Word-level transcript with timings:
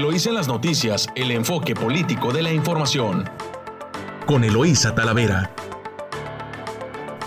Eloísa 0.00 0.30
en 0.30 0.34
las 0.36 0.48
noticias, 0.48 1.08
el 1.14 1.30
enfoque 1.30 1.74
político 1.74 2.32
de 2.32 2.40
la 2.40 2.50
información. 2.50 3.28
Con 4.24 4.44
Eloísa 4.44 4.94
Talavera. 4.94 5.54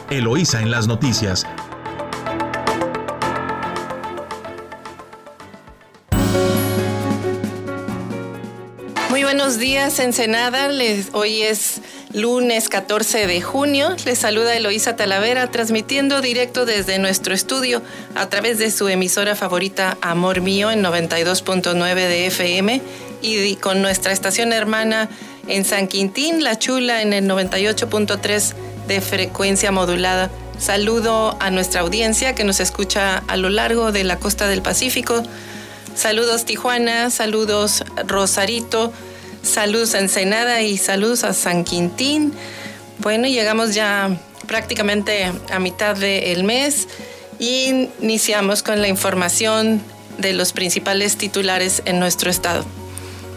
Eloísa 0.10 0.60
en 0.60 0.71
las 0.71 0.88
noticias. 0.88 1.46
Muy 9.12 9.21
buenos 9.24 9.60
días, 9.60 10.00
Ensenada. 10.00 10.68
Hoy 11.12 11.44
es 11.44 11.82
lunes 12.14 12.70
14 12.70 13.27
de 13.27 13.41
junio. 13.41 13.96
Les 14.05 14.20
saluda 14.20 14.55
Eloísa 14.55 14.96
Talavera, 14.96 15.50
transmitiendo 15.50 16.21
directo 16.21 16.66
desde 16.66 17.00
nuestro 17.00 17.34
estudio 17.34 17.82
a 18.16 18.29
través 18.29 18.59
de 18.59 18.71
su 18.71 18.88
emisora 18.88 19.36
favorita 19.36 19.97
Amor 20.01 20.41
Mío 20.41 20.71
en 20.71 20.83
92.9 20.83 21.96
de 21.96 22.28
FM 22.28 22.82
y 23.21 23.55
con 23.55 23.82
nuestra 23.82 24.14
estación 24.14 24.54
hermana 24.54 25.10
en 25.47 25.65
San 25.65 25.88
Quintín, 25.88 26.43
La 26.43 26.57
Chula 26.57 27.02
en 27.02 27.14
el 27.14 27.25
98.3 27.25 28.54
de 28.88 29.02
frecuencia 29.02 29.71
modulada. 29.71 30.30
Saludo 30.60 31.36
a 31.39 31.50
nuestra 31.50 31.82
audiencia 31.82 32.36
que 32.36 32.44
nos 32.44 32.59
escucha 32.59 33.23
a 33.27 33.38
lo 33.38 33.50
largo 33.50 33.91
de 33.91 34.03
la 34.03 34.17
costa 34.17 34.47
del 34.47 34.61
Pacífico. 34.61 35.23
Saludos 35.95 36.45
Tijuana, 36.45 37.09
saludos 37.09 37.83
Rosarito 38.08 38.94
Saludos 39.44 39.94
a 39.94 40.00
Ensenada 40.00 40.61
y 40.61 40.78
saludos 40.78 41.25
a 41.25 41.33
San 41.33 41.66
Quintín. 41.66 42.33
Bueno, 43.00 43.28
llegamos 43.28 43.75
ya 43.75 44.17
prácticamente 44.47 45.31
a 45.52 45.59
mitad 45.59 45.97
del 45.97 46.45
mes 46.45 46.88
y 47.39 47.89
iniciamos 48.02 48.64
con 48.64 48.81
la 48.81 48.88
información 48.88 49.81
de 50.17 50.31
los 50.31 50.53
principales 50.53 51.17
titulares 51.17 51.81
en 51.86 51.99
nuestro 51.99 52.31
estado. 52.31 52.66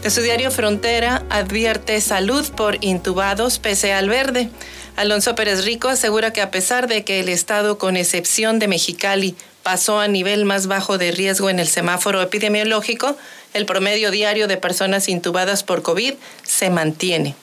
De 0.03 0.11
su 0.11 0.21
diario 0.23 0.53
Frontera 0.53 1.25
advierte 1.29 2.01
salud 2.01 2.49
por 2.53 2.79
intubados 2.85 3.59
pese 3.59 3.93
al 3.93 4.09
verde. 4.09 4.49
Alonso 4.95 5.35
Pérez 5.35 5.65
Rico 5.65 5.89
asegura 5.89 6.33
que 6.33 6.41
a 6.41 6.53
pesar 6.53 6.87
de 6.87 7.03
que 7.03 7.19
el 7.19 7.29
estado, 7.29 7.79
con 7.79 7.97
excepción 7.97 8.61
de 8.61 8.69
Mexicali, 8.69 9.35
pasó 9.65 9.99
a 9.99 10.07
nivel 10.07 10.45
más 10.45 10.69
bajo 10.69 10.97
de 10.97 11.11
riesgo 11.11 11.51
en 11.51 11.59
el 11.59 11.67
semáforo 11.67 12.23
epidemiológico, 12.23 13.17
el 13.55 13.67
promedio 13.67 14.11
diario 14.11 14.49
de 14.49 14.57
personas 14.57 15.09
intubadas 15.09 15.63
por 15.63 15.83
COVID 15.83 16.15
se 16.43 16.71
mantiene. 16.71 17.35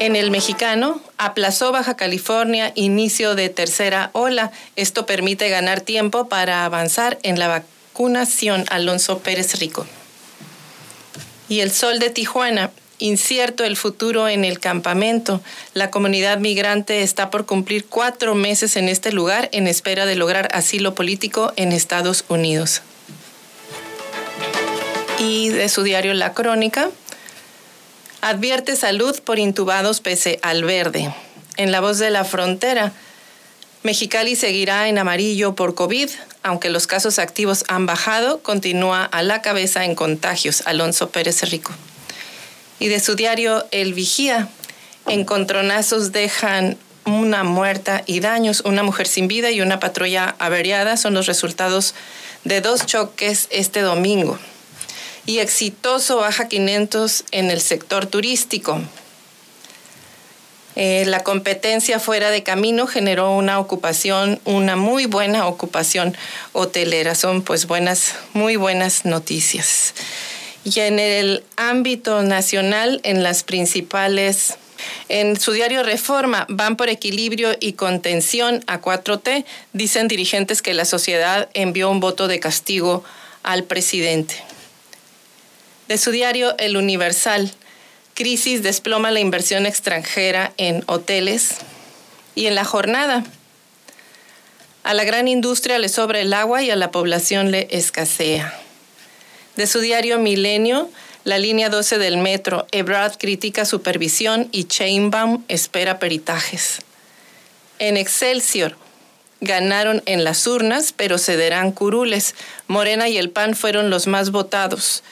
En 0.00 0.14
el 0.14 0.30
mexicano, 0.30 1.00
aplazó 1.16 1.72
Baja 1.72 1.96
California 1.96 2.70
inicio 2.76 3.34
de 3.34 3.48
tercera 3.48 4.10
ola. 4.12 4.52
Esto 4.76 5.06
permite 5.06 5.48
ganar 5.48 5.80
tiempo 5.80 6.28
para 6.28 6.64
avanzar 6.64 7.18
en 7.24 7.38
la 7.38 7.48
vacunación. 7.48 8.64
Alonso 8.70 9.18
Pérez 9.18 9.58
Rico. 9.58 9.86
Y 11.48 11.60
el 11.60 11.72
sol 11.72 11.98
de 11.98 12.10
Tijuana, 12.10 12.70
incierto 12.98 13.64
el 13.64 13.76
futuro 13.76 14.28
en 14.28 14.44
el 14.44 14.60
campamento. 14.60 15.40
La 15.74 15.90
comunidad 15.90 16.38
migrante 16.38 17.02
está 17.02 17.28
por 17.30 17.44
cumplir 17.44 17.86
cuatro 17.86 18.36
meses 18.36 18.76
en 18.76 18.88
este 18.88 19.10
lugar 19.10 19.48
en 19.50 19.66
espera 19.66 20.06
de 20.06 20.14
lograr 20.14 20.48
asilo 20.52 20.94
político 20.94 21.52
en 21.56 21.72
Estados 21.72 22.24
Unidos 22.28 22.82
y 25.18 25.48
de 25.48 25.68
su 25.68 25.82
diario 25.82 26.14
La 26.14 26.32
Crónica, 26.32 26.90
advierte 28.20 28.76
salud 28.76 29.18
por 29.22 29.38
intubados 29.38 30.00
pese 30.00 30.38
al 30.42 30.64
verde. 30.64 31.12
En 31.56 31.72
la 31.72 31.80
voz 31.80 31.98
de 31.98 32.10
la 32.10 32.24
frontera, 32.24 32.92
Mexicali 33.82 34.36
seguirá 34.36 34.88
en 34.88 34.98
amarillo 34.98 35.54
por 35.54 35.74
COVID, 35.74 36.10
aunque 36.42 36.70
los 36.70 36.86
casos 36.86 37.18
activos 37.18 37.64
han 37.68 37.86
bajado, 37.86 38.40
continúa 38.42 39.04
a 39.04 39.22
la 39.22 39.42
cabeza 39.42 39.84
en 39.84 39.94
contagios. 39.94 40.62
Alonso 40.66 41.10
Pérez 41.10 41.42
Rico. 41.50 41.72
Y 42.78 42.88
de 42.88 43.00
su 43.00 43.16
diario 43.16 43.66
El 43.70 43.94
Vigía, 43.94 44.48
encontronazos 45.06 46.12
dejan 46.12 46.76
una 47.04 47.42
muerta 47.42 48.02
y 48.06 48.20
daños, 48.20 48.62
una 48.64 48.82
mujer 48.82 49.06
sin 49.06 49.26
vida 49.26 49.50
y 49.50 49.62
una 49.62 49.80
patrulla 49.80 50.36
averiada 50.38 50.96
son 50.96 51.14
los 51.14 51.26
resultados 51.26 51.94
de 52.44 52.60
dos 52.60 52.86
choques 52.86 53.48
este 53.50 53.80
domingo 53.80 54.38
y 55.28 55.40
exitoso 55.40 56.16
Baja 56.16 56.48
500 56.48 57.24
en 57.32 57.50
el 57.50 57.60
sector 57.60 58.06
turístico. 58.06 58.80
Eh, 60.74 61.04
la 61.04 61.22
competencia 61.22 62.00
fuera 62.00 62.30
de 62.30 62.42
camino 62.42 62.86
generó 62.86 63.36
una 63.36 63.60
ocupación, 63.60 64.40
una 64.46 64.74
muy 64.74 65.04
buena 65.04 65.46
ocupación 65.46 66.16
hotelera. 66.54 67.14
Son 67.14 67.42
pues 67.42 67.66
buenas, 67.66 68.14
muy 68.32 68.56
buenas 68.56 69.04
noticias. 69.04 69.92
Y 70.64 70.80
en 70.80 70.98
el 70.98 71.44
ámbito 71.56 72.22
nacional, 72.22 73.02
en 73.02 73.22
las 73.22 73.42
principales 73.42 74.56
en 75.10 75.38
su 75.38 75.52
diario 75.52 75.82
Reforma, 75.82 76.46
van 76.48 76.76
por 76.76 76.88
equilibrio 76.88 77.50
y 77.60 77.74
contención 77.74 78.64
a 78.66 78.80
4T. 78.80 79.44
Dicen 79.74 80.08
dirigentes 80.08 80.62
que 80.62 80.72
la 80.72 80.86
sociedad 80.86 81.50
envió 81.52 81.90
un 81.90 82.00
voto 82.00 82.28
de 82.28 82.40
castigo 82.40 83.04
al 83.42 83.64
presidente 83.64 84.36
de 85.88 85.96
su 85.96 86.10
diario 86.10 86.54
El 86.58 86.76
Universal. 86.76 87.50
Crisis 88.14 88.62
desploma 88.62 89.10
la 89.10 89.20
inversión 89.20 89.64
extranjera 89.66 90.52
en 90.58 90.84
hoteles 90.86 91.56
y 92.34 92.46
en 92.46 92.54
la 92.54 92.64
jornada. 92.64 93.24
A 94.84 94.94
la 94.94 95.04
gran 95.04 95.28
industria 95.28 95.78
le 95.78 95.88
sobra 95.88 96.20
el 96.20 96.32
agua 96.34 96.62
y 96.62 96.70
a 96.70 96.76
la 96.76 96.90
población 96.90 97.50
le 97.50 97.68
escasea. 97.70 98.54
De 99.56 99.66
su 99.66 99.80
diario 99.80 100.18
Milenio, 100.18 100.90
la 101.24 101.38
línea 101.38 101.68
12 101.70 101.98
del 101.98 102.18
metro, 102.18 102.66
Ebrard 102.70 103.16
critica 103.16 103.64
supervisión 103.64 104.48
y 104.52 104.64
Chainbaum 104.64 105.44
espera 105.48 105.98
peritajes. 105.98 106.80
En 107.78 107.96
Excelsior, 107.96 108.76
ganaron 109.40 110.02
en 110.06 110.24
las 110.24 110.46
urnas, 110.46 110.92
pero 110.92 111.16
cederán 111.16 111.72
curules. 111.72 112.34
Morena 112.66 113.08
y 113.08 113.18
el 113.18 113.30
PAN 113.30 113.54
fueron 113.54 113.88
los 113.88 114.06
más 114.06 114.30
votados 114.30 115.02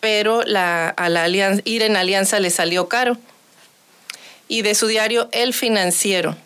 pero 0.00 0.42
la, 0.44 0.94
ir 1.64 1.82
en 1.82 1.96
alianza 1.96 2.38
le 2.40 2.50
salió 2.50 2.88
caro. 2.88 3.16
Y 4.48 4.62
de 4.62 4.74
su 4.74 4.88
diario 4.88 5.28
El 5.32 5.54
Financiero, 5.54 6.36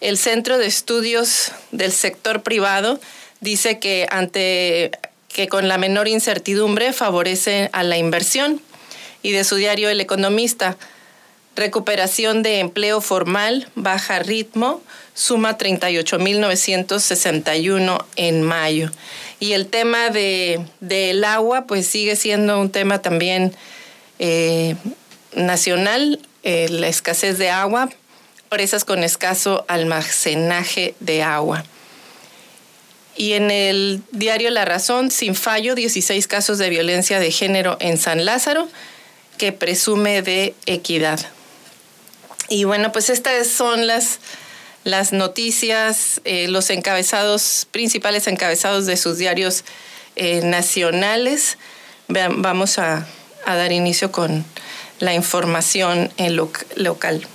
el 0.00 0.18
Centro 0.18 0.58
de 0.58 0.66
Estudios 0.66 1.52
del 1.72 1.92
Sector 1.92 2.42
Privado 2.42 3.00
dice 3.40 3.78
que 3.78 4.06
ante 4.10 4.90
que 5.28 5.48
con 5.48 5.68
la 5.68 5.78
menor 5.78 6.08
incertidumbre 6.08 6.92
favorece 6.92 7.70
a 7.72 7.84
la 7.84 7.96
inversión. 7.96 8.60
Y 9.22 9.30
de 9.32 9.44
su 9.44 9.56
diario 9.56 9.88
El 9.88 10.00
Economista, 10.00 10.76
recuperación 11.54 12.42
de 12.42 12.58
empleo 12.60 13.00
formal, 13.00 13.68
baja 13.74 14.18
ritmo, 14.20 14.82
suma 15.14 15.56
38.961 15.58 18.04
en 18.16 18.42
mayo. 18.42 18.90
Y 19.40 19.52
el 19.52 19.66
tema 19.68 20.10
de, 20.10 20.66
del 20.80 21.24
agua, 21.24 21.66
pues 21.66 21.86
sigue 21.86 22.16
siendo 22.16 22.60
un 22.60 22.70
tema 22.70 23.00
también 23.00 23.54
eh, 24.18 24.74
nacional, 25.34 26.20
eh, 26.42 26.68
la 26.70 26.88
escasez 26.88 27.38
de 27.38 27.50
agua, 27.50 27.88
presas 28.48 28.84
con 28.84 29.04
escaso 29.04 29.64
almacenaje 29.68 30.94
de 31.00 31.22
agua. 31.22 31.64
Y 33.16 33.32
en 33.32 33.50
el 33.50 34.02
diario 34.12 34.50
La 34.50 34.64
Razón, 34.64 35.10
sin 35.10 35.34
fallo, 35.34 35.74
16 35.74 36.26
casos 36.28 36.58
de 36.58 36.70
violencia 36.70 37.18
de 37.20 37.30
género 37.30 37.76
en 37.80 37.98
San 37.98 38.24
Lázaro, 38.24 38.68
que 39.38 39.52
presume 39.52 40.22
de 40.22 40.54
equidad. 40.66 41.20
Y 42.48 42.64
bueno, 42.64 42.92
pues 42.92 43.10
estas 43.10 43.46
son 43.48 43.86
las 43.86 44.20
las 44.88 45.12
noticias, 45.12 46.22
eh, 46.24 46.48
los 46.48 46.70
encabezados, 46.70 47.68
principales 47.70 48.26
encabezados 48.26 48.86
de 48.86 48.96
sus 48.96 49.18
diarios 49.18 49.64
eh, 50.16 50.40
nacionales. 50.42 51.58
Vamos 52.08 52.78
a, 52.78 53.06
dar 53.46 53.72
inicio 53.72 54.10
con 54.12 54.44
la 54.98 55.14
información 55.14 56.10
en 56.16 56.36
local. 56.36 57.26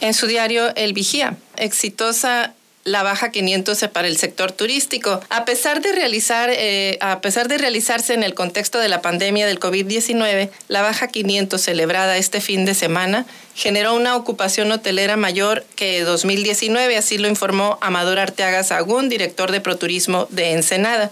En 0.00 0.14
su 0.14 0.26
diario 0.26 0.74
El 0.74 0.92
Vigía, 0.92 1.36
exitosa 1.56 2.54
la 2.84 3.02
baja 3.02 3.30
500 3.30 3.88
para 3.92 4.08
el 4.08 4.18
sector 4.18 4.52
turístico. 4.52 5.20
A 5.30 5.46
pesar 5.46 5.80
de 5.80 5.92
realizar, 5.92 6.50
eh, 6.52 6.98
a 7.00 7.20
pesar 7.22 7.48
de 7.48 7.56
realizarse 7.56 8.12
en 8.12 8.22
el 8.22 8.34
contexto 8.34 8.78
de 8.78 8.88
la 8.88 9.00
pandemia 9.00 9.46
del 9.46 9.58
COVID-19, 9.58 10.50
la 10.68 10.82
baja 10.82 11.08
500 11.08 11.60
celebrada 11.60 12.18
este 12.18 12.42
fin 12.42 12.66
de 12.66 12.74
semana 12.74 13.24
generó 13.54 13.94
una 13.94 14.16
ocupación 14.16 14.70
hotelera 14.70 15.16
mayor 15.16 15.64
que 15.76 16.02
2019, 16.02 16.96
así 16.96 17.16
lo 17.16 17.28
informó 17.28 17.78
Amador 17.80 18.18
Arteaga 18.18 18.62
Sagún, 18.62 19.08
director 19.08 19.50
de 19.50 19.62
Proturismo 19.62 20.26
de 20.30 20.52
Ensenada. 20.52 21.10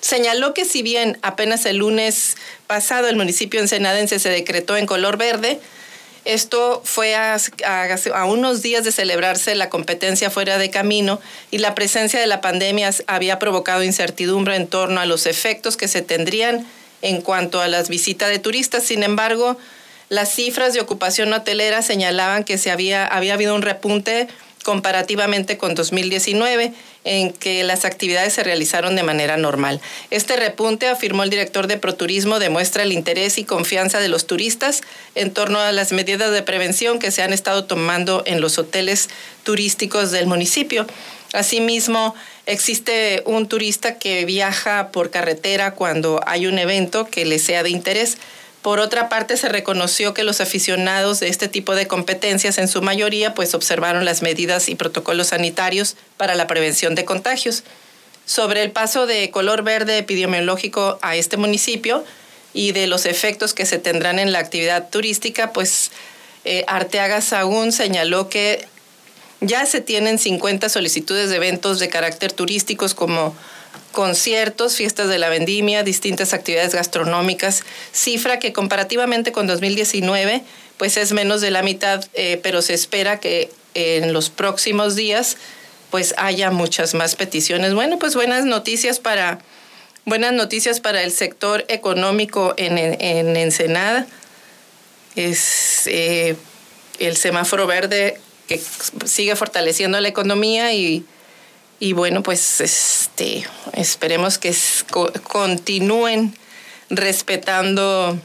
Señaló 0.00 0.54
que 0.54 0.64
si 0.64 0.82
bien 0.82 1.18
apenas 1.22 1.66
el 1.66 1.78
lunes 1.78 2.36
pasado 2.66 3.08
el 3.08 3.16
municipio 3.16 3.60
ensenadense 3.60 4.18
se 4.18 4.30
decretó 4.30 4.76
en 4.76 4.86
color 4.86 5.18
verde, 5.18 5.60
Esto 6.24 6.82
fue 6.84 7.14
a, 7.14 7.38
unos 8.26 8.62
días 8.62 8.84
de 8.84 8.92
celebrarse 8.92 9.54
la 9.54 9.70
competencia 9.70 10.30
fuera 10.30 10.58
de 10.58 10.70
camino 10.70 11.20
y 11.50 11.58
la 11.58 11.74
presencia 11.74 12.20
de 12.20 12.26
la 12.26 12.40
pandemia 12.40 12.90
había 13.06 13.38
provocado 13.38 13.82
incertidumbre 13.82 14.56
en 14.56 14.66
torno 14.66 15.00
a 15.00 15.06
los 15.06 15.26
efectos 15.26 15.76
que 15.76 15.88
se 15.88 16.02
tendrían 16.02 16.66
en 17.02 17.22
cuanto 17.22 17.60
a 17.60 17.68
las 17.68 17.88
visitas 17.88 18.28
de 18.28 18.38
turistas. 18.38 18.84
Sin 18.84 19.02
embargo, 19.02 19.56
las 20.10 20.34
cifras 20.34 20.74
de 20.74 20.80
ocupación 20.80 21.32
hotelera 21.32 21.82
señalaban 21.82 22.44
que 22.44 22.58
se 22.58 22.70
había, 22.70 23.06
había 23.06 23.34
habido 23.34 23.54
un 23.54 23.62
repunte 23.62 24.28
comparativamente 24.64 25.56
con 25.56 25.74
2019, 25.74 26.72
en 27.04 27.32
que 27.32 27.64
las 27.64 27.84
actividades 27.84 28.34
se 28.34 28.42
realizaron 28.42 28.94
de 28.94 29.02
manera 29.02 29.36
normal. 29.36 29.80
Este 30.10 30.36
repunte, 30.36 30.88
afirmó 30.88 31.22
el 31.22 31.30
director 31.30 31.66
de 31.66 31.78
Proturismo, 31.78 32.38
demuestra 32.38 32.82
el 32.82 32.92
interés 32.92 33.38
y 33.38 33.44
confianza 33.44 34.00
de 34.00 34.08
los 34.08 34.26
turistas 34.26 34.82
en 35.14 35.32
torno 35.32 35.60
a 35.60 35.72
las 35.72 35.92
medidas 35.92 36.30
de 36.30 36.42
prevención 36.42 36.98
que 36.98 37.10
se 37.10 37.22
han 37.22 37.32
estado 37.32 37.64
tomando 37.64 38.22
en 38.26 38.40
los 38.40 38.58
hoteles 38.58 39.08
turísticos 39.44 40.10
del 40.10 40.26
municipio. 40.26 40.86
Asimismo, 41.32 42.14
existe 42.46 43.22
un 43.24 43.46
turista 43.46 43.98
que 43.98 44.24
viaja 44.24 44.90
por 44.90 45.10
carretera 45.10 45.74
cuando 45.74 46.20
hay 46.26 46.46
un 46.46 46.58
evento 46.58 47.06
que 47.06 47.24
le 47.24 47.38
sea 47.38 47.62
de 47.62 47.70
interés 47.70 48.18
por 48.62 48.78
otra 48.78 49.08
parte, 49.08 49.38
se 49.38 49.48
reconoció 49.48 50.12
que 50.12 50.22
los 50.22 50.40
aficionados 50.40 51.20
de 51.20 51.28
este 51.28 51.48
tipo 51.48 51.74
de 51.74 51.86
competencias 51.86 52.58
en 52.58 52.68
su 52.68 52.82
mayoría 52.82 53.34
pues 53.34 53.54
observaron 53.54 54.04
las 54.04 54.20
medidas 54.20 54.68
y 54.68 54.74
protocolos 54.74 55.28
sanitarios 55.28 55.96
para 56.18 56.34
la 56.34 56.46
prevención 56.46 56.94
de 56.94 57.06
contagios. 57.06 57.64
Sobre 58.26 58.62
el 58.62 58.70
paso 58.70 59.06
de 59.06 59.30
color 59.30 59.62
verde 59.62 59.96
epidemiológico 59.96 60.98
a 61.00 61.16
este 61.16 61.38
municipio 61.38 62.04
y 62.52 62.72
de 62.72 62.86
los 62.86 63.06
efectos 63.06 63.54
que 63.54 63.64
se 63.64 63.78
tendrán 63.78 64.18
en 64.18 64.30
la 64.30 64.40
actividad 64.40 64.90
turística, 64.90 65.52
pues 65.52 65.90
eh, 66.44 66.64
Arteaga 66.66 67.22
Sagún 67.22 67.72
señaló 67.72 68.28
que 68.28 68.66
ya 69.40 69.64
se 69.64 69.80
tienen 69.80 70.18
50 70.18 70.68
solicitudes 70.68 71.30
de 71.30 71.36
eventos 71.36 71.78
de 71.78 71.88
carácter 71.88 72.32
turísticos 72.32 72.92
como 72.92 73.34
conciertos, 74.00 74.76
fiestas 74.76 75.10
de 75.10 75.18
la 75.18 75.28
vendimia, 75.28 75.82
distintas 75.82 76.32
actividades 76.32 76.74
gastronómicas, 76.74 77.64
cifra 77.92 78.38
que 78.38 78.50
comparativamente 78.50 79.30
con 79.30 79.46
2019 79.46 80.42
pues 80.78 80.96
es 80.96 81.12
menos 81.12 81.42
de 81.42 81.50
la 81.50 81.62
mitad, 81.62 82.02
eh, 82.14 82.40
pero 82.42 82.62
se 82.62 82.72
espera 82.72 83.20
que 83.20 83.50
en 83.74 84.14
los 84.14 84.30
próximos 84.30 84.96
días 84.96 85.36
pues 85.90 86.14
haya 86.16 86.50
muchas 86.50 86.94
más 86.94 87.14
peticiones. 87.14 87.74
Bueno, 87.74 87.98
pues 87.98 88.14
buenas 88.14 88.46
noticias 88.46 89.00
para 89.00 89.40
buenas 90.06 90.32
noticias 90.32 90.80
para 90.80 91.02
el 91.02 91.12
sector 91.12 91.66
económico 91.68 92.54
en, 92.56 92.78
en 92.78 93.36
Ensenada. 93.36 94.06
Es 95.14 95.82
eh, 95.88 96.36
el 97.00 97.18
semáforo 97.18 97.66
verde 97.66 98.18
que 98.48 98.58
sigue 99.04 99.36
fortaleciendo 99.36 100.00
la 100.00 100.08
economía 100.08 100.72
y 100.72 101.04
y 101.80 101.94
bueno, 101.94 102.22
pues 102.22 102.60
este, 102.60 103.46
esperemos 103.72 104.36
que 104.36 104.54
continúen 105.22 106.36
respetando 106.90 108.18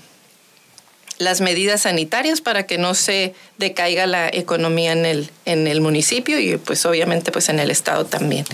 las 1.18 1.40
medidas 1.40 1.84
sanitarias 1.84 2.42
para 2.42 2.68
que 2.68 2.78
no 2.78 2.94
se 2.94 3.34
decaiga 3.58 4.08
la 4.08 4.28
economía 4.28 4.92
en 4.92 5.06
el, 5.06 5.30
en 5.46 5.68
el 5.68 5.80
municipio 5.80 6.38
y 6.38 6.58
pues 6.58 6.86
obviamente 6.86 7.32
pues 7.32 7.48
en 7.48 7.60
el 7.60 7.72
estado 7.72 8.06
también. 8.06 8.46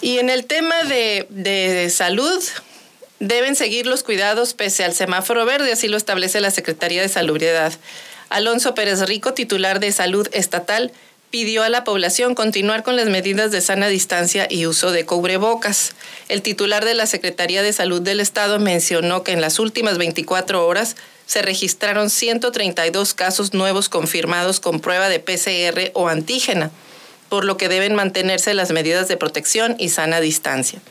Y 0.00 0.18
en 0.18 0.30
el 0.30 0.44
tema 0.44 0.84
de, 0.84 1.26
de 1.30 1.90
salud, 1.90 2.40
deben 3.18 3.56
seguir 3.56 3.86
los 3.86 4.04
cuidados 4.04 4.54
pese 4.54 4.84
al 4.84 4.94
semáforo 4.94 5.44
verde, 5.44 5.72
así 5.72 5.88
lo 5.88 5.96
establece 5.96 6.40
la 6.40 6.52
Secretaría 6.52 7.02
de 7.02 7.08
Salubridad. 7.08 7.72
Alonso 8.28 8.74
Pérez 8.74 9.00
Rico, 9.00 9.34
titular 9.34 9.80
de 9.80 9.90
Salud 9.92 10.28
Estatal, 10.32 10.92
pidió 11.32 11.62
a 11.62 11.70
la 11.70 11.82
población 11.82 12.34
continuar 12.34 12.82
con 12.82 12.94
las 12.94 13.08
medidas 13.08 13.50
de 13.50 13.62
sana 13.62 13.88
distancia 13.88 14.46
y 14.50 14.66
uso 14.66 14.92
de 14.92 15.06
cubrebocas. 15.06 15.94
El 16.28 16.42
titular 16.42 16.84
de 16.84 16.92
la 16.92 17.06
Secretaría 17.06 17.62
de 17.62 17.72
Salud 17.72 18.02
del 18.02 18.20
Estado 18.20 18.60
mencionó 18.60 19.24
que 19.24 19.32
en 19.32 19.40
las 19.40 19.58
últimas 19.58 19.96
24 19.96 20.66
horas 20.66 20.94
se 21.24 21.40
registraron 21.40 22.10
132 22.10 23.14
casos 23.14 23.54
nuevos 23.54 23.88
confirmados 23.88 24.60
con 24.60 24.78
prueba 24.78 25.08
de 25.08 25.20
PCR 25.20 25.90
o 25.94 26.08
antígena, 26.08 26.70
por 27.30 27.46
lo 27.46 27.56
que 27.56 27.70
deben 27.70 27.94
mantenerse 27.94 28.52
las 28.52 28.70
medidas 28.70 29.08
de 29.08 29.16
protección 29.16 29.74
y 29.78 29.88
sana 29.88 30.20
distancia. 30.20 30.82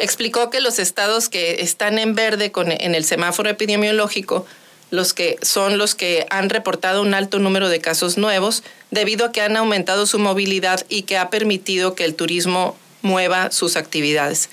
Explicó 0.00 0.50
que 0.50 0.60
los 0.60 0.80
estados 0.80 1.28
que 1.28 1.62
están 1.62 2.00
en 2.00 2.16
verde 2.16 2.50
con, 2.50 2.72
en 2.72 2.96
el 2.96 3.04
semáforo 3.04 3.48
epidemiológico 3.48 4.46
los 4.90 5.14
que 5.14 5.38
son 5.42 5.78
los 5.78 5.94
que 5.94 6.26
han 6.30 6.50
reportado 6.50 7.02
un 7.02 7.14
alto 7.14 7.38
número 7.38 7.68
de 7.68 7.80
casos 7.80 8.18
nuevos 8.18 8.62
debido 8.90 9.26
a 9.26 9.32
que 9.32 9.40
han 9.40 9.56
aumentado 9.56 10.06
su 10.06 10.18
movilidad 10.18 10.84
y 10.88 11.02
que 11.02 11.16
ha 11.16 11.30
permitido 11.30 11.94
que 11.94 12.04
el 12.04 12.14
turismo 12.14 12.76
mueva 13.02 13.50
sus 13.50 13.76
actividades. 13.76 14.50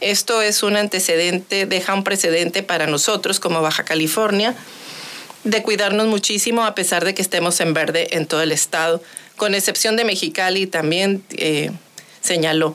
Esto 0.00 0.40
es 0.40 0.62
un 0.62 0.76
antecedente, 0.76 1.66
deja 1.66 1.94
un 1.94 2.04
precedente 2.04 2.62
para 2.62 2.86
nosotros 2.86 3.40
como 3.40 3.60
Baja 3.60 3.84
California 3.84 4.54
de 5.44 5.62
cuidarnos 5.62 6.06
muchísimo 6.06 6.64
a 6.64 6.74
pesar 6.74 7.04
de 7.04 7.14
que 7.14 7.22
estemos 7.22 7.60
en 7.60 7.74
verde 7.74 8.08
en 8.12 8.26
todo 8.26 8.42
el 8.42 8.52
estado, 8.52 9.02
con 9.36 9.54
excepción 9.54 9.96
de 9.96 10.04
Mexicali 10.04 10.66
también 10.66 11.22
eh, 11.30 11.70
señaló. 12.20 12.74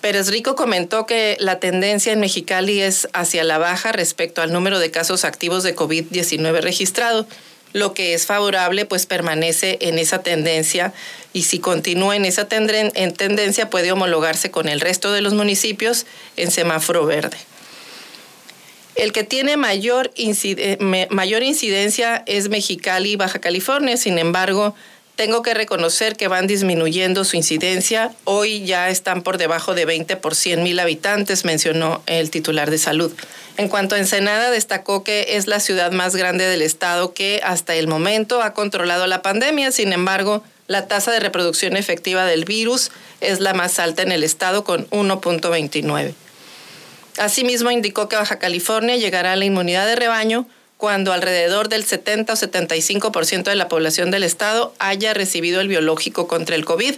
Pérez 0.00 0.28
Rico 0.28 0.54
comentó 0.54 1.06
que 1.06 1.36
la 1.40 1.60
tendencia 1.60 2.12
en 2.12 2.20
Mexicali 2.20 2.80
es 2.80 3.08
hacia 3.12 3.44
la 3.44 3.58
baja 3.58 3.92
respecto 3.92 4.40
al 4.42 4.52
número 4.52 4.78
de 4.78 4.90
casos 4.90 5.24
activos 5.24 5.62
de 5.62 5.76
COVID-19 5.76 6.60
registrado, 6.60 7.26
lo 7.72 7.94
que 7.94 8.14
es 8.14 8.26
favorable 8.26 8.86
pues 8.86 9.06
permanece 9.06 9.78
en 9.82 9.98
esa 9.98 10.22
tendencia 10.22 10.92
y 11.32 11.42
si 11.42 11.58
continúa 11.58 12.16
en 12.16 12.24
esa 12.24 12.48
en 12.50 13.12
tendencia 13.14 13.70
puede 13.70 13.92
homologarse 13.92 14.50
con 14.50 14.68
el 14.68 14.80
resto 14.80 15.12
de 15.12 15.20
los 15.20 15.34
municipios 15.34 16.06
en 16.36 16.50
semáforo 16.50 17.06
verde. 17.06 17.36
El 18.96 19.12
que 19.12 19.22
tiene 19.22 19.56
mayor, 19.56 20.10
mayor 21.10 21.42
incidencia 21.42 22.22
es 22.26 22.48
Mexicali 22.48 23.12
y 23.12 23.16
Baja 23.16 23.38
California, 23.38 23.96
sin 23.96 24.18
embargo, 24.18 24.74
tengo 25.20 25.42
que 25.42 25.52
reconocer 25.52 26.16
que 26.16 26.28
van 26.28 26.46
disminuyendo 26.46 27.24
su 27.24 27.36
incidencia. 27.36 28.10
Hoy 28.24 28.64
ya 28.64 28.88
están 28.88 29.20
por 29.20 29.36
debajo 29.36 29.74
de 29.74 29.84
20 29.84 30.16
por 30.16 30.34
100 30.34 30.62
mil 30.62 30.80
habitantes, 30.80 31.44
mencionó 31.44 32.02
el 32.06 32.30
titular 32.30 32.70
de 32.70 32.78
salud. 32.78 33.12
En 33.58 33.68
cuanto 33.68 33.94
a 33.94 33.98
Ensenada, 33.98 34.50
destacó 34.50 35.04
que 35.04 35.36
es 35.36 35.46
la 35.46 35.60
ciudad 35.60 35.92
más 35.92 36.16
grande 36.16 36.46
del 36.46 36.62
estado 36.62 37.12
que 37.12 37.42
hasta 37.44 37.74
el 37.74 37.86
momento 37.86 38.42
ha 38.42 38.54
controlado 38.54 39.06
la 39.06 39.20
pandemia. 39.20 39.72
Sin 39.72 39.92
embargo, 39.92 40.42
la 40.68 40.88
tasa 40.88 41.12
de 41.12 41.20
reproducción 41.20 41.76
efectiva 41.76 42.24
del 42.24 42.46
virus 42.46 42.90
es 43.20 43.40
la 43.40 43.52
más 43.52 43.78
alta 43.78 44.00
en 44.00 44.12
el 44.12 44.24
estado 44.24 44.64
con 44.64 44.88
1.29. 44.88 46.14
Asimismo, 47.18 47.70
indicó 47.70 48.08
que 48.08 48.16
Baja 48.16 48.38
California 48.38 48.96
llegará 48.96 49.32
a 49.32 49.36
la 49.36 49.44
inmunidad 49.44 49.86
de 49.86 49.96
rebaño 49.96 50.46
cuando 50.80 51.12
alrededor 51.12 51.68
del 51.68 51.84
70 51.84 52.32
o 52.32 52.36
75% 52.36 53.44
de 53.44 53.54
la 53.54 53.68
población 53.68 54.10
del 54.10 54.24
estado 54.24 54.72
haya 54.78 55.12
recibido 55.12 55.60
el 55.60 55.68
biológico 55.68 56.26
contra 56.26 56.56
el 56.56 56.64
COVID. 56.64 56.94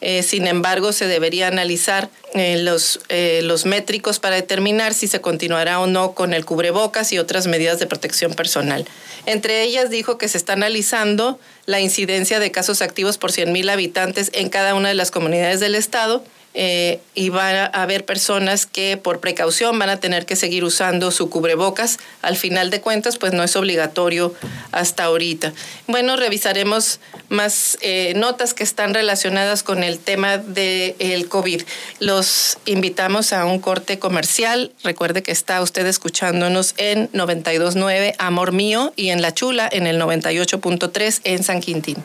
Eh, 0.00 0.24
sin 0.24 0.48
embargo, 0.48 0.92
se 0.92 1.06
debería 1.06 1.46
analizar 1.46 2.10
eh, 2.34 2.56
los, 2.58 2.98
eh, 3.08 3.40
los 3.44 3.64
métricos 3.64 4.18
para 4.18 4.34
determinar 4.34 4.92
si 4.92 5.06
se 5.06 5.20
continuará 5.20 5.78
o 5.78 5.86
no 5.86 6.14
con 6.14 6.34
el 6.34 6.44
cubrebocas 6.44 7.12
y 7.12 7.20
otras 7.20 7.46
medidas 7.46 7.78
de 7.78 7.86
protección 7.86 8.34
personal. 8.34 8.84
Entre 9.24 9.62
ellas 9.62 9.88
dijo 9.88 10.18
que 10.18 10.26
se 10.26 10.36
está 10.36 10.54
analizando 10.54 11.38
la 11.66 11.80
incidencia 11.80 12.40
de 12.40 12.50
casos 12.50 12.82
activos 12.82 13.18
por 13.18 13.30
100.000 13.30 13.70
habitantes 13.70 14.32
en 14.34 14.48
cada 14.48 14.74
una 14.74 14.88
de 14.88 14.94
las 14.94 15.12
comunidades 15.12 15.60
del 15.60 15.76
estado 15.76 16.24
eh, 16.54 17.00
y 17.14 17.30
va 17.30 17.64
a 17.64 17.82
haber 17.82 18.04
personas 18.04 18.66
que 18.66 18.96
por 18.96 19.20
precaución 19.20 19.78
van 19.78 19.88
a 19.88 20.00
tener 20.00 20.26
que 20.26 20.36
seguir 20.36 20.64
usando 20.64 21.10
su 21.10 21.30
cubrebocas. 21.30 21.98
Al 22.20 22.36
final 22.36 22.70
de 22.70 22.80
cuentas, 22.80 23.16
pues 23.16 23.32
no 23.32 23.42
es 23.42 23.56
obligatorio 23.56 24.34
hasta 24.70 25.04
ahorita. 25.04 25.52
Bueno, 25.86 26.16
revisaremos 26.16 27.00
más 27.28 27.78
eh, 27.80 28.12
notas 28.16 28.52
que 28.52 28.64
están 28.64 28.92
relacionadas 28.92 29.62
con 29.62 29.82
el 29.82 29.98
tema 29.98 30.38
del 30.38 30.94
el 30.98 31.28
COVID. 31.28 31.62
Los 32.00 32.58
invitamos 32.66 33.32
a 33.32 33.46
un 33.46 33.58
corte 33.58 33.98
comercial. 33.98 34.72
Recuerde 34.84 35.22
que 35.22 35.32
está 35.32 35.62
usted 35.62 35.86
escuchándonos 35.86 36.74
en 36.76 37.10
92.9 37.12 38.14
Amor 38.18 38.52
Mío 38.52 38.92
y 38.96 39.08
en 39.08 39.22
La 39.22 39.32
Chula 39.32 39.68
en 39.70 39.86
el 39.86 40.00
98.3 40.00 41.20
en 41.24 41.42
San 41.42 41.60
Quintín. 41.60 41.96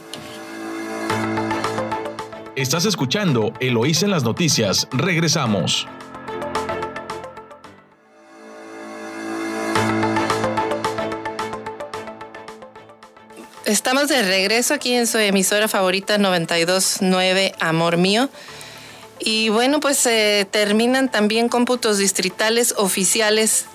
Estás 2.57 2.85
escuchando 2.85 3.53
Eloís 3.59 4.01
en 4.01 4.09
las 4.09 4.23
noticias. 4.23 4.87
Regresamos. 4.91 5.87
Estamos 13.63 14.07
de 14.07 14.23
regreso 14.23 14.73
aquí 14.73 14.93
en 14.93 15.05
su 15.05 15.19
emisora 15.19 15.67
favorita 15.67 16.17
929 16.17 17.53
Amor 17.59 17.97
Mío. 17.97 18.27
Y 19.19 19.49
bueno, 19.49 19.79
pues 19.79 19.99
se 19.99 20.47
terminan 20.49 21.11
también 21.11 21.49
cómputos 21.49 21.99
distritales 21.99 22.73
oficiales 22.75 23.67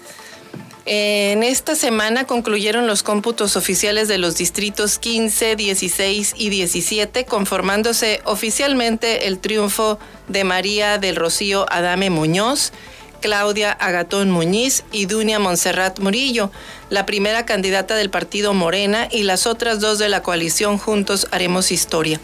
En 0.85 1.45
esta 1.45 1.77
semana 1.77 2.27
concluyeron 2.27 2.89
los 2.89 3.05
cómputos 3.05 3.57
oficiales 3.57 4.09
de 4.09 4.19
los 4.19 4.37
distritos 4.37 4.99
15, 4.99 5.55
16 5.55 6.35
y 6.37 6.51
17, 6.51 7.25
conformándose 7.25 8.21
oficialmente 8.25 9.29
el 9.29 9.39
triunfo 9.39 10.01
de 10.27 10.43
María 10.43 10.99
del 10.99 11.15
Rocío 11.15 11.67
Adame 11.71 12.11
Muñoz, 12.11 12.73
Claudia 13.21 13.71
Agatón 13.71 14.33
Muñiz 14.33 14.83
y 14.91 15.07
Dunia 15.07 15.39
Monserrat 15.39 16.01
Murillo, 16.01 16.51
la 16.91 17.07
primera 17.07 17.47
candidata 17.47 17.95
del 17.95 18.11
partido 18.11 18.53
Morena 18.53 19.07
y 19.09 19.23
las 19.23 19.47
otras 19.47 19.79
dos 19.79 20.01
de 20.01 20.09
la 20.09 20.25
coalición 20.25 20.79
Juntos 20.79 21.29
Haremos 21.31 21.71
Historia. 21.71 22.21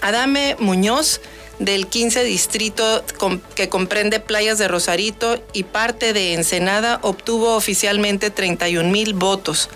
Adame 0.00 0.56
Muñoz 0.58 1.20
del 1.58 1.86
15 1.86 2.24
distrito 2.24 3.04
que 3.54 3.68
comprende 3.68 4.20
playas 4.20 4.58
de 4.58 4.68
Rosarito 4.68 5.42
y 5.52 5.64
parte 5.64 6.12
de 6.12 6.34
Ensenada 6.34 7.00
obtuvo 7.02 7.56
oficialmente 7.56 8.30
31 8.30 8.90
mil 8.90 9.14
votos. 9.14 9.68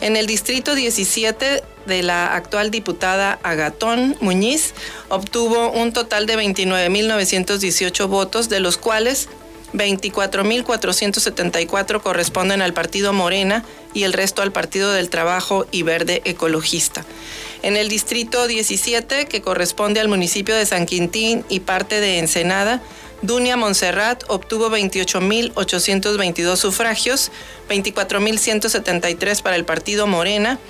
En 0.00 0.16
el 0.16 0.26
distrito 0.26 0.74
17 0.74 1.62
de 1.86 2.02
la 2.02 2.34
actual 2.34 2.70
diputada 2.70 3.38
Agatón 3.42 4.16
Muñiz 4.20 4.74
obtuvo 5.08 5.70
un 5.70 5.92
total 5.92 6.26
de 6.26 6.36
29.918 6.36 8.06
votos, 8.06 8.50
de 8.50 8.60
los 8.60 8.76
cuales 8.76 9.28
24.474 9.72 12.02
corresponden 12.02 12.62
al 12.62 12.74
partido 12.74 13.12
Morena 13.12 13.64
y 13.94 14.04
el 14.04 14.12
resto 14.12 14.42
al 14.42 14.52
Partido 14.52 14.92
del 14.92 15.10
Trabajo 15.10 15.66
y 15.70 15.82
Verde 15.82 16.22
Ecologista. 16.24 17.04
En 17.66 17.76
el 17.76 17.88
distrito 17.88 18.46
17, 18.46 19.26
que 19.26 19.42
corresponde 19.42 19.98
al 19.98 20.06
municipio 20.06 20.54
de 20.54 20.64
San 20.64 20.86
Quintín 20.86 21.44
y 21.48 21.58
parte 21.58 22.00
de 22.00 22.20
Ensenada, 22.20 22.80
Dunia 23.22 23.56
Montserrat 23.56 24.22
obtuvo 24.28 24.70
28.822 24.70 26.54
sufragios, 26.58 27.32
24.173 27.68 29.42
para 29.42 29.56
el 29.56 29.64
partido 29.64 30.06
Morena 30.06 30.60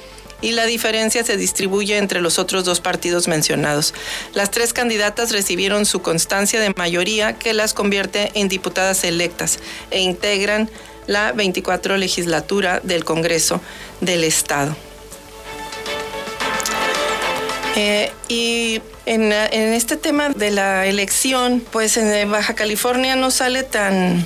y 0.41 0.53
la 0.53 0.65
diferencia 0.65 1.23
se 1.23 1.37
distribuye 1.37 1.99
entre 1.99 2.23
los 2.23 2.39
otros 2.39 2.65
dos 2.65 2.81
partidos 2.81 3.29
mencionados. 3.29 3.93
Las 4.33 4.51
tres 4.51 4.73
candidatas 4.73 5.33
recibieron 5.33 5.85
su 5.85 6.01
constancia 6.01 6.61
de 6.61 6.73
mayoría 6.79 7.35
que 7.35 7.53
las 7.53 7.75
convierte 7.75 8.31
en 8.33 8.49
diputadas 8.49 9.05
electas 9.05 9.59
e 9.91 10.01
integran 10.01 10.71
la 11.07 11.33
24 11.33 11.99
legislatura 11.99 12.81
del 12.83 13.05
Congreso 13.05 13.61
del 14.01 14.25
Estado. 14.25 14.75
Eh, 17.77 18.11
y 18.29 18.81
en, 19.05 19.33
este 19.33 19.97
tema 19.97 20.31
de 20.31 20.51
la 20.51 20.87
elección, 20.87 21.63
pues 21.71 21.99
en 21.99 22.31
Baja 22.31 22.55
California 22.55 23.17
no 23.17 23.31
sale 23.31 23.65
tan, 23.65 24.25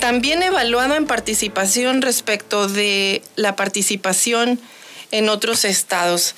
tan 0.00 0.20
bien 0.20 0.42
evaluado 0.42 0.96
en 0.96 1.06
participación 1.06 2.02
respecto 2.02 2.66
de 2.66 3.22
la 3.36 3.54
participación 3.54 4.58
en 5.12 5.28
otros 5.28 5.64
estados. 5.64 6.34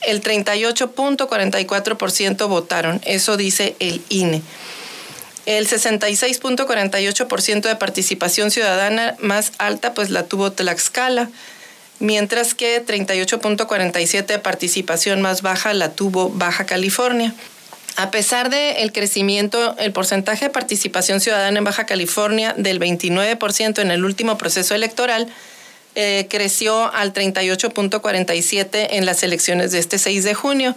el 0.00 0.22
38.44% 0.22 2.48
votaron. 2.48 3.00
Eso 3.04 3.36
dice 3.36 3.76
el 3.78 4.02
INE. 4.08 4.42
El 5.46 5.66
66.48% 5.68 7.62
de 7.62 7.76
participación 7.76 8.50
ciudadana 8.50 9.16
más 9.18 9.52
alta 9.58 9.92
pues 9.94 10.10
la 10.10 10.24
tuvo 10.24 10.52
Tlaxcala, 10.52 11.30
mientras 11.98 12.54
que 12.54 12.84
38.47% 12.84 14.26
de 14.26 14.38
participación 14.38 15.20
más 15.20 15.42
baja 15.42 15.74
la 15.74 15.92
tuvo 15.92 16.30
Baja 16.30 16.66
California. 16.66 17.34
A 17.96 18.10
pesar 18.10 18.48
del 18.50 18.92
crecimiento, 18.92 19.76
el 19.78 19.92
porcentaje 19.92 20.46
de 20.46 20.50
participación 20.50 21.20
ciudadana 21.20 21.58
en 21.58 21.64
Baja 21.64 21.84
California 21.86 22.54
del 22.56 22.80
29% 22.80 23.80
en 23.80 23.90
el 23.90 24.04
último 24.04 24.38
proceso 24.38 24.74
electoral 24.74 25.28
eh, 25.94 26.26
creció 26.30 26.90
al 26.94 27.12
38.47 27.12 28.86
en 28.92 29.04
las 29.04 29.22
elecciones 29.22 29.72
de 29.72 29.78
este 29.78 29.98
6 29.98 30.24
de 30.24 30.32
junio, 30.32 30.74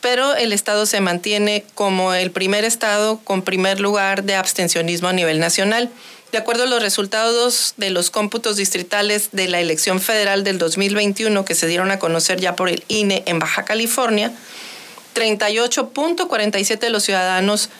pero 0.00 0.36
el 0.36 0.52
estado 0.52 0.86
se 0.86 1.00
mantiene 1.00 1.64
como 1.74 2.14
el 2.14 2.30
primer 2.30 2.64
estado 2.64 3.18
con 3.18 3.42
primer 3.42 3.80
lugar 3.80 4.22
de 4.24 4.36
abstencionismo 4.36 5.08
a 5.08 5.12
nivel 5.12 5.40
nacional. 5.40 5.90
De 6.32 6.38
acuerdo 6.38 6.64
a 6.64 6.66
los 6.66 6.82
resultados 6.82 7.74
de 7.76 7.90
los 7.90 8.10
cómputos 8.10 8.56
distritales 8.56 9.30
de 9.32 9.48
la 9.48 9.60
elección 9.60 10.00
federal 10.00 10.44
del 10.44 10.58
2021 10.58 11.44
que 11.44 11.54
se 11.54 11.66
dieron 11.66 11.90
a 11.90 11.98
conocer 11.98 12.40
ya 12.40 12.56
por 12.56 12.68
el 12.68 12.84
INE 12.88 13.22
en 13.26 13.38
Baja 13.38 13.64
California, 13.64 14.32
38.47 15.14 16.78
de 16.78 16.90
los 16.90 17.04
ciudadanos 17.04 17.70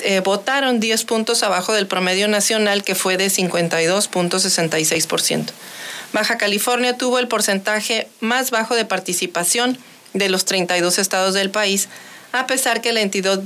eh, 0.00 0.20
votaron 0.20 0.80
10 0.80 1.04
puntos 1.04 1.42
abajo 1.42 1.72
del 1.72 1.86
promedio 1.86 2.28
nacional 2.28 2.84
que 2.84 2.94
fue 2.94 3.16
de 3.16 3.28
52.66%. 3.28 5.46
Baja 6.12 6.36
California 6.38 6.96
tuvo 6.96 7.18
el 7.18 7.28
porcentaje 7.28 8.08
más 8.20 8.50
bajo 8.50 8.74
de 8.74 8.86
participación 8.86 9.78
de 10.14 10.28
los 10.28 10.44
32 10.44 10.98
estados 10.98 11.34
del 11.34 11.50
país, 11.50 11.88
a 12.32 12.46
pesar 12.46 12.80
que 12.80 12.92
la 12.92 13.00
entidad, 13.00 13.40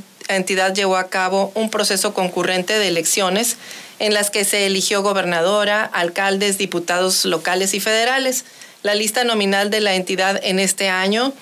llevó 0.75 0.97
a 0.97 1.09
cabo 1.09 1.52
un 1.54 1.71
proceso 1.71 2.12
concurrente 2.14 2.78
de 2.78 2.88
elecciones 2.88 3.57
en 3.99 4.14
las 4.14 4.31
que 4.31 4.45
se 4.45 4.66
eligió 4.66 5.02
gobernadora, 5.02 5.85
alcaldes, 5.85 6.59
diputados 6.59 7.25
locales 7.25 7.75
y 7.75 7.81
federales. 7.81 8.45
La 8.83 8.95
lista 8.95 9.25
nominal 9.25 9.71
de 9.71 9.81
la 9.81 9.95
entidad 9.95 10.40
en 10.42 10.59
este 10.59 10.88
año 10.88 11.33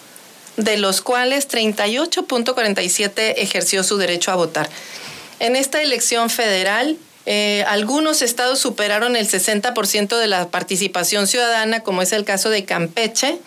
de 0.56 0.78
los 0.78 1.02
cuales 1.02 1.50
38.47 1.50 3.34
ejerció 3.38 3.84
su 3.84 3.98
derecho 3.98 4.32
a 4.32 4.36
votar. 4.36 4.70
En 5.40 5.56
esta 5.56 5.82
elección 5.82 6.30
federal, 6.30 6.98
eh, 7.26 7.64
algunos 7.68 8.22
estados 8.22 8.60
superaron 8.60 9.16
el 9.16 9.26
60% 9.28 10.18
de 10.18 10.28
la 10.28 10.50
participación 10.50 11.26
ciudadana, 11.28 11.80
como 11.80 12.02
es 12.02 12.12
el 12.12 12.26
caso 12.26 12.50
de 12.50 12.66
Campeche, 12.66 13.38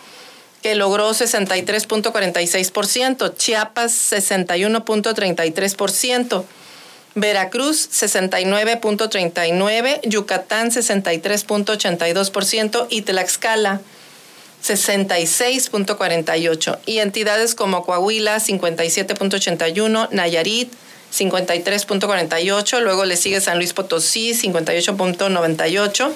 que 0.63 0.75
logró 0.75 1.11
63.46%, 1.11 3.37
Chiapas 3.37 3.93
61.33%, 4.13 6.45
Veracruz 7.15 7.91
69.39%, 7.91 10.01
Yucatán 10.05 10.71
63.82% 10.71 12.87
y 12.91 13.03
Tlaxcala 13.03 13.83
66.48%. 14.65 16.79
Y 16.87 16.99
entidades 16.99 17.55
como 17.55 17.85
Coahuila 17.85 18.39
57.81%, 18.39 20.09
Nayarit 20.11 20.73
53.48%, 21.17 22.81
luego 22.81 23.05
le 23.05 23.17
sigue 23.17 23.41
San 23.41 23.59
Luis 23.59 23.73
Potosí 23.73 24.33
58.98%. 24.33 26.13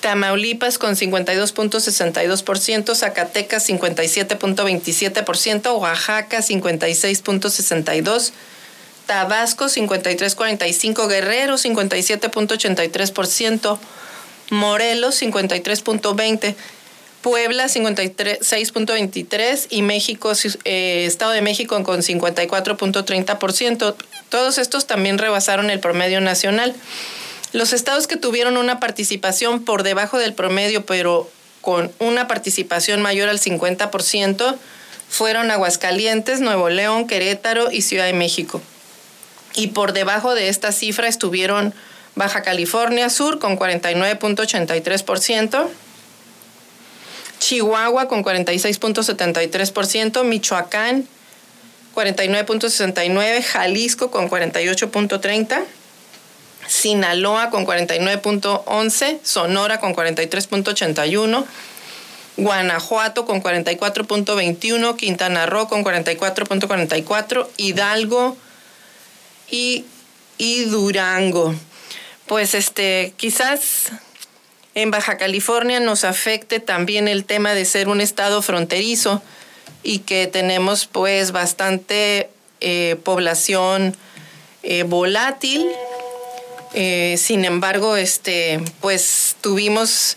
Tamaulipas 0.00 0.78
con 0.78 0.96
52.62%, 0.96 2.94
Zacatecas 2.94 3.68
57.27%, 3.68 5.78
Oaxaca 5.78 6.38
56.62%, 6.38 8.32
Tabasco 9.06 9.66
53.45%, 9.66 11.06
Guerrero 11.06 11.56
57.83%, 11.56 13.78
Morelos 14.50 15.20
53.20%, 15.20 16.54
Puebla 17.22 17.66
56.23% 17.66 19.66
y 19.70 19.82
México, 19.82 20.32
eh, 20.64 21.04
Estado 21.06 21.30
de 21.32 21.42
México 21.42 21.82
con 21.82 22.00
54.30%. 22.00 23.94
Todos 24.28 24.58
estos 24.58 24.86
también 24.86 25.18
rebasaron 25.18 25.70
el 25.70 25.80
promedio 25.80 26.20
nacional. 26.20 26.74
Los 27.52 27.72
estados 27.72 28.06
que 28.06 28.16
tuvieron 28.16 28.56
una 28.56 28.78
participación 28.80 29.64
por 29.64 29.82
debajo 29.82 30.18
del 30.18 30.34
promedio, 30.34 30.86
pero 30.86 31.28
con 31.60 31.90
una 31.98 32.28
participación 32.28 33.02
mayor 33.02 33.28
al 33.28 33.38
50%, 33.38 34.56
fueron 35.08 35.50
Aguascalientes, 35.50 36.40
Nuevo 36.40 36.70
León, 36.70 37.06
Querétaro 37.06 37.70
y 37.72 37.82
Ciudad 37.82 38.06
de 38.06 38.12
México 38.12 38.62
y 39.54 39.68
por 39.68 39.92
debajo 39.92 40.34
de 40.34 40.48
esta 40.48 40.72
cifra 40.72 41.06
estuvieron 41.08 41.72
Baja 42.14 42.42
California 42.42 43.08
Sur 43.10 43.38
con 43.38 43.58
49.83%, 43.58 45.68
Chihuahua 47.40 48.06
con 48.06 48.22
46.73%, 48.22 50.22
Michoacán 50.22 51.08
49.69%, 51.94 53.42
Jalisco 53.42 54.10
con 54.10 54.30
48.30%, 54.30 55.64
Sinaloa 56.68 57.50
con 57.50 57.66
49.11%, 57.66 59.20
Sonora 59.24 59.80
con 59.80 59.94
43.81%, 59.94 61.44
Guanajuato 62.36 63.26
con 63.26 63.42
44.21%, 63.42 64.96
Quintana 64.96 65.46
Roo 65.46 65.68
con 65.68 65.84
44.44%, 65.84 67.48
Hidalgo 67.56 68.36
y, 69.50 69.84
y 70.38 70.64
Durango. 70.66 71.54
pues 72.26 72.54
este, 72.54 73.12
quizás 73.16 73.90
en 74.74 74.90
Baja 74.90 75.16
California 75.16 75.80
nos 75.80 76.04
afecte 76.04 76.60
también 76.60 77.08
el 77.08 77.24
tema 77.24 77.54
de 77.54 77.64
ser 77.64 77.88
un 77.88 78.00
estado 78.00 78.40
fronterizo 78.42 79.22
y 79.82 80.00
que 80.00 80.26
tenemos 80.26 80.86
pues 80.86 81.32
bastante 81.32 82.28
eh, 82.60 82.96
población 83.02 83.96
eh, 84.62 84.84
volátil. 84.84 85.66
Eh, 86.74 87.16
sin 87.18 87.44
embargo, 87.44 87.96
este, 87.96 88.60
pues 88.80 89.36
tuvimos 89.40 90.16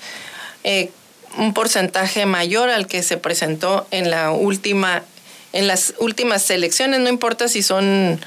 un 1.38 1.54
porcentaje 1.54 2.26
mayor 2.26 2.70
al 2.70 2.88
que 2.88 3.04
se 3.04 3.18
presentó 3.18 3.88
en 3.92 4.10
la 4.10 4.32
última, 4.32 5.04
en 5.52 5.68
las 5.68 5.94
últimas 5.98 6.50
elecciones, 6.50 7.02
no 7.02 7.10
importa 7.10 7.50
si 7.50 7.64
son 7.64 8.22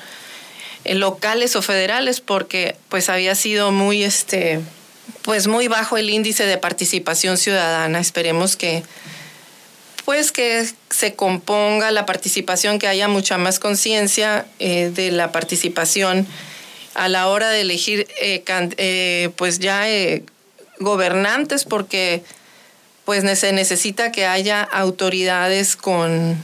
locales 0.85 1.57
o 1.57 1.63
federales, 1.63 2.21
porque 2.21 2.77
pues 2.91 3.09
había 3.09 3.35
sido 3.35 3.73
muy 3.73 4.03
este 4.03 4.61
pues 5.27 5.49
muy 5.49 5.67
bajo 5.67 5.97
el 5.97 6.09
índice 6.09 6.47
de 6.47 6.57
participación 6.57 7.37
ciudadana. 7.37 7.99
Esperemos 7.99 8.55
que 8.55 8.85
pues 10.05 10.31
que 10.31 10.65
se 10.89 11.15
componga 11.17 11.91
la 11.91 12.07
participación, 12.07 12.79
que 12.79 12.87
haya 12.87 13.09
mucha 13.09 13.37
más 13.37 13.59
conciencia 13.59 14.47
eh, 14.61 14.93
de 14.95 15.11
la 15.11 15.33
participación 15.33 16.29
a 16.95 17.09
la 17.09 17.27
hora 17.27 17.51
de 17.51 17.63
elegir 17.63 18.07
eh, 18.21 18.45
eh, 18.47 19.31
pues 19.35 19.59
ya 19.59 19.85
gobernantes, 20.79 21.65
porque 21.65 22.23
pues 23.05 23.25
se 23.37 23.53
necesita 23.53 24.13
que 24.13 24.27
haya 24.27 24.63
autoridades 24.63 25.75
con 25.75 26.41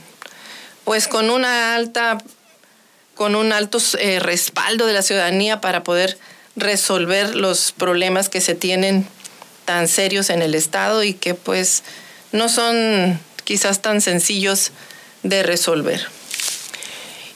pues 0.82 1.06
con 1.06 1.30
una 1.30 1.76
alta 1.76 2.18
con 3.14 3.36
un 3.36 3.52
alto 3.52 3.78
respaldo 4.18 4.86
de 4.86 4.92
la 4.92 5.02
ciudadanía 5.02 5.60
para 5.60 5.84
poder 5.84 6.18
resolver 6.56 7.34
los 7.34 7.72
problemas 7.72 8.28
que 8.28 8.40
se 8.40 8.54
tienen 8.54 9.06
tan 9.64 9.88
serios 9.88 10.30
en 10.30 10.42
el 10.42 10.54
estado 10.54 11.02
y 11.04 11.14
que 11.14 11.34
pues 11.34 11.82
no 12.32 12.48
son 12.48 13.18
quizás 13.44 13.82
tan 13.82 14.00
sencillos 14.00 14.72
de 15.22 15.42
resolver. 15.42 16.06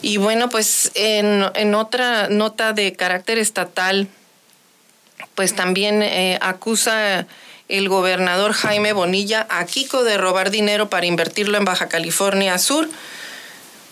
Y 0.02 0.18
bueno, 0.18 0.48
pues 0.48 0.90
en, 0.94 1.74
otra 1.74 2.28
nota 2.28 2.72
de 2.72 2.92
carácter 2.92 3.38
estatal, 3.38 4.08
pues 5.34 5.54
también 5.54 6.02
eh, 6.02 6.38
acusa 6.40 7.26
el 7.68 7.88
gobernador 7.88 8.52
Jaime 8.52 8.92
Bonilla 8.92 9.46
a 9.50 9.64
Kiko 9.66 10.04
de 10.04 10.18
robar 10.18 10.50
dinero 10.50 10.88
para 10.88 11.06
invertirlo 11.06 11.58
en 11.58 11.64
Baja 11.64 11.88
California 11.88 12.58
Sur. 12.58 12.88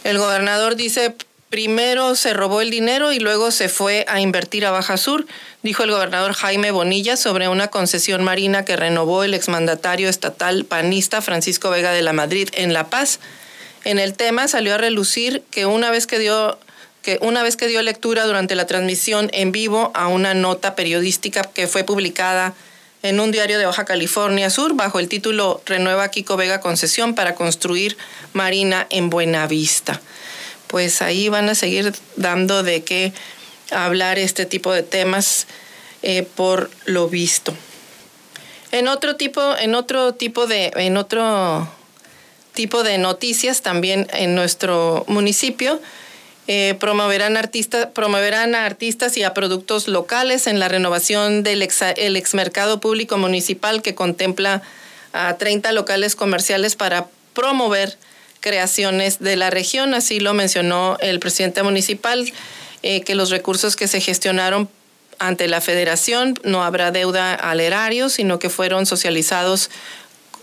El 0.04 0.18
gobernador 0.18 0.76
dice, 0.76 1.16
primero 1.54 2.16
se 2.16 2.34
robó 2.34 2.62
el 2.62 2.70
dinero 2.70 3.12
y 3.12 3.20
luego 3.20 3.52
se 3.52 3.68
fue 3.68 4.04
a 4.08 4.18
invertir 4.18 4.66
a 4.66 4.72
Baja 4.72 4.96
Sur, 4.96 5.24
dijo 5.62 5.84
el 5.84 5.92
gobernador 5.92 6.32
Jaime 6.32 6.72
Bonilla 6.72 7.16
sobre 7.16 7.46
una 7.46 7.68
concesión 7.68 8.24
marina 8.24 8.64
que 8.64 8.74
renovó 8.74 9.22
el 9.22 9.34
exmandatario 9.34 10.08
estatal 10.08 10.64
panista 10.64 11.22
Francisco 11.22 11.70
Vega 11.70 11.92
de 11.92 12.02
la 12.02 12.12
Madrid 12.12 12.48
en 12.54 12.72
La 12.72 12.90
Paz. 12.90 13.20
En 13.84 14.00
el 14.00 14.14
tema 14.14 14.48
salió 14.48 14.74
a 14.74 14.78
relucir 14.78 15.44
que 15.52 15.64
una 15.64 15.92
vez 15.92 16.08
que 16.08 16.18
dio 16.18 16.58
que 17.02 17.20
una 17.22 17.44
vez 17.44 17.56
que 17.56 17.68
dio 17.68 17.80
lectura 17.82 18.26
durante 18.26 18.56
la 18.56 18.66
transmisión 18.66 19.30
en 19.32 19.52
vivo 19.52 19.92
a 19.94 20.08
una 20.08 20.34
nota 20.34 20.74
periodística 20.74 21.44
que 21.44 21.68
fue 21.68 21.84
publicada 21.84 22.52
en 23.04 23.20
un 23.20 23.30
diario 23.30 23.60
de 23.60 23.66
Baja 23.66 23.84
California 23.84 24.50
Sur 24.50 24.74
bajo 24.74 24.98
el 24.98 25.08
título 25.08 25.62
Renueva 25.66 26.08
Kiko 26.08 26.36
Vega 26.36 26.58
concesión 26.58 27.14
para 27.14 27.36
construir 27.36 27.96
marina 28.32 28.88
en 28.90 29.08
Buenavista 29.08 30.00
pues 30.66 31.02
ahí 31.02 31.28
van 31.28 31.48
a 31.48 31.54
seguir 31.54 31.92
dando 32.16 32.62
de 32.62 32.82
qué 32.82 33.12
hablar 33.70 34.18
este 34.18 34.46
tipo 34.46 34.72
de 34.72 34.82
temas 34.82 35.46
eh, 36.02 36.26
por 36.34 36.70
lo 36.84 37.08
visto. 37.08 37.54
En 38.72 38.88
otro 38.88 39.16
tipo, 39.16 39.56
en 39.56 39.74
otro 39.74 40.14
tipo 40.14 40.46
de, 40.46 40.72
en 40.76 40.96
otro 40.96 41.68
tipo 42.54 42.82
de 42.82 42.98
noticias 42.98 43.62
también 43.62 44.06
en 44.12 44.34
nuestro 44.34 45.04
municipio. 45.08 45.80
Eh, 46.46 46.76
promoverán, 46.78 47.38
promoverán 47.94 48.54
a 48.54 48.66
artistas 48.66 49.16
y 49.16 49.22
a 49.22 49.32
productos 49.32 49.88
locales 49.88 50.46
en 50.46 50.58
la 50.58 50.68
renovación 50.68 51.42
del 51.42 51.62
ex, 51.62 51.80
el 51.96 52.16
exmercado 52.16 52.80
público 52.80 53.16
municipal 53.16 53.80
que 53.80 53.94
contempla 53.94 54.60
a 55.14 55.38
30 55.38 55.72
locales 55.72 56.16
comerciales 56.16 56.76
para 56.76 57.06
promover 57.32 57.96
creaciones 58.44 59.20
de 59.20 59.36
la 59.36 59.48
región. 59.48 59.94
Así 59.94 60.20
lo 60.20 60.34
mencionó 60.34 60.98
el 61.00 61.18
presidente 61.18 61.62
municipal, 61.62 62.30
eh, 62.82 63.00
que 63.00 63.14
los 63.14 63.30
recursos 63.30 63.74
que 63.74 63.88
se 63.88 64.02
gestionaron 64.02 64.68
ante 65.18 65.48
la 65.48 65.62
federación 65.62 66.38
no 66.44 66.62
habrá 66.62 66.90
deuda 66.90 67.32
al 67.34 67.60
erario, 67.60 68.10
sino 68.10 68.38
que 68.38 68.50
fueron 68.50 68.84
socializados 68.84 69.70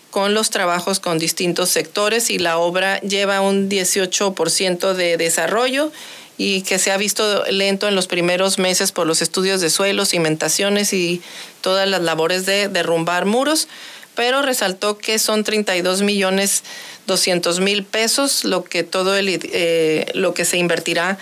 con 0.09 0.33
los 0.33 0.49
trabajos 0.49 0.99
con 0.99 1.19
distintos 1.19 1.69
sectores 1.69 2.31
y 2.31 2.39
la 2.39 2.57
obra 2.57 2.99
lleva 3.01 3.39
un 3.39 3.69
18% 3.69 4.93
de 4.93 5.17
desarrollo 5.17 5.91
y 6.39 6.63
que 6.63 6.79
se 6.79 6.91
ha 6.91 6.97
visto 6.97 7.43
lento 7.51 7.87
en 7.87 7.93
los 7.93 8.07
primeros 8.07 8.57
meses 8.57 8.91
por 8.91 9.05
los 9.05 9.21
estudios 9.21 9.61
de 9.61 9.69
suelos, 9.69 10.09
cimentaciones 10.09 10.91
y 10.91 11.21
todas 11.61 11.87
las 11.87 12.01
labores 12.01 12.47
de 12.47 12.67
derrumbar 12.67 13.25
muros, 13.25 13.67
pero 14.15 14.41
resaltó 14.41 14.97
que 14.97 15.19
son 15.19 15.43
32 15.43 16.01
millones 16.01 16.63
200 17.07 17.59
mil 17.59 17.83
pesos, 17.83 18.43
lo 18.43 18.63
que 18.63 18.83
todo 18.83 19.15
el, 19.15 19.27
eh, 19.29 20.05
lo 20.13 20.33
que 20.33 20.45
se 20.45 20.57
invertirá 20.57 21.17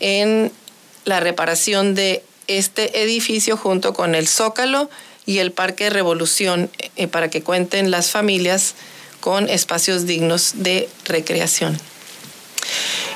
en 0.00 0.52
la 1.04 1.20
reparación 1.20 1.94
de 1.94 2.22
este 2.48 3.02
edificio 3.02 3.56
junto 3.56 3.92
con 3.92 4.14
el 4.14 4.28
Zócalo 4.28 4.90
y 5.24 5.38
el 5.38 5.52
Parque 5.52 5.90
Revolución 5.90 6.70
eh, 6.96 7.08
para 7.08 7.28
que 7.28 7.42
cuenten 7.42 7.90
las 7.90 8.10
familias 8.10 8.74
con 9.20 9.48
espacios 9.48 10.06
dignos 10.06 10.52
de 10.56 10.88
recreación. 11.04 11.78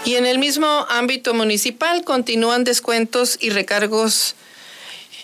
Y 0.04 0.16
en 0.16 0.26
el 0.26 0.38
mismo 0.38 0.86
ámbito 0.88 1.34
municipal 1.34 2.04
continúan 2.04 2.64
descuentos 2.64 3.36
y 3.40 3.50
recargos 3.50 4.34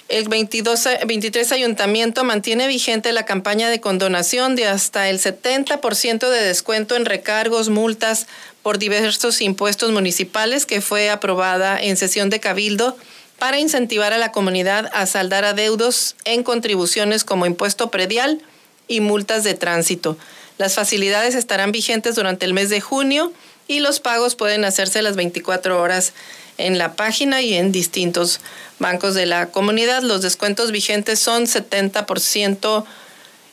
el 0.09 0.29
22, 0.29 0.88
23 1.07 1.53
Ayuntamiento 1.53 2.23
mantiene 2.23 2.69
vigente 2.69 3.12
la 3.12 3.25
campaña 3.25 3.71
de 3.71 3.81
condonación 3.81 4.55
de 4.55 4.66
hasta 4.66 5.09
el 5.09 5.19
70% 5.19 6.31
de 6.31 6.42
descuento 6.42 6.95
en 6.95 7.07
recargos, 7.07 7.71
multas 7.71 8.27
por 8.62 8.79
diversos 8.79 9.40
impuestos 9.40 9.90
municipales 9.90 10.64
que 10.64 10.81
fue 10.81 11.11
aprobada 11.11 11.81
en 11.81 11.97
sesión 11.97 12.31
de 12.31 12.40
Cabildo 12.40 12.97
para 13.38 13.59
incentivar 13.59 14.12
a 14.12 14.19
la 14.19 14.33
comunidad 14.33 14.90
a 14.95 15.07
saldar 15.07 15.45
adeudos 15.45 16.14
en 16.25 16.42
contribuciones 16.42 17.25
como 17.25 17.47
impuesto 17.47 17.90
predial 17.90 18.40
y 18.88 19.01
multas 19.01 19.42
de 19.45 19.55
tránsito. 19.55 20.16
Las 20.57 20.75
facilidades 20.75 21.35
estarán 21.35 21.73
vigentes 21.73 22.14
durante 22.14 22.47
el 22.47 22.55
mes 22.55 22.71
de 22.71 22.81
junio 22.81 23.33
y 23.69 23.81
los 23.81 24.01
pagos 24.01 24.37
pueden 24.37 24.64
hacerse 24.64 25.03
las 25.03 25.16
24 25.16 25.81
horas 25.83 26.12
en 26.59 26.79
la 26.79 26.95
página 26.95 27.42
y 27.42 27.55
en 27.55 27.73
distintos 27.73 28.40
bancos 28.79 29.14
de 29.14 29.27
la 29.27 29.47
comunidad. 29.47 30.03
Los 30.03 30.23
descuentos 30.23 30.73
vigentes 30.73 31.19
son 31.19 31.45
70% 31.45 32.85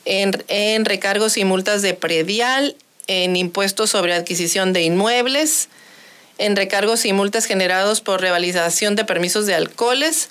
en, 0.04 0.44
en 0.48 0.84
recargos 0.84 1.36
y 1.36 1.44
multas 1.44 1.82
de 1.82 1.94
predial, 1.94 2.76
en 3.06 3.36
impuestos 3.36 3.90
sobre 3.90 4.14
adquisición 4.14 4.72
de 4.72 4.82
inmuebles, 4.82 5.68
en 6.38 6.56
recargos 6.56 7.04
y 7.04 7.12
multas 7.12 7.44
generados 7.44 8.00
por 8.00 8.20
revalidación 8.20 8.96
de 8.96 9.04
permisos 9.04 9.46
de 9.46 9.54
alcoholes, 9.54 10.30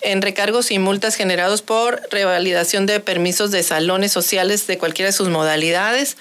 en 0.00 0.22
recargos 0.22 0.70
y 0.70 0.78
multas 0.78 1.14
generados 1.14 1.62
por 1.62 2.00
revalidación 2.10 2.86
de 2.86 3.00
permisos 3.00 3.50
de 3.50 3.62
salones 3.62 4.12
sociales 4.12 4.66
de 4.66 4.78
cualquiera 4.78 5.10
de 5.10 5.16
sus 5.16 5.28
modalidades, 5.28 6.16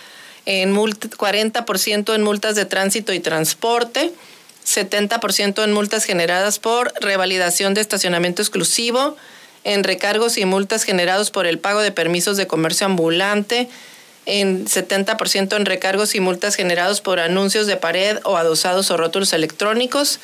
en 0.46 0.76
40% 0.76 2.16
en 2.16 2.24
multas 2.24 2.56
de 2.56 2.66
tránsito 2.66 3.14
y 3.14 3.20
transporte, 3.20 4.12
70% 4.66 5.64
en 5.64 5.74
multas 5.74 6.06
generadas 6.06 6.60
por 6.60 6.94
revalidación 7.02 7.74
de 7.74 7.82
estacionamiento 7.82 8.42
exclusivo, 8.42 9.16
en 9.64 9.84
recargos 9.84 10.38
y 10.38 10.46
multas 10.46 10.84
generados 10.84 11.32
por 11.32 11.46
el 11.46 11.60
pago 11.60 11.82
de 11.82 11.92
permisos 11.92 12.38
de 12.38 12.48
comercio 12.48 12.86
ambulante, 12.86 13.70
en 14.26 14.66
70% 14.66 15.56
en 15.56 15.66
recargos 15.66 16.16
y 16.16 16.20
multas 16.20 16.56
generados 16.56 17.02
por 17.02 17.20
anuncios 17.20 17.68
de 17.68 17.78
pared 17.78 18.18
o 18.24 18.38
adosados 18.38 18.92
o 18.92 18.98
rótulos 18.98 19.34
electrónicos, 19.34 20.20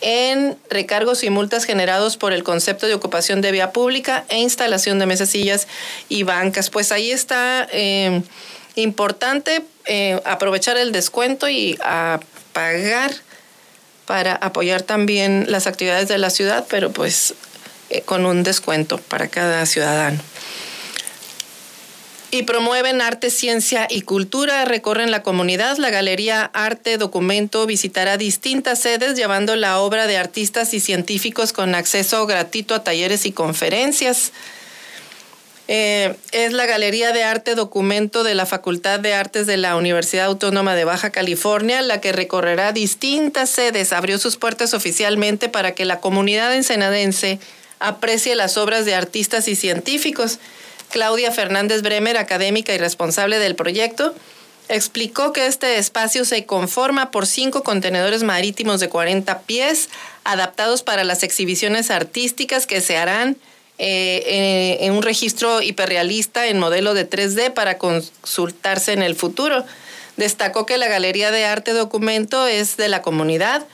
en 0.00 0.56
recargos 0.70 1.24
y 1.24 1.30
multas 1.30 1.64
generados 1.64 2.16
por 2.16 2.32
el 2.32 2.44
concepto 2.44 2.86
de 2.86 2.94
ocupación 2.94 3.40
de 3.40 3.50
vía 3.50 3.72
pública 3.72 4.24
e 4.28 4.38
instalación 4.38 4.98
de 4.98 5.06
mesas, 5.06 5.30
sillas 5.30 5.66
y 6.08 6.22
bancas. 6.22 6.70
Pues 6.70 6.92
ahí 6.92 7.10
está 7.10 7.66
eh, 7.72 8.22
importante 8.76 9.64
eh, 9.86 10.20
aprovechar 10.24 10.76
el 10.76 10.92
descuento 10.92 11.48
y 11.48 11.78
a 11.82 12.20
pagar 12.52 13.12
para 14.08 14.34
apoyar 14.36 14.80
también 14.80 15.44
las 15.48 15.66
actividades 15.66 16.08
de 16.08 16.16
la 16.16 16.30
ciudad, 16.30 16.64
pero 16.70 16.90
pues 16.90 17.34
eh, 17.90 18.00
con 18.00 18.24
un 18.24 18.42
descuento 18.42 18.96
para 18.96 19.28
cada 19.28 19.66
ciudadano. 19.66 20.18
y 22.30 22.42
promueven 22.44 23.02
arte, 23.02 23.30
ciencia 23.30 23.86
y 23.88 24.02
cultura. 24.02 24.64
Recorren 24.64 25.10
la 25.10 25.22
comunidad. 25.22 25.76
La 25.76 25.90
Galería 25.90 26.50
Arte 26.54 26.96
Documento 26.96 27.66
visitará 27.66 28.16
distintas 28.16 28.80
sedes 28.80 29.14
llevando 29.14 29.56
la 29.56 29.78
obra 29.78 30.06
de 30.06 30.16
artistas 30.16 30.72
y 30.72 30.80
científicos 30.80 31.52
con 31.52 31.74
acceso 31.74 32.26
gratuito 32.26 32.74
a 32.74 32.84
talleres 32.84 33.26
y 33.26 33.32
conferencias. 33.32 34.32
Eh, 35.70 36.16
es 36.32 36.54
la 36.54 36.64
Galería 36.64 37.12
de 37.12 37.24
Arte 37.24 37.54
Documento 37.54 38.24
de 38.24 38.34
la 38.34 38.46
Facultad 38.46 39.00
de 39.00 39.12
Artes 39.12 39.46
de 39.46 39.58
la 39.58 39.76
Universidad 39.76 40.24
Autónoma 40.24 40.74
de 40.74 40.84
Baja 40.84 41.10
California, 41.10 41.82
la 41.82 42.00
que 42.00 42.12
recorrerá 42.12 42.72
distintas 42.72 43.50
sedes. 43.50 43.92
Abrió 43.92 44.16
sus 44.18 44.38
puertas 44.38 44.72
oficialmente 44.72 45.50
para 45.50 45.72
que 45.72 45.84
la 45.84 46.00
comunidad 46.00 46.54
ensenadense 46.54 47.38
aprecie 47.80 48.34
las 48.34 48.56
obras 48.56 48.86
de 48.86 48.94
artistas 48.94 49.46
y 49.46 49.56
científicos. 49.56 50.38
Claudia 50.90 51.32
Fernández 51.32 51.82
Bremer, 51.82 52.16
académica 52.16 52.72
y 52.72 52.78
responsable 52.78 53.38
del 53.38 53.54
proyecto, 53.54 54.14
explicó 54.70 55.34
que 55.34 55.46
este 55.46 55.76
espacio 55.76 56.24
se 56.24 56.46
conforma 56.46 57.10
por 57.10 57.26
cinco 57.26 57.62
contenedores 57.62 58.22
marítimos 58.22 58.80
de 58.80 58.88
40 58.88 59.40
pies, 59.40 59.90
adaptados 60.24 60.82
para 60.82 61.04
las 61.04 61.22
exhibiciones 61.22 61.90
artísticas 61.90 62.66
que 62.66 62.80
se 62.80 62.96
harán 62.96 63.36
eh, 63.78 64.78
en 64.80 64.92
un 64.92 65.02
registro 65.02 65.62
hiperrealista 65.62 66.46
en 66.48 66.58
modelo 66.58 66.94
de 66.94 67.08
3D 67.08 67.52
para 67.52 67.78
consultarse 67.78 68.92
en 68.92 69.02
el 69.02 69.14
futuro. 69.14 69.64
Destacó 70.16 70.66
que 70.66 70.78
la 70.78 70.88
Galería 70.88 71.30
de 71.30 71.44
Arte 71.44 71.72
Documento 71.72 72.46
es 72.46 72.76
de 72.76 72.88
la 72.88 73.02
comunidad 73.02 73.66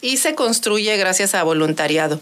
y 0.00 0.18
se 0.18 0.34
construye 0.34 0.96
gracias 0.96 1.34
a 1.34 1.42
voluntariado. 1.42 2.20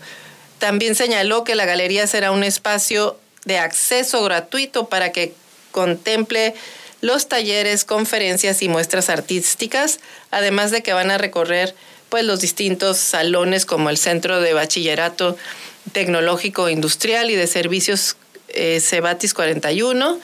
También 0.59 0.95
señaló 0.95 1.45
que 1.45 1.55
la 1.55 1.67
galería 1.67 2.07
será 2.07 2.31
un 2.31 2.43
espacio 2.43 3.19
de 3.45 3.59
acceso 3.59 4.23
gratuito 4.25 4.89
para 4.89 5.13
que 5.13 5.35
contemple 5.71 6.55
los 7.03 7.29
talleres, 7.29 7.85
conferencias 7.85 8.63
y 8.63 8.69
muestras 8.69 9.11
artísticas, 9.11 10.01
además 10.31 10.71
de 10.71 10.83
que 10.83 10.95
van 10.95 11.11
a 11.11 11.19
recorrer 11.19 11.75
pues 12.09 12.25
los 12.25 12.41
distintos 12.41 12.97
salones 12.97 13.67
como 13.67 13.91
el 13.91 13.99
Centro 13.99 14.41
de 14.41 14.55
Bachillerato 14.55 15.37
Tecnológico 15.93 16.69
Industrial 16.69 17.31
y 17.31 17.35
de 17.35 17.47
Servicios 17.47 18.17
eh, 18.49 18.81
Cebatis 18.81 19.35
41 19.35 20.19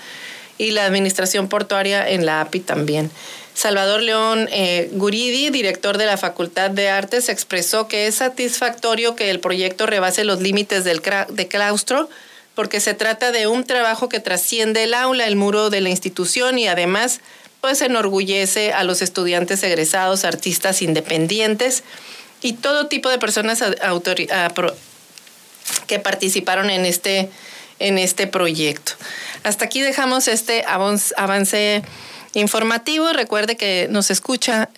y 0.58 0.70
la 0.70 0.86
Administración 0.86 1.48
Portuaria 1.48 2.08
en 2.08 2.26
la 2.26 2.40
API 2.40 2.60
también. 2.60 3.10
Salvador 3.54 4.00
León 4.00 4.48
eh, 4.50 4.88
Guridi, 4.92 5.50
director 5.50 5.98
de 5.98 6.06
la 6.06 6.16
Facultad 6.16 6.70
de 6.70 6.88
Artes, 6.88 7.28
expresó 7.28 7.88
que 7.88 8.06
es 8.06 8.16
satisfactorio 8.16 9.14
que 9.14 9.30
el 9.30 9.40
proyecto 9.40 9.86
rebase 9.86 10.24
los 10.24 10.40
límites 10.40 10.84
del 10.84 11.02
de 11.28 11.48
claustro 11.48 12.08
porque 12.54 12.80
se 12.80 12.94
trata 12.94 13.32
de 13.32 13.46
un 13.46 13.64
trabajo 13.64 14.08
que 14.08 14.20
trasciende 14.20 14.84
el 14.84 14.94
aula, 14.94 15.26
el 15.26 15.36
muro 15.36 15.70
de 15.70 15.80
la 15.80 15.88
institución 15.88 16.58
y 16.58 16.68
además 16.68 17.20
pues 17.60 17.80
enorgullece 17.80 18.72
a 18.72 18.84
los 18.84 19.02
estudiantes 19.02 19.62
egresados, 19.62 20.24
artistas 20.24 20.82
independientes 20.82 21.84
y 22.42 22.54
todo 22.54 22.88
tipo 22.88 23.08
de 23.08 23.18
personas 23.18 23.62
que 25.92 25.98
participaron 25.98 26.70
en 26.70 26.86
este, 26.86 27.28
en 27.78 27.98
este 27.98 28.26
proyecto. 28.26 28.92
Hasta 29.42 29.66
aquí 29.66 29.82
dejamos 29.82 30.26
este 30.26 30.64
avance 30.66 31.82
informativo. 32.32 33.12
Recuerde 33.12 33.58
que 33.58 33.88
nos 33.90 34.10
escucha 34.10 34.70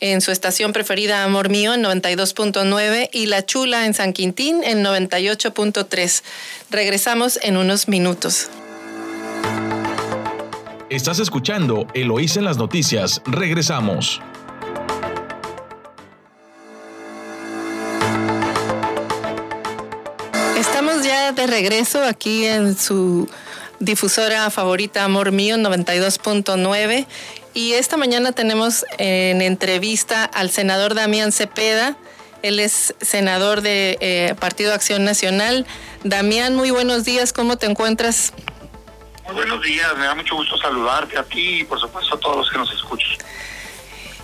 en 0.00 0.20
su 0.20 0.30
estación 0.30 0.74
preferida 0.74 1.24
Amor 1.24 1.48
Mío 1.48 1.72
en 1.72 1.82
92.9 1.82 3.08
y 3.14 3.26
La 3.26 3.46
Chula 3.46 3.86
en 3.86 3.94
San 3.94 4.12
Quintín 4.12 4.62
en 4.62 4.84
98.3. 4.84 6.22
Regresamos 6.68 7.38
en 7.42 7.56
unos 7.56 7.88
minutos. 7.88 8.50
Estás 10.90 11.18
escuchando 11.18 11.86
Eloísa 11.94 12.40
en 12.40 12.44
las 12.44 12.58
noticias. 12.58 13.22
Regresamos. 13.24 14.20
De 21.34 21.46
regreso 21.46 22.02
aquí 22.02 22.46
en 22.46 22.76
su 22.78 23.28
difusora 23.80 24.48
favorita 24.48 25.04
Amor 25.04 25.30
Mío 25.30 25.56
92.9 25.56 27.06
y 27.52 27.74
esta 27.74 27.98
mañana 27.98 28.32
tenemos 28.32 28.86
en 28.96 29.42
entrevista 29.42 30.24
al 30.24 30.48
senador 30.50 30.94
Damián 30.94 31.30
Cepeda. 31.30 31.96
Él 32.42 32.58
es 32.60 32.94
senador 33.02 33.60
de 33.60 33.98
eh, 34.00 34.36
Partido 34.40 34.72
Acción 34.72 35.04
Nacional. 35.04 35.66
Damián, 36.02 36.56
muy 36.56 36.70
buenos 36.70 37.04
días, 37.04 37.34
¿cómo 37.34 37.58
te 37.58 37.66
encuentras? 37.66 38.32
Muy 39.26 39.34
buenos 39.34 39.62
días, 39.62 39.98
me 39.98 40.06
da 40.06 40.14
mucho 40.14 40.34
gusto 40.34 40.56
saludarte 40.56 41.18
a 41.18 41.24
ti 41.24 41.60
y 41.60 41.64
por 41.64 41.78
supuesto 41.78 42.14
a 42.14 42.20
todos 42.20 42.36
los 42.38 42.50
que 42.50 42.56
nos 42.56 42.72
escuchan. 42.72 43.18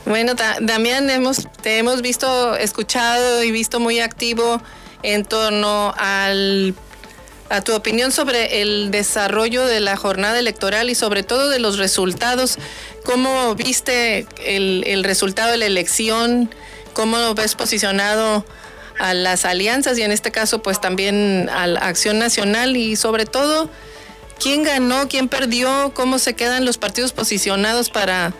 Bueno, 0.06 0.32
Damián, 0.60 1.10
hemos, 1.10 1.48
te 1.60 1.78
hemos 1.78 2.00
visto, 2.00 2.56
escuchado 2.56 3.44
y 3.44 3.50
visto 3.50 3.78
muy 3.78 4.00
activo 4.00 4.62
en 5.04 5.24
torno 5.26 5.94
al 5.98 6.74
a 7.54 7.62
tu 7.62 7.72
opinión 7.72 8.10
sobre 8.10 8.62
el 8.62 8.90
desarrollo 8.90 9.64
de 9.64 9.78
la 9.78 9.96
jornada 9.96 10.40
electoral 10.40 10.90
y 10.90 10.96
sobre 10.96 11.22
todo 11.22 11.50
de 11.50 11.60
los 11.60 11.78
resultados. 11.78 12.58
¿Cómo 13.04 13.54
viste 13.54 14.26
el, 14.44 15.04
resultado 15.04 15.52
de 15.52 15.58
la 15.58 15.66
elección? 15.66 16.52
¿Cómo 16.94 17.34
ves 17.34 17.54
posicionado 17.54 18.44
a 18.98 19.14
las 19.14 19.44
alianzas 19.44 19.98
y 19.98 20.02
en 20.02 20.10
este 20.10 20.32
caso 20.32 20.62
pues 20.62 20.80
también 20.80 21.48
a 21.48 21.68
la 21.68 21.80
Acción 21.80 22.18
Nacional 22.18 22.76
y 22.76 22.96
sobre 22.96 23.24
todo 23.24 23.70
quién 24.40 24.64
ganó, 24.64 25.08
quién 25.08 25.28
perdió, 25.28 25.92
cómo 25.94 26.18
se 26.18 26.34
quedan 26.34 26.64
los 26.64 26.76
partidos 26.78 27.12
posicionados 27.12 27.88
para 27.88 28.34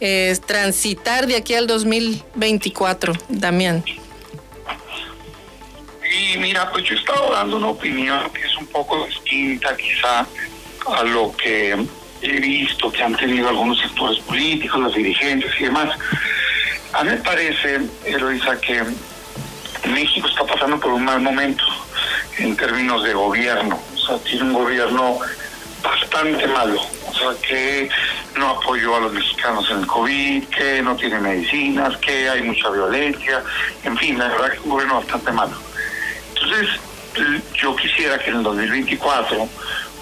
eh, 0.00 0.34
transitar 0.46 1.26
de 1.26 1.36
aquí 1.36 1.52
al 1.54 1.66
2024, 1.66 3.12
Damián? 3.28 3.84
Y 6.16 6.38
mira, 6.38 6.70
pues 6.70 6.84
yo 6.84 6.94
he 6.94 6.98
estado 6.98 7.32
dando 7.32 7.56
una 7.58 7.68
opinión 7.68 8.30
que 8.30 8.42
es 8.42 8.56
un 8.56 8.66
poco 8.68 9.06
distinta 9.06 9.76
quizá 9.76 10.26
a 10.86 11.02
lo 11.02 11.34
que 11.36 11.76
he 12.22 12.40
visto 12.40 12.90
que 12.90 13.02
han 13.02 13.14
tenido 13.16 13.48
algunos 13.48 13.78
sectores 13.80 14.18
políticos, 14.20 14.80
los 14.80 14.94
dirigentes 14.94 15.50
y 15.60 15.64
demás. 15.64 15.98
A 16.94 17.04
mí 17.04 17.10
me 17.10 17.16
parece, 17.18 17.80
Eloisa, 18.04 18.58
que 18.60 18.82
México 19.88 20.28
está 20.28 20.44
pasando 20.44 20.80
por 20.80 20.92
un 20.92 21.04
mal 21.04 21.20
momento 21.20 21.64
en 22.38 22.56
términos 22.56 23.02
de 23.04 23.12
gobierno. 23.12 23.78
O 23.94 23.98
sea, 23.98 24.18
tiene 24.18 24.44
un 24.44 24.52
gobierno 24.54 25.18
bastante 25.82 26.46
malo. 26.46 26.80
O 27.08 27.14
sea, 27.14 27.28
que 27.46 27.88
no 28.36 28.50
apoyó 28.50 28.96
a 28.96 29.00
los 29.00 29.12
mexicanos 29.12 29.70
en 29.70 29.80
el 29.80 29.86
COVID, 29.86 30.44
que 30.48 30.82
no 30.82 30.96
tiene 30.96 31.18
medicinas, 31.20 31.96
que 31.98 32.28
hay 32.28 32.42
mucha 32.42 32.70
violencia. 32.70 33.42
En 33.84 33.96
fin, 33.98 34.18
la 34.18 34.28
verdad 34.28 34.50
que 34.50 34.56
es 34.56 34.64
un 34.64 34.70
gobierno 34.70 34.94
bastante 34.96 35.32
malo. 35.32 35.56
Entonces, 36.46 36.80
yo 37.54 37.74
quisiera 37.74 38.18
que 38.18 38.30
en 38.30 38.36
el 38.36 38.42
2024 38.44 39.48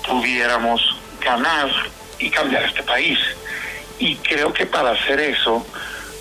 pudiéramos 0.06 0.80
ganar 1.20 1.70
y 2.18 2.30
cambiar 2.30 2.64
este 2.64 2.82
país. 2.82 3.18
Y 3.98 4.16
creo 4.16 4.52
que 4.52 4.66
para 4.66 4.90
hacer 4.90 5.20
eso, 5.20 5.66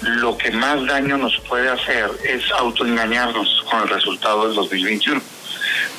lo 0.01 0.37
que 0.37 0.51
más 0.51 0.85
daño 0.85 1.17
nos 1.17 1.37
puede 1.41 1.69
hacer 1.69 2.09
es 2.23 2.49
autoengañarnos 2.51 3.65
con 3.69 3.81
el 3.81 3.89
resultado 3.89 4.47
del 4.47 4.55
2021. 4.55 5.21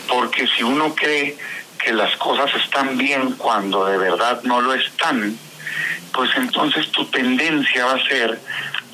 Porque 0.08 0.46
si 0.46 0.62
uno 0.62 0.94
cree 0.94 1.36
que 1.78 1.92
las 1.92 2.16
cosas 2.16 2.50
están 2.62 2.96
bien 2.96 3.32
cuando 3.32 3.84
de 3.86 3.98
verdad 3.98 4.40
no 4.44 4.62
lo 4.62 4.72
están, 4.72 5.36
pues 6.12 6.30
entonces 6.36 6.90
tu 6.92 7.04
tendencia 7.06 7.84
va 7.84 7.94
a 7.94 8.08
ser 8.08 8.40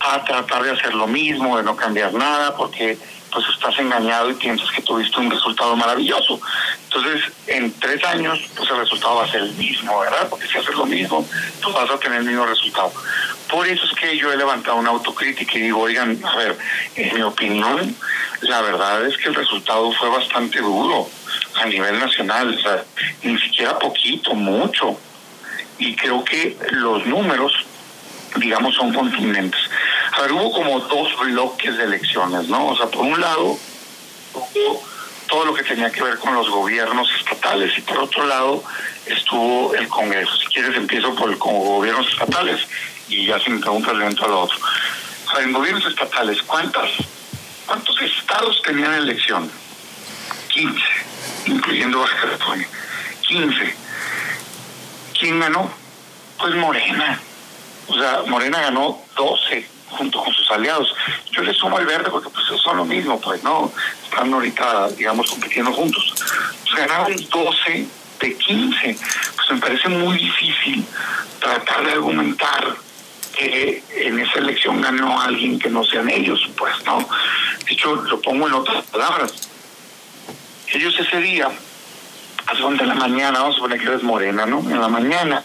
a 0.00 0.24
tratar 0.24 0.62
de 0.62 0.70
hacer 0.72 0.94
lo 0.94 1.06
mismo, 1.06 1.56
de 1.56 1.62
no 1.62 1.76
cambiar 1.76 2.14
nada, 2.14 2.56
porque 2.56 2.98
pues 3.32 3.44
estás 3.48 3.78
engañado 3.78 4.30
y 4.30 4.34
piensas 4.34 4.70
que 4.70 4.82
tuviste 4.82 5.18
un 5.20 5.30
resultado 5.30 5.76
maravilloso. 5.76 6.40
Entonces, 6.84 7.32
en 7.46 7.72
tres 7.78 8.04
años, 8.04 8.38
pues 8.56 8.68
el 8.70 8.78
resultado 8.78 9.16
va 9.16 9.24
a 9.24 9.30
ser 9.30 9.42
el 9.42 9.52
mismo, 9.54 9.98
¿verdad? 10.00 10.28
Porque 10.28 10.46
si 10.46 10.58
haces 10.58 10.74
lo 10.74 10.86
mismo, 10.86 11.26
pues 11.62 11.74
vas 11.74 11.90
a 11.90 11.98
tener 11.98 12.20
el 12.20 12.26
mismo 12.26 12.46
resultado. 12.46 12.92
Por 13.48 13.66
eso 13.66 13.84
es 13.84 13.92
que 13.92 14.16
yo 14.16 14.32
he 14.32 14.36
levantado 14.36 14.76
una 14.76 14.90
autocrítica 14.90 15.58
y 15.58 15.62
digo, 15.62 15.80
oigan, 15.80 16.20
a 16.24 16.36
ver, 16.36 16.58
en 16.96 17.14
mi 17.14 17.22
opinión, 17.22 17.96
la 18.42 18.60
verdad 18.62 19.06
es 19.06 19.16
que 19.16 19.28
el 19.28 19.34
resultado 19.34 19.92
fue 19.92 20.08
bastante 20.08 20.60
duro 20.60 21.08
a 21.56 21.66
nivel 21.66 21.98
nacional, 21.98 22.56
o 22.56 22.60
sea, 22.60 22.84
ni 23.22 23.38
siquiera 23.38 23.78
poquito, 23.78 24.34
mucho. 24.34 24.98
Y 25.78 25.96
creo 25.96 26.24
que 26.24 26.56
los 26.70 27.06
números, 27.06 27.52
digamos, 28.36 28.74
son 28.74 28.92
contundentes. 28.92 29.60
A 30.12 30.22
ver, 30.22 30.32
hubo 30.32 30.52
como 30.52 30.80
dos 30.80 31.08
bloques 31.18 31.76
de 31.76 31.84
elecciones, 31.84 32.48
¿no? 32.48 32.68
O 32.68 32.76
sea, 32.76 32.86
por 32.86 33.02
un 33.02 33.20
lado, 33.20 33.58
hubo 34.34 34.82
todo 35.28 35.44
lo 35.44 35.54
que 35.54 35.62
tenía 35.62 35.90
que 35.90 36.02
ver 36.02 36.18
con 36.18 36.34
los 36.34 36.50
gobiernos 36.50 37.08
estatales 37.18 37.78
y 37.78 37.80
por 37.82 37.98
otro 37.98 38.26
lado 38.26 38.64
estuvo 39.06 39.74
el 39.74 39.88
Congreso. 39.88 40.36
Si 40.36 40.46
quieres 40.46 40.76
empiezo 40.76 41.14
por 41.14 41.30
el 41.30 41.38
con 41.38 41.56
gobiernos 41.58 42.08
estatales 42.08 42.66
y 43.08 43.26
ya 43.26 43.38
sin 43.38 43.60
preguntas 43.60 43.94
le 43.96 44.06
entro 44.06 44.26
al 44.26 44.32
otro. 44.32 44.58
A 45.28 45.34
ver, 45.36 45.44
en 45.44 45.52
gobiernos 45.52 45.86
estatales, 45.86 46.42
¿cuántas, 46.42 46.90
¿cuántos 47.64 48.00
estados 48.02 48.60
tenían 48.62 48.92
elección? 48.94 49.50
15, 50.48 50.82
incluyendo 51.46 52.00
Baja 52.00 52.20
California. 52.22 52.68
15. 53.28 53.76
¿Quién 55.18 55.38
ganó? 55.38 55.70
Pues 56.38 56.54
Morena. 56.56 57.20
O 57.90 57.94
sea, 57.94 58.22
Morena 58.26 58.60
ganó 58.60 58.98
12 59.16 59.66
junto 59.90 60.22
con 60.22 60.32
sus 60.32 60.50
aliados. 60.50 60.94
Yo 61.32 61.42
le 61.42 61.52
sumo 61.52 61.76
al 61.76 61.86
verde 61.86 62.10
porque 62.10 62.28
pues 62.30 62.44
son 62.60 62.76
lo 62.76 62.84
mismo, 62.84 63.20
pues 63.20 63.42
no, 63.42 63.72
están 64.04 64.32
ahorita, 64.32 64.90
digamos, 64.90 65.28
compitiendo 65.28 65.72
juntos. 65.72 66.14
Pues 66.62 66.74
ganaron 66.76 67.16
12 67.28 67.86
de 68.20 68.36
15. 68.36 68.98
Pues 69.36 69.50
me 69.50 69.58
parece 69.58 69.88
muy 69.88 70.18
difícil 70.18 70.84
tratar 71.40 71.84
de 71.84 71.92
argumentar 71.92 72.76
que 73.36 73.82
en 73.96 74.18
esa 74.20 74.38
elección 74.38 74.80
ganó 74.80 75.20
alguien 75.20 75.58
que 75.58 75.68
no 75.68 75.84
sean 75.84 76.08
ellos, 76.08 76.48
pues 76.56 76.72
no. 76.84 76.98
De 77.66 77.72
hecho, 77.72 77.96
lo 77.96 78.20
pongo 78.20 78.46
en 78.46 78.54
otras 78.54 78.84
palabras. 78.86 79.32
Ellos 80.68 80.94
ese 80.98 81.20
día, 81.20 81.50
a 82.46 82.54
de 82.54 82.86
la 82.86 82.94
mañana, 82.94 83.40
vamos 83.40 83.56
a 83.56 83.60
poner 83.60 83.80
que 83.80 83.86
eres 83.86 84.02
morena, 84.02 84.46
¿no? 84.46 84.60
En 84.60 84.80
la 84.80 84.88
mañana, 84.88 85.42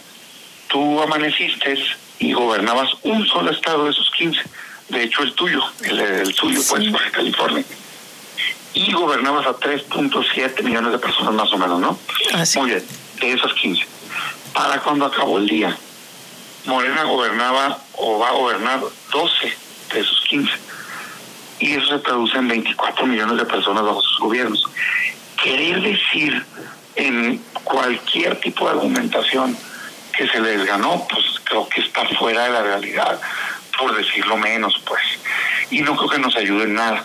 tú 0.68 1.00
amaneciste 1.00 1.76
y 2.18 2.32
gobernabas 2.32 2.90
un 3.02 3.26
solo 3.26 3.50
estado 3.50 3.84
de 3.84 3.90
esos 3.90 4.10
15. 4.10 4.40
De 4.88 5.02
hecho, 5.02 5.22
el 5.22 5.34
tuyo, 5.34 5.62
el, 5.82 6.00
el 6.00 6.34
tuyo, 6.34 6.60
pues, 6.68 6.92
Baja 6.92 7.10
California. 7.10 7.64
Y 8.74 8.92
gobernabas 8.92 9.46
a 9.46 9.56
3.7 9.56 10.62
millones 10.62 10.92
de 10.92 10.98
personas 10.98 11.34
más 11.34 11.52
o 11.52 11.58
menos, 11.58 11.80
¿no? 11.80 11.98
Así. 12.34 12.58
Muy 12.58 12.70
bien, 12.70 12.84
de 13.20 13.32
esos 13.32 13.52
15. 13.54 13.86
Para 14.52 14.80
cuando 14.80 15.06
acabó 15.06 15.38
el 15.38 15.48
día, 15.48 15.76
Morena 16.66 17.04
gobernaba 17.04 17.78
o 17.94 18.18
va 18.18 18.28
a 18.28 18.32
gobernar 18.32 18.80
12 19.12 19.56
de 19.92 20.00
esos 20.00 20.20
15. 20.28 20.52
Y 21.58 21.72
eso 21.72 21.86
se 21.86 21.98
traduce 22.00 22.36
en 22.36 22.48
24 22.48 23.06
millones 23.06 23.38
de 23.38 23.44
personas 23.46 23.84
bajo 23.84 24.02
sus 24.02 24.18
gobiernos. 24.18 24.64
Querer 25.42 25.80
decir 25.80 26.44
en 26.96 27.38
cualquier 27.64 28.38
tipo 28.40 28.66
de 28.66 28.72
argumentación 28.72 29.56
que 30.16 30.26
se 30.28 30.40
les 30.40 30.64
ganó, 30.64 31.06
pues 31.08 31.24
creo 31.44 31.68
que 31.68 31.80
está 31.80 32.04
fuera 32.18 32.44
de 32.44 32.50
la 32.50 32.62
realidad, 32.62 33.20
por 33.78 33.94
decirlo 33.94 34.36
menos, 34.36 34.80
pues. 34.86 35.02
Y 35.70 35.80
no 35.80 35.96
creo 35.96 36.08
que 36.08 36.18
nos 36.18 36.36
ayude 36.36 36.64
en 36.64 36.74
nada. 36.74 37.04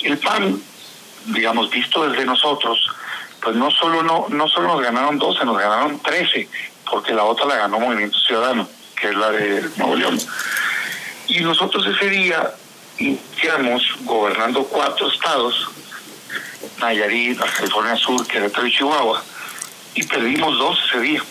El 0.00 0.18
PAN, 0.18 0.60
digamos, 1.26 1.70
visto 1.70 2.08
desde 2.08 2.24
nosotros, 2.24 2.90
pues 3.40 3.56
no 3.56 3.70
solo 3.70 4.02
no, 4.02 4.26
no 4.28 4.48
solo 4.48 4.68
nos 4.68 4.82
ganaron 4.82 5.18
12, 5.18 5.44
nos 5.44 5.58
ganaron 5.58 6.00
13, 6.00 6.48
porque 6.90 7.14
la 7.14 7.24
otra 7.24 7.46
la 7.46 7.56
ganó 7.56 7.78
Movimiento 7.78 8.18
Ciudadano, 8.18 8.68
que 8.96 9.08
es 9.08 9.14
la 9.14 9.30
de 9.30 9.68
Nuevo 9.76 9.96
León. 9.96 10.18
Y 11.28 11.40
nosotros 11.40 11.86
ese 11.86 12.08
día 12.10 12.50
iniciamos 12.98 13.82
gobernando 14.00 14.64
cuatro 14.64 15.10
estados, 15.10 15.68
Nayarit, 16.78 17.38
California 17.38 17.96
Sur, 17.96 18.26
Querétaro 18.26 18.66
y 18.66 18.72
Chihuahua, 18.72 19.22
y 19.94 20.02
perdimos 20.04 20.58
dos 20.58 20.78
ese 20.88 21.00
día 21.00 21.22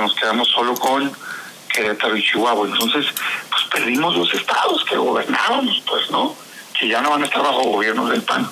nos 0.00 0.14
quedamos 0.14 0.48
solo 0.48 0.74
con 0.74 1.12
Querétaro 1.72 2.16
y 2.16 2.22
Chihuahua. 2.22 2.68
Entonces, 2.68 3.06
pues 3.50 3.62
perdimos 3.70 4.16
los 4.16 4.32
estados 4.32 4.84
que 4.84 4.96
gobernábamos, 4.96 5.82
pues, 5.86 6.10
¿no? 6.10 6.36
Que 6.78 6.88
ya 6.88 7.00
no 7.00 7.10
van 7.10 7.22
a 7.22 7.26
estar 7.26 7.42
bajo 7.42 7.62
gobierno 7.62 8.06
del 8.06 8.22
PAN. 8.22 8.48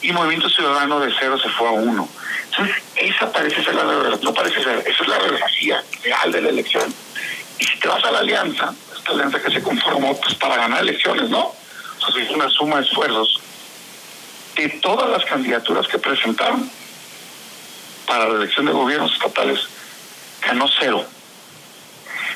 Y 0.00 0.12
Movimiento 0.12 0.48
Ciudadano 0.48 0.98
de 1.00 1.12
cero 1.18 1.38
se 1.38 1.48
fue 1.50 1.68
a 1.68 1.72
uno. 1.72 2.08
Entonces, 2.50 2.76
esa 2.96 3.30
parece 3.30 3.62
ser 3.62 3.74
la 3.74 3.84
no 3.84 4.34
parece 4.34 4.62
ser, 4.62 4.78
esa 4.86 5.02
es 5.02 5.08
la 5.08 5.18
realidad 5.18 5.84
real 6.02 6.32
de 6.32 6.42
la 6.42 6.48
elección. 6.48 6.94
Y 7.58 7.64
si 7.64 7.78
te 7.78 7.88
vas 7.88 8.04
a 8.04 8.10
la 8.10 8.18
alianza, 8.18 8.74
esta 8.96 9.12
alianza 9.12 9.40
que 9.40 9.50
se 9.50 9.62
conformó 9.62 10.18
pues 10.20 10.34
para 10.34 10.56
ganar 10.56 10.82
elecciones, 10.82 11.30
¿no? 11.30 11.44
O 11.44 12.12
sea, 12.12 12.22
es 12.22 12.30
una 12.30 12.48
suma 12.48 12.76
de 12.76 12.86
esfuerzos 12.86 13.40
de 14.56 14.68
todas 14.80 15.08
las 15.08 15.24
candidaturas 15.24 15.86
que 15.86 15.98
presentaron 15.98 16.70
para 18.06 18.28
la 18.28 18.36
elección 18.36 18.66
de 18.66 18.72
gobiernos 18.72 19.12
estatales 19.12 19.60
ganó 20.44 20.66
cero. 20.78 21.04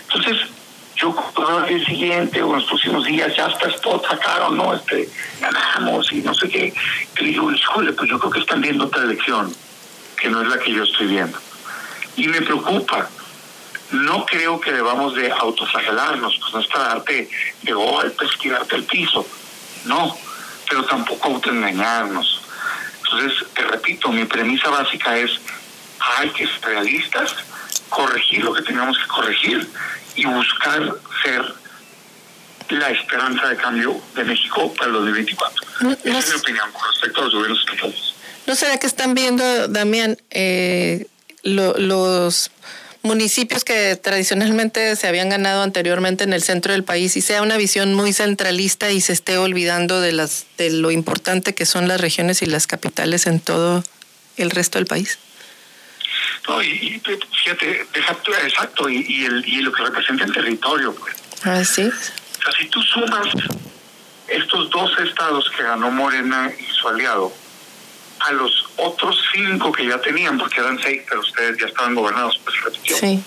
Entonces, 0.04 0.48
yo 0.96 1.14
al 1.36 1.68
día 1.68 1.84
siguiente 1.84 2.42
o 2.42 2.46
en 2.48 2.60
los 2.60 2.64
próximos 2.64 3.04
días 3.04 3.36
ya 3.36 3.46
hasta 3.46 3.68
spot 3.68 4.08
sacaron, 4.08 4.56
¿no? 4.56 4.74
Este, 4.74 5.08
ganamos 5.40 6.10
y 6.12 6.16
no 6.22 6.32
sé 6.34 6.48
qué. 6.48 6.72
Y 7.20 7.24
digo, 7.24 7.52
híjole, 7.52 7.92
pues 7.92 8.08
yo 8.08 8.18
creo 8.18 8.30
que 8.30 8.40
están 8.40 8.62
viendo 8.62 8.86
otra 8.86 9.02
elección, 9.02 9.54
que 10.18 10.30
no 10.30 10.42
es 10.42 10.48
la 10.48 10.58
que 10.58 10.72
yo 10.72 10.84
estoy 10.84 11.06
viendo. 11.06 11.38
Y 12.16 12.28
me 12.28 12.40
preocupa. 12.40 13.08
No 13.92 14.26
creo 14.26 14.58
que 14.58 14.72
debamos 14.72 15.14
de 15.14 15.30
autoflagelarnos, 15.30 16.38
pues 16.40 16.54
no 16.54 16.60
es 16.60 16.66
para 16.66 16.88
darte 16.88 17.30
de 17.62 17.72
golpes, 17.72 18.30
tirarte 18.40 18.74
al 18.74 18.82
piso. 18.82 19.24
No, 19.84 20.16
pero 20.68 20.84
tampoco 20.86 21.28
autoengañarnos. 21.28 22.42
Entonces, 23.04 23.46
te 23.54 23.62
repito, 23.62 24.08
mi 24.08 24.24
premisa 24.24 24.70
básica 24.70 25.16
es, 25.16 25.30
hay 26.18 26.30
que 26.30 26.46
ser 26.46 26.60
realistas, 26.64 27.36
corregir 27.88 28.44
lo 28.44 28.52
que 28.52 28.62
tengamos 28.62 28.98
que 28.98 29.06
corregir 29.06 29.68
y 30.16 30.24
buscar 30.26 30.94
ser 31.24 31.42
la 32.70 32.90
esperanza 32.90 33.48
de 33.48 33.56
cambio 33.56 34.00
de 34.14 34.24
México 34.24 34.72
para 34.74 34.88
el 34.88 34.92
2024. 34.94 35.66
Esa 36.04 36.18
es 36.18 36.28
mi 36.28 36.40
opinión 36.40 36.72
con 36.72 36.82
respecto 36.92 37.20
a 37.20 37.24
los 37.24 37.34
gobiernos 37.34 37.60
estatales. 37.60 38.14
¿No 38.46 38.54
será 38.54 38.78
que 38.78 38.86
están 38.86 39.14
viendo, 39.14 39.68
Damián, 39.68 40.16
eh, 40.30 41.06
los 41.42 42.50
municipios 43.02 43.64
que 43.64 43.96
tradicionalmente 43.96 44.96
se 44.96 45.06
habían 45.06 45.28
ganado 45.28 45.62
anteriormente 45.62 46.24
en 46.24 46.32
el 46.32 46.42
centro 46.42 46.72
del 46.72 46.84
país 46.84 47.16
y 47.16 47.22
sea 47.22 47.42
una 47.42 47.56
visión 47.56 47.94
muy 47.94 48.12
centralista 48.12 48.90
y 48.90 49.00
se 49.00 49.12
esté 49.12 49.38
olvidando 49.38 50.00
de 50.00 50.12
las 50.12 50.46
de 50.58 50.70
lo 50.70 50.90
importante 50.90 51.54
que 51.54 51.66
son 51.66 51.88
las 51.88 52.00
regiones 52.00 52.42
y 52.42 52.46
las 52.46 52.66
capitales 52.66 53.26
en 53.26 53.40
todo 53.40 53.84
el 54.36 54.50
resto 54.50 54.78
del 54.78 54.86
país? 54.86 55.18
No, 56.48 56.62
y, 56.62 57.00
fíjate, 57.42 57.86
exacto, 57.94 58.88
y, 58.88 59.04
y, 59.08 59.24
el, 59.24 59.44
y 59.46 59.60
lo 59.62 59.72
que 59.72 59.82
representa 59.82 60.24
el 60.24 60.32
territorio. 60.32 60.94
Pues. 60.94 61.16
Ah, 61.44 61.64
sí. 61.64 61.82
O 61.82 62.42
sea, 62.42 62.52
si 62.58 62.68
tú 62.68 62.80
sumas 62.82 63.26
estos 64.28 64.70
dos 64.70 64.92
estados 64.98 65.50
que 65.56 65.62
ganó 65.62 65.90
Morena 65.90 66.52
y 66.58 66.72
su 66.72 66.88
aliado, 66.88 67.32
a 68.20 68.32
los 68.32 68.66
otros 68.76 69.22
cinco 69.32 69.72
que 69.72 69.86
ya 69.86 70.00
tenían, 70.00 70.38
porque 70.38 70.60
eran 70.60 70.78
seis, 70.82 71.02
pero 71.08 71.20
ustedes 71.20 71.58
ya 71.58 71.66
estaban 71.66 71.94
gobernados, 71.94 72.40
pues 72.44 72.62
repitió. 72.62 72.96
Sí. 72.96 73.22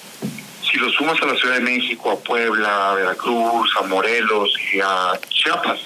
Si 0.69 0.77
lo 0.77 0.89
sumas 0.91 1.21
a 1.21 1.25
la 1.25 1.35
Ciudad 1.35 1.55
de 1.55 1.61
México, 1.61 2.11
a 2.11 2.19
Puebla, 2.19 2.91
a 2.91 2.95
Veracruz, 2.95 3.69
a 3.77 3.83
Morelos 3.83 4.53
y 4.73 4.79
a 4.79 5.19
Chiapas, 5.29 5.79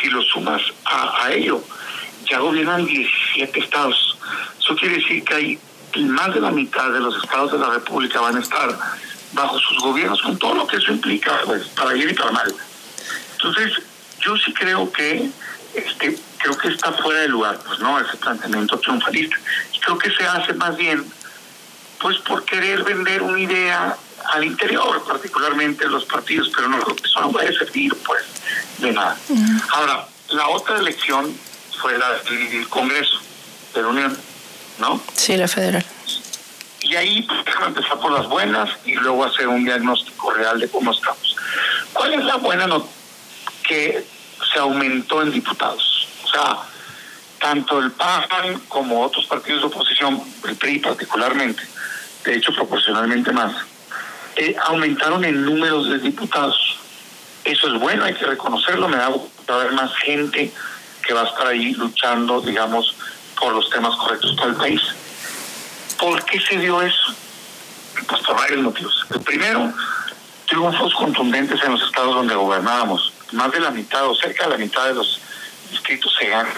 si 0.00 0.08
lo 0.08 0.22
sumas 0.22 0.62
a, 0.84 1.24
a 1.24 1.32
ello, 1.32 1.62
ya 2.28 2.38
gobiernan 2.38 2.84
17 2.86 3.60
estados. 3.60 4.16
Eso 4.58 4.74
quiere 4.76 4.96
decir 4.96 5.24
que 5.24 5.34
hay 5.34 5.58
y 5.94 6.04
más 6.04 6.34
de 6.34 6.40
la 6.40 6.50
mitad 6.50 6.90
de 6.90 7.00
los 7.00 7.22
estados 7.22 7.52
de 7.52 7.58
la 7.58 7.70
República 7.70 8.20
van 8.20 8.36
a 8.36 8.40
estar 8.40 8.78
bajo 9.32 9.58
sus 9.58 9.78
gobiernos 9.78 10.20
con 10.22 10.38
todo 10.38 10.54
lo 10.54 10.66
que 10.66 10.76
eso 10.76 10.92
implica, 10.92 11.40
pues, 11.46 11.66
para 11.68 11.92
bien 11.92 12.10
y 12.10 12.14
para 12.14 12.32
mal. 12.32 12.54
Entonces, 13.32 13.72
yo 14.20 14.36
sí 14.36 14.52
creo 14.52 14.90
que 14.92 15.30
este 15.74 16.18
creo 16.38 16.56
que 16.56 16.68
está 16.68 16.92
fuera 16.92 17.20
de 17.20 17.28
lugar, 17.28 17.58
pues 17.66 17.80
no, 17.80 17.98
ese 18.00 18.16
planteamiento 18.16 18.78
triunfalista. 18.78 19.36
Y 19.74 19.78
creo 19.78 19.98
que 19.98 20.10
se 20.10 20.26
hace 20.26 20.54
más 20.54 20.76
bien 20.76 21.04
pues 22.00 22.16
por 22.18 22.44
querer 22.44 22.82
vender 22.82 23.22
una 23.22 23.38
idea 23.38 23.96
al 24.32 24.44
interior, 24.44 25.04
particularmente 25.06 25.86
los 25.86 26.04
partidos, 26.06 26.50
pero 26.54 26.68
no 26.68 26.80
creo 26.80 26.96
que 26.96 27.06
eso 27.06 27.20
no 27.20 27.30
puede 27.30 27.52
servir 27.56 27.94
pues 28.06 28.22
de 28.78 28.92
nada. 28.92 29.16
Ahora, 29.72 30.06
la 30.30 30.48
otra 30.48 30.78
elección 30.78 31.34
fue 31.80 31.98
la 31.98 32.12
del 32.22 32.68
Congreso 32.68 33.20
de 33.74 33.82
la 33.82 33.88
Unión 33.88 34.18
¿no? 34.80 35.00
Sí, 35.14 35.36
la 35.36 35.48
federal. 35.48 35.84
Y 36.82 36.96
ahí 36.96 37.22
pues, 37.22 37.44
déjame 37.44 37.66
empezar 37.68 38.00
por 38.00 38.12
las 38.12 38.26
buenas 38.28 38.70
y 38.84 38.94
luego 38.94 39.24
hacer 39.24 39.46
un 39.48 39.64
diagnóstico 39.64 40.30
real 40.32 40.58
de 40.58 40.68
cómo 40.68 40.92
estamos. 40.92 41.36
¿Cuál 41.92 42.14
es 42.14 42.24
la 42.24 42.36
buena 42.36 42.66
nota? 42.66 42.88
Que 43.62 44.04
se 44.52 44.58
aumentó 44.58 45.22
en 45.22 45.30
diputados. 45.30 46.08
O 46.24 46.28
sea, 46.28 46.58
tanto 47.38 47.78
el 47.78 47.92
PAN 47.92 48.60
como 48.68 49.02
otros 49.02 49.26
partidos 49.26 49.62
de 49.62 49.66
oposición, 49.68 50.22
el 50.48 50.56
PRI 50.56 50.78
particularmente, 50.78 51.62
de 52.24 52.36
hecho 52.36 52.52
proporcionalmente 52.52 53.32
más, 53.32 53.52
eh, 54.36 54.54
aumentaron 54.66 55.24
en 55.24 55.44
números 55.44 55.90
de 55.90 55.98
diputados. 55.98 56.78
Eso 57.44 57.74
es 57.74 57.80
bueno, 57.80 58.04
hay 58.04 58.14
que 58.14 58.26
reconocerlo, 58.26 58.88
me 58.88 58.96
da 58.96 59.10
haber 59.48 59.72
más 59.72 59.94
gente 59.96 60.52
que 61.02 61.14
va 61.14 61.22
a 61.22 61.26
estar 61.26 61.46
ahí 61.46 61.72
luchando, 61.72 62.40
digamos, 62.40 62.94
por 63.40 63.54
los 63.54 63.68
temas 63.70 63.96
correctos 63.96 64.34
para 64.36 64.50
el 64.50 64.56
país. 64.56 64.82
¿Por 65.98 66.24
qué 66.24 66.38
se 66.40 66.58
dio 66.58 66.80
eso? 66.82 67.14
Pues 68.06 68.22
por 68.22 68.36
varios 68.36 68.60
motivos. 68.60 69.06
El 69.10 69.20
primero, 69.20 69.72
triunfos 70.46 70.94
contundentes 70.94 71.62
en 71.64 71.72
los 71.72 71.82
estados 71.82 72.14
donde 72.14 72.34
gobernábamos. 72.34 73.12
Más 73.32 73.50
de 73.52 73.60
la 73.60 73.70
mitad 73.70 74.06
o 74.06 74.14
cerca 74.14 74.44
de 74.44 74.50
la 74.50 74.56
mitad 74.58 74.86
de 74.86 74.94
los 74.94 75.20
distritos 75.70 76.14
se 76.18 76.28
ganan, 76.28 76.52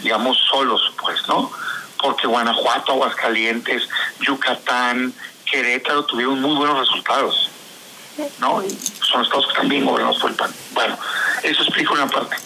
digamos, 0.00 0.38
solos, 0.50 0.92
pues, 1.00 1.26
¿no? 1.28 1.50
Porque 2.02 2.26
Guanajuato, 2.26 2.92
Aguascalientes, 2.92 3.88
Yucatán, 4.20 5.12
Querétaro 5.44 6.04
tuvieron 6.04 6.40
muy 6.40 6.54
buenos 6.56 6.78
resultados, 6.78 7.50
¿no? 8.38 8.62
son 9.02 9.22
estados 9.22 9.46
que 9.48 9.54
también 9.54 9.84
gobernados 9.84 10.18
por 10.18 10.30
el 10.30 10.36
PAN. 10.36 10.52
Bueno, 10.72 10.96
eso 11.42 11.62
explica 11.62 11.92
una 11.92 12.06
parte. 12.06 12.36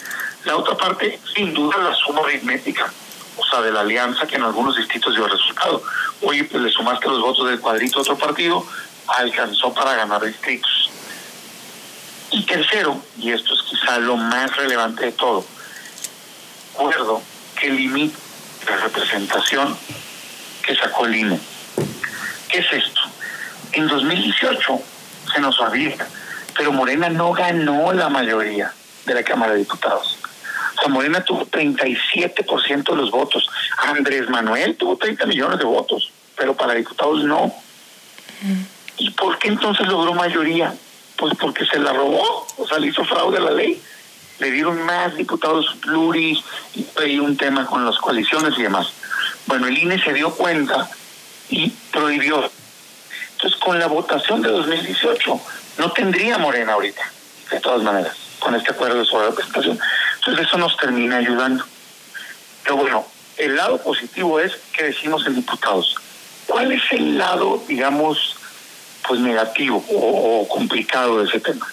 La 0.45 0.57
otra 0.57 0.75
parte, 0.75 1.19
sin 1.35 1.53
duda, 1.53 1.77
la 1.77 1.93
suma 1.93 2.21
aritmética 2.21 2.91
o 3.37 3.45
sea, 3.45 3.61
de 3.61 3.71
la 3.71 3.81
alianza 3.81 4.25
que 4.27 4.35
en 4.35 4.43
algunos 4.43 4.75
distritos 4.75 5.15
dio 5.15 5.27
resultado. 5.27 5.83
Hoy 6.21 6.43
pues, 6.43 6.61
le 6.61 6.71
sumaste 6.71 7.07
los 7.07 7.21
votos 7.21 7.47
del 7.49 7.59
cuadrito 7.59 7.99
a 7.99 8.01
otro 8.01 8.17
partido, 8.17 8.65
alcanzó 9.07 9.73
para 9.73 9.95
ganar 9.95 10.23
distritos. 10.23 10.89
Y 12.31 12.43
tercero, 12.43 13.01
y 13.17 13.31
esto 13.31 13.53
es 13.53 13.61
quizá 13.63 13.97
lo 13.99 14.17
más 14.17 14.55
relevante 14.55 15.05
de 15.05 15.11
todo, 15.11 15.45
acuerdo 16.73 17.21
que 17.59 17.69
limita 17.69 18.17
la 18.67 18.77
representación 18.77 19.77
que 20.63 20.75
sacó 20.75 21.05
el 21.05 21.15
INE. 21.15 21.39
¿Qué 22.49 22.59
es 22.59 22.73
esto? 22.73 23.01
En 23.71 23.87
2018 23.87 24.79
se 25.33 25.41
nos 25.41 25.59
olvida, 25.59 26.07
pero 26.55 26.71
Morena 26.71 27.09
no 27.09 27.31
ganó 27.31 27.93
la 27.93 28.09
mayoría 28.09 28.73
de 29.05 29.13
la 29.13 29.23
Cámara 29.23 29.53
de 29.53 29.59
Diputados. 29.59 30.17
O 30.77 30.81
sea, 30.81 30.89
Morena 30.89 31.23
tuvo 31.23 31.45
37% 31.45 32.91
de 32.91 32.95
los 32.95 33.11
votos. 33.11 33.47
Andrés 33.77 34.29
Manuel 34.29 34.75
tuvo 34.75 34.97
30 34.97 35.25
millones 35.25 35.59
de 35.59 35.65
votos, 35.65 36.11
pero 36.35 36.55
para 36.55 36.73
diputados 36.73 37.23
no. 37.23 37.53
¿Y 38.97 39.09
por 39.11 39.37
qué 39.39 39.49
entonces 39.49 39.87
logró 39.87 40.13
mayoría? 40.13 40.73
Pues 41.17 41.33
porque 41.39 41.65
se 41.65 41.79
la 41.79 41.93
robó, 41.93 42.45
o 42.57 42.67
sea, 42.67 42.77
le 42.77 42.87
hizo 42.87 43.03
fraude 43.05 43.37
a 43.37 43.41
la 43.41 43.51
ley. 43.51 43.81
Le 44.39 44.51
dieron 44.51 44.81
más 44.83 45.15
diputados 45.15 45.77
pluris 45.81 46.43
y 47.05 47.19
un 47.19 47.37
tema 47.37 47.65
con 47.65 47.85
las 47.85 47.97
coaliciones 47.99 48.57
y 48.57 48.63
demás. 48.63 48.87
Bueno, 49.45 49.67
el 49.67 49.77
INE 49.77 50.01
se 50.03 50.13
dio 50.13 50.31
cuenta 50.31 50.89
y 51.49 51.69
prohibió. 51.91 52.49
Entonces, 53.33 53.59
con 53.59 53.79
la 53.79 53.87
votación 53.87 54.41
de 54.41 54.49
2018, 54.49 55.41
no 55.77 55.91
tendría 55.91 56.37
Morena 56.37 56.73
ahorita, 56.73 57.01
de 57.51 57.59
todas 57.59 57.83
maneras, 57.83 58.15
con 58.39 58.55
este 58.55 58.71
acuerdo 58.71 59.05
sobre 59.05 59.27
la 59.27 59.35
presentación. 59.35 59.79
Entonces, 60.25 60.47
eso 60.47 60.57
nos 60.57 60.75
termina 60.77 61.17
ayudando. 61.17 61.63
Pero 62.63 62.77
bueno, 62.77 63.05
el 63.37 63.55
lado 63.55 63.81
positivo 63.81 64.39
es 64.39 64.53
que 64.73 64.85
decimos 64.85 65.25
en 65.27 65.35
diputados. 65.35 65.95
¿Cuál 66.47 66.71
es 66.71 66.81
el 66.91 67.17
lado, 67.17 67.63
digamos, 67.67 68.35
pues 69.07 69.19
negativo 69.19 69.83
o, 69.89 70.47
complicado 70.47 71.19
de 71.19 71.29
ese 71.29 71.39
tema. 71.39 71.67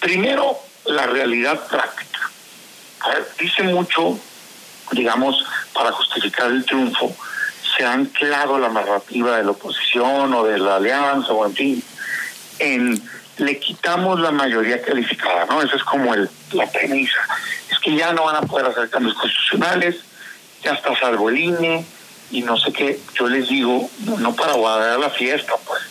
Primero, 0.00 0.58
la 0.86 1.06
realidad 1.06 1.60
práctica. 1.68 2.30
dice 3.38 3.62
mucho, 3.64 4.18
digamos, 4.92 5.44
para 5.72 5.92
justificar 5.92 6.50
el 6.50 6.64
triunfo, 6.64 7.14
se 7.76 7.84
ha 7.84 7.92
anclado 7.92 8.58
la 8.58 8.68
narrativa 8.68 9.36
de 9.36 9.44
la 9.44 9.50
oposición 9.52 10.32
o 10.34 10.44
de 10.44 10.58
la 10.58 10.76
alianza 10.76 11.32
o 11.32 11.46
en 11.46 11.54
fin, 11.54 11.84
en 12.58 13.10
le 13.38 13.58
quitamos 13.58 14.20
la 14.20 14.30
mayoría 14.30 14.82
calificada, 14.82 15.46
¿no? 15.46 15.62
Esa 15.62 15.76
es 15.76 15.84
como 15.84 16.14
el, 16.14 16.28
la 16.52 16.70
premisa. 16.70 17.18
Es 17.70 17.78
que 17.78 17.94
ya 17.96 18.12
no 18.12 18.24
van 18.24 18.36
a 18.36 18.42
poder 18.42 18.66
hacer 18.66 18.90
cambios 18.90 19.14
constitucionales, 19.14 19.96
ya 20.62 20.72
está 20.72 20.94
salvo 20.98 21.28
el 21.30 21.38
INE 21.38 21.84
y 22.30 22.42
no 22.42 22.56
sé 22.56 22.72
qué. 22.72 23.00
Yo 23.14 23.26
les 23.28 23.48
digo, 23.48 23.90
no 24.18 24.34
para 24.34 24.52
guardar 24.52 24.98
la 24.98 25.10
fiesta, 25.10 25.54
pues 25.66 25.82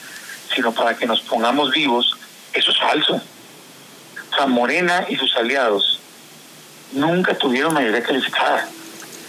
sino 0.54 0.74
para 0.74 0.96
que 0.96 1.06
nos 1.06 1.22
pongamos 1.22 1.72
vivos, 1.72 2.18
eso 2.54 2.72
es 2.72 2.80
falso. 2.80 3.16
O 3.16 4.36
sea, 4.36 4.48
Morena 4.48 5.06
y 5.10 5.16
sus 5.16 5.36
aliados 5.36 6.00
nunca 6.94 7.38
tuvieron 7.38 7.74
mayoría 7.74 8.04
calificada. 8.04 8.68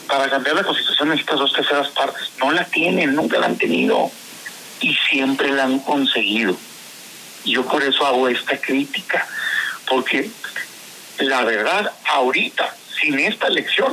Para 0.09 0.29
cambiar 0.29 0.57
la 0.57 0.65
constitución 0.65 1.09
necesitas 1.09 1.39
dos 1.39 1.53
terceras 1.53 1.89
partes. 1.89 2.33
No 2.39 2.51
la 2.53 2.65
tienen, 2.65 3.15
nunca 3.15 3.39
la 3.39 3.47
han 3.47 3.57
tenido. 3.57 4.11
Y 4.81 4.95
siempre 4.95 5.51
la 5.53 5.65
han 5.65 5.79
conseguido. 5.79 6.57
Y 7.45 7.53
yo 7.53 7.65
por 7.65 7.83
eso 7.83 8.07
hago 8.07 8.29
esta 8.29 8.61
crítica. 8.61 9.27
Porque 9.89 10.31
la 11.19 11.45
verdad, 11.45 11.93
ahorita, 12.13 12.75
sin 13.01 13.19
esta 13.19 13.49
elección, 13.49 13.93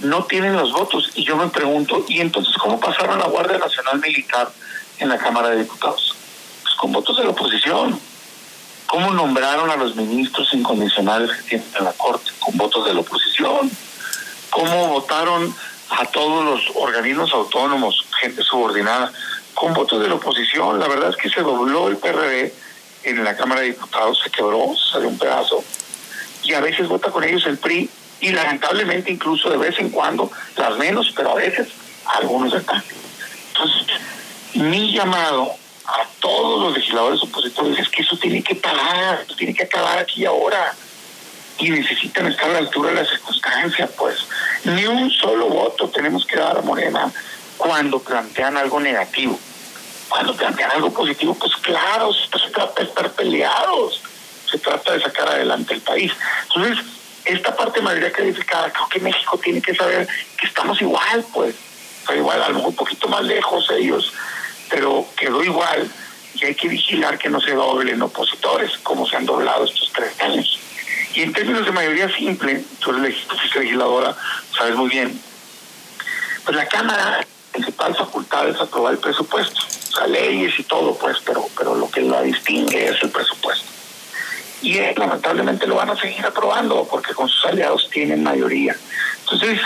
no 0.00 0.24
tienen 0.24 0.54
los 0.54 0.72
votos. 0.72 1.10
Y 1.14 1.24
yo 1.24 1.36
me 1.36 1.48
pregunto, 1.48 2.04
¿y 2.08 2.20
entonces 2.20 2.54
cómo 2.56 2.78
pasaron 2.80 3.18
la 3.18 3.26
Guardia 3.26 3.58
Nacional 3.58 4.00
Militar 4.00 4.50
en 4.98 5.08
la 5.08 5.18
Cámara 5.18 5.50
de 5.50 5.58
Diputados? 5.58 6.14
con 6.78 6.92
votos 6.92 7.18
de 7.18 7.24
la 7.24 7.30
oposición. 7.30 8.00
¿Cómo 8.86 9.10
nombraron 9.10 9.68
a 9.68 9.76
los 9.76 9.96
ministros 9.96 10.48
incondicionales 10.54 11.30
que 11.36 11.42
tienen 11.42 11.66
en 11.78 11.84
la 11.84 11.92
Corte? 11.92 12.30
Con 12.38 12.56
votos 12.56 12.86
de 12.86 12.94
la 12.94 13.00
oposición. 13.00 13.70
¿Cómo 14.48 14.88
votaron 14.88 15.54
a 15.90 16.04
todos 16.06 16.44
los 16.44 16.76
organismos 16.76 17.32
autónomos, 17.32 18.06
gente 18.20 18.42
subordinada, 18.42 19.12
con 19.58 19.74
votos 19.74 20.00
de 20.00 20.08
la 20.08 20.14
oposición? 20.14 20.78
La 20.78 20.86
verdad 20.86 21.10
es 21.10 21.16
que 21.16 21.28
se 21.28 21.40
dobló 21.40 21.88
el 21.88 21.96
PRD 21.96 22.54
en 23.02 23.24
la 23.24 23.36
Cámara 23.36 23.62
de 23.62 23.68
Diputados, 23.68 24.20
se 24.22 24.30
quebró, 24.30 24.72
se 24.76 24.92
salió 24.92 25.08
un 25.08 25.18
pedazo. 25.18 25.64
Y 26.44 26.54
a 26.54 26.60
veces 26.60 26.86
vota 26.86 27.10
con 27.10 27.24
ellos 27.24 27.44
el 27.46 27.58
PRI 27.58 27.90
y 28.20 28.30
lamentablemente 28.30 29.10
incluso 29.10 29.50
de 29.50 29.56
vez 29.56 29.76
en 29.80 29.90
cuando, 29.90 30.30
las 30.56 30.78
menos, 30.78 31.12
pero 31.14 31.32
a 31.32 31.34
veces 31.34 31.68
algunos 32.04 32.54
están. 32.54 32.82
Entonces, 33.48 33.86
mi 34.54 34.92
llamado 34.92 35.50
a 35.86 36.06
todos 36.20 36.62
los 36.62 36.76
legisladores 36.76 37.20
opositores 37.22 37.80
es 37.80 37.88
que 37.88 38.02
eso 38.02 38.16
tiene 38.16 38.42
que 38.44 38.54
parar, 38.54 39.22
eso 39.24 39.34
tiene 39.34 39.54
que 39.54 39.64
acabar 39.64 39.98
aquí 39.98 40.22
y 40.22 40.26
ahora. 40.26 40.72
Y 41.58 41.70
necesitan 41.70 42.28
estar 42.28 42.48
a 42.48 42.52
la 42.52 42.58
altura 42.58 42.90
de 42.90 43.02
la 43.02 43.04
circunstancia, 43.04 43.88
pues. 43.98 44.18
Ni 44.62 44.86
un 44.86 45.10
solo 45.10 45.48
voto 45.48 45.88
tenemos 45.88 46.24
que 46.24 46.36
dar 46.36 46.58
a 46.58 46.62
Morena 46.62 47.12
cuando 47.56 47.98
plantean 47.98 48.56
algo 48.56 48.78
negativo. 48.78 49.36
Cuando 50.08 50.34
plantean 50.34 50.70
algo 50.72 50.92
positivo, 50.92 51.34
pues 51.34 51.54
claro, 51.56 52.12
se 52.12 52.50
trata 52.50 52.82
de 52.82 52.88
estar 52.88 53.10
peleados, 53.12 54.02
se 54.50 54.58
trata 54.58 54.92
de 54.92 55.00
sacar 55.00 55.28
adelante 55.28 55.74
el 55.74 55.80
país. 55.80 56.12
Entonces, 56.44 56.84
esta 57.24 57.54
parte 57.54 57.80
de 57.80 57.84
mayoría 57.84 58.12
calificada, 58.12 58.72
creo 58.72 58.88
que 58.88 59.00
México 59.00 59.38
tiene 59.38 59.60
que 59.60 59.74
saber 59.74 60.08
que 60.36 60.46
estamos 60.46 60.80
igual, 60.80 61.24
pues. 61.32 61.54
O 62.08 62.14
igual, 62.14 62.42
a 62.42 62.48
lo 62.48 62.54
mejor 62.54 62.70
un 62.70 62.76
poquito 62.76 63.06
más 63.08 63.22
lejos 63.22 63.70
ellos 63.70 64.14
pero 64.68 65.06
quedó 65.16 65.42
igual 65.42 65.90
y 66.34 66.44
hay 66.44 66.54
que 66.54 66.68
vigilar 66.68 67.18
que 67.18 67.28
no 67.28 67.40
se 67.40 67.52
doblen 67.52 68.00
opositores, 68.02 68.78
como 68.82 69.06
se 69.06 69.16
han 69.16 69.26
doblado 69.26 69.64
estos 69.64 69.92
tres 69.92 70.20
años. 70.20 70.58
Y 71.14 71.22
en 71.22 71.32
términos 71.32 71.64
de 71.64 71.72
mayoría 71.72 72.14
simple, 72.14 72.62
tú 72.80 72.90
eres 72.90 73.16
legisladora, 73.54 74.14
sabes 74.56 74.76
muy 74.76 74.88
bien, 74.88 75.20
pues 76.44 76.56
la 76.56 76.66
Cámara, 76.66 77.26
principal 77.58 77.94
facultad 77.96 78.48
es 78.48 78.60
aprobar 78.60 78.94
el 78.94 78.98
presupuesto, 79.00 79.60
o 79.60 79.96
sea, 79.96 80.06
leyes 80.06 80.58
y 80.58 80.62
todo, 80.62 80.96
pues, 80.96 81.16
pero, 81.24 81.48
pero 81.56 81.74
lo 81.74 81.90
que 81.90 82.02
la 82.02 82.22
distingue 82.22 82.88
es 82.88 83.02
el 83.02 83.10
presupuesto. 83.10 83.66
Y 84.62 84.78
lamentablemente 84.96 85.66
lo 85.66 85.76
van 85.76 85.90
a 85.90 86.00
seguir 86.00 86.24
aprobando 86.24 86.86
porque 86.88 87.14
con 87.14 87.28
sus 87.28 87.44
aliados 87.46 87.88
tienen 87.90 88.22
mayoría. 88.22 88.76
Entonces, 89.20 89.60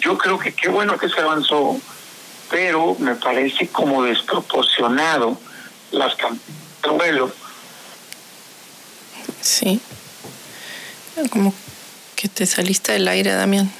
yo 0.00 0.16
creo 0.18 0.38
que 0.38 0.52
qué 0.54 0.68
bueno 0.68 0.98
que 0.98 1.08
se 1.08 1.20
avanzó, 1.20 1.78
pero 2.50 2.96
me 2.98 3.14
parece 3.14 3.68
como 3.68 4.02
desproporcionado 4.02 5.38
las 5.92 6.14
campañas. 6.16 7.30
Sí. 9.40 9.80
Como 11.30 11.54
que 12.16 12.28
te 12.28 12.46
saliste 12.46 12.92
del 12.92 13.08
aire, 13.08 13.32
Damián. 13.32 13.70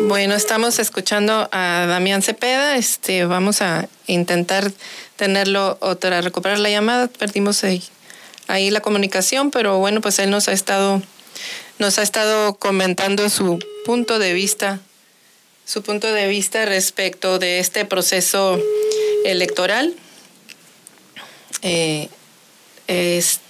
Bueno, 0.00 0.34
estamos 0.34 0.78
escuchando 0.78 1.48
a 1.52 1.86
Damián 1.88 2.22
Cepeda. 2.22 2.76
Este, 2.76 3.24
vamos 3.24 3.62
a 3.62 3.88
intentar 4.06 4.72
tenerlo 5.16 5.78
otra, 5.80 6.20
recuperar 6.20 6.58
la 6.58 6.70
llamada. 6.70 7.08
Perdimos 7.08 7.64
ahí, 7.64 7.82
ahí 8.48 8.70
la 8.70 8.80
comunicación, 8.80 9.50
pero 9.50 9.78
bueno, 9.78 10.00
pues 10.00 10.18
él 10.18 10.30
nos 10.30 10.48
ha 10.48 10.52
estado, 10.52 11.02
nos 11.78 11.98
ha 11.98 12.02
estado 12.02 12.54
comentando 12.56 13.28
su 13.30 13.58
punto 13.84 14.18
de 14.18 14.32
vista 14.34 14.80
su 15.64 15.82
punto 15.82 16.12
de 16.12 16.28
vista 16.28 16.64
respecto 16.66 17.38
de 17.38 17.58
este 17.58 17.84
proceso 17.84 18.60
electoral. 19.24 19.94
Eh, 21.62 22.08
es, 22.86 23.40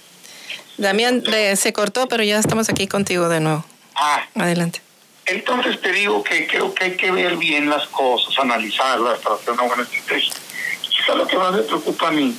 Damián, 0.77 1.23
se 1.55 1.73
cortó, 1.73 2.07
pero 2.07 2.23
ya 2.23 2.39
estamos 2.39 2.69
aquí 2.69 2.87
contigo 2.87 3.27
de 3.27 3.41
nuevo. 3.41 3.65
Ah, 3.95 4.27
Adelante. 4.35 4.84
Entonces 5.27 5.81
te 5.81 5.91
digo 5.91 6.23
que 6.23 6.45
creo 6.45 6.73
que 6.73 6.85
hay 6.85 6.97
que 6.97 7.11
ver 7.11 7.37
bien 7.37 7.69
las 7.69 7.87
cosas, 7.87 8.37
analizarlas 8.37 9.19
para 9.19 9.35
hacer 9.35 9.53
una 9.53 9.63
buena 9.63 9.83
estrategia. 9.83 10.33
Quizá 10.81 11.15
lo 11.15 11.27
que 11.27 11.37
más 11.37 11.53
me 11.53 11.63
preocupa 11.63 12.09
a 12.09 12.11
mí, 12.11 12.35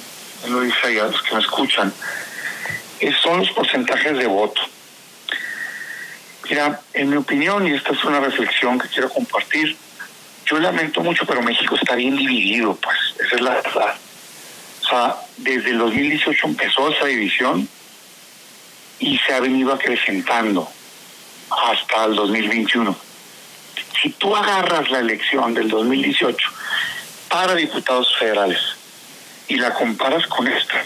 lo 0.48 0.60
dice 0.60 0.94
los 0.94 1.22
que 1.22 1.34
me 1.34 1.40
escuchan, 1.40 1.92
son 3.22 3.38
los 3.40 3.50
porcentajes 3.50 4.16
de 4.16 4.26
voto. 4.26 4.60
Mira, 6.48 6.80
en 6.94 7.10
mi 7.10 7.16
opinión, 7.16 7.66
y 7.66 7.72
esta 7.72 7.92
es 7.92 8.04
una 8.04 8.20
reflexión 8.20 8.78
que 8.78 8.88
quiero 8.88 9.10
compartir, 9.10 9.76
yo 10.44 10.60
lamento 10.60 11.00
mucho, 11.00 11.26
pero 11.26 11.42
México 11.42 11.74
está 11.74 11.96
bien 11.96 12.16
dividido, 12.16 12.76
pues, 12.76 12.96
esa 13.18 13.34
es 13.34 13.40
la 13.40 13.50
verdad. 13.50 13.96
O 14.84 14.88
sea, 14.88 15.16
desde 15.38 15.70
el 15.70 15.78
2018 15.78 16.46
empezó 16.46 16.88
esa 16.88 17.06
división 17.06 17.68
y 19.00 19.18
se 19.18 19.34
ha 19.34 19.40
venido 19.40 19.72
acrecentando 19.72 20.70
hasta 21.50 22.04
el 22.04 22.14
2021. 22.14 22.96
Si 24.00 24.10
tú 24.10 24.34
agarras 24.36 24.90
la 24.90 25.00
elección 25.00 25.54
del 25.54 25.68
2018 25.68 26.50
para 27.28 27.54
diputados 27.54 28.14
federales 28.18 28.60
y 29.48 29.56
la 29.56 29.74
comparas 29.74 30.26
con 30.26 30.46
esta, 30.48 30.84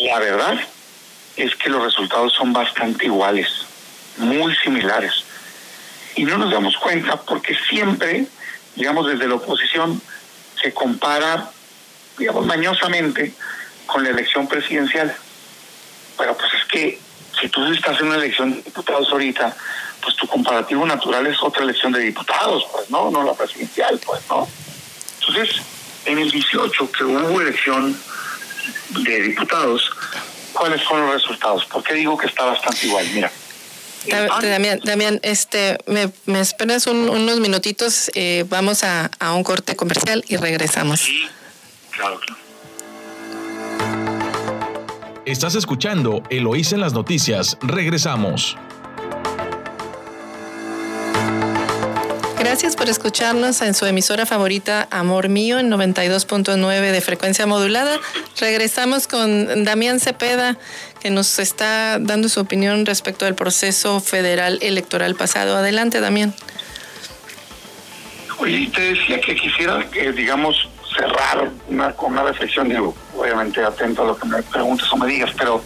la 0.00 0.18
verdad 0.18 0.60
es 1.36 1.54
que 1.56 1.70
los 1.70 1.82
resultados 1.82 2.32
son 2.34 2.52
bastante 2.52 3.06
iguales 3.06 3.48
muy 4.18 4.54
similares. 4.56 5.24
Y 6.16 6.24
no 6.24 6.36
nos 6.36 6.50
damos 6.50 6.76
cuenta 6.76 7.20
porque 7.22 7.56
siempre, 7.68 8.26
digamos, 8.74 9.06
desde 9.06 9.28
la 9.28 9.36
oposición 9.36 10.00
se 10.60 10.72
compara 10.74 11.50
digamos, 12.18 12.44
mañosamente 12.46 13.32
con 13.86 14.02
la 14.02 14.10
elección 14.10 14.48
presidencial. 14.48 15.14
Pero 16.18 16.36
pues 16.36 16.52
es 16.54 16.64
que 16.66 17.00
si 17.40 17.48
tú 17.48 17.64
estás 17.72 18.00
en 18.00 18.06
una 18.06 18.16
elección 18.16 18.50
de 18.50 18.62
diputados 18.62 19.08
ahorita, 19.10 19.56
pues 20.02 20.16
tu 20.16 20.26
comparativo 20.26 20.86
natural 20.86 21.26
es 21.26 21.42
otra 21.42 21.62
elección 21.62 21.92
de 21.92 22.00
diputados, 22.00 22.64
pues 22.72 22.90
no, 22.90 23.10
no 23.10 23.22
la 23.22 23.34
presidencial, 23.34 23.98
pues 24.04 24.22
no. 24.28 24.48
Entonces, 25.20 25.62
en 26.06 26.18
el 26.18 26.30
18 26.30 26.92
que 26.92 27.04
hubo 27.04 27.40
elección 27.40 27.98
de 28.90 29.22
diputados, 29.22 29.90
¿cuáles 30.52 30.82
fueron 30.84 31.06
los 31.06 31.22
resultados? 31.22 31.64
¿Por 31.66 31.82
qué 31.82 31.94
digo 31.94 32.16
que 32.16 32.26
está 32.26 32.44
bastante 32.44 32.86
igual? 32.86 33.06
Mira. 33.12 33.30
Damián, 34.42 34.80
Damián, 34.84 35.20
este, 35.22 35.76
me, 35.86 36.10
me 36.24 36.40
esperas 36.40 36.86
unos 36.86 37.40
minutitos, 37.40 38.10
eh, 38.14 38.44
vamos 38.48 38.84
a, 38.84 39.10
a, 39.18 39.34
un 39.34 39.44
corte 39.44 39.76
comercial 39.76 40.24
y 40.28 40.36
regresamos. 40.36 41.00
Sí, 41.00 41.28
claro, 41.90 42.18
claro. 42.20 42.47
Estás 45.28 45.56
escuchando 45.56 46.22
Eloís 46.30 46.72
en 46.72 46.80
las 46.80 46.94
noticias. 46.94 47.58
Regresamos. 47.60 48.56
Gracias 52.38 52.74
por 52.76 52.88
escucharnos 52.88 53.60
en 53.60 53.74
su 53.74 53.84
emisora 53.84 54.24
favorita 54.24 54.88
Amor 54.90 55.28
Mío 55.28 55.58
en 55.58 55.70
92.9 55.70 56.92
de 56.92 57.00
frecuencia 57.02 57.46
modulada. 57.46 58.00
Regresamos 58.40 59.06
con 59.06 59.64
Damián 59.64 60.00
Cepeda, 60.00 60.56
que 60.98 61.10
nos 61.10 61.38
está 61.38 61.98
dando 61.98 62.30
su 62.30 62.40
opinión 62.40 62.86
respecto 62.86 63.26
al 63.26 63.34
proceso 63.34 64.00
federal 64.00 64.58
electoral 64.62 65.14
pasado. 65.14 65.58
Adelante, 65.58 66.00
Damián. 66.00 66.32
Oye, 68.38 68.70
te 68.74 68.80
decía 68.94 69.20
que 69.20 69.36
quisiera 69.36 69.90
que, 69.90 70.10
digamos, 70.10 70.70
cerrar 70.98 71.50
una, 71.68 71.92
con 71.92 72.12
una 72.12 72.24
reflexión, 72.24 72.68
digo, 72.68 72.94
obviamente 73.16 73.62
atento 73.62 74.02
a 74.02 74.06
lo 74.06 74.16
que 74.16 74.26
me 74.26 74.42
preguntes 74.42 74.92
o 74.92 74.96
me 74.96 75.06
digas, 75.06 75.30
pero 75.38 75.62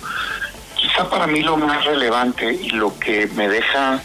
quizá 0.76 1.08
para 1.08 1.26
mí 1.26 1.40
lo 1.40 1.56
más 1.56 1.84
relevante 1.84 2.52
y 2.52 2.70
lo 2.70 2.98
que 2.98 3.26
me 3.28 3.48
deja 3.48 4.02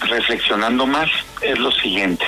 reflexionando 0.00 0.86
más 0.86 1.10
es 1.40 1.58
lo 1.58 1.72
siguiente. 1.72 2.24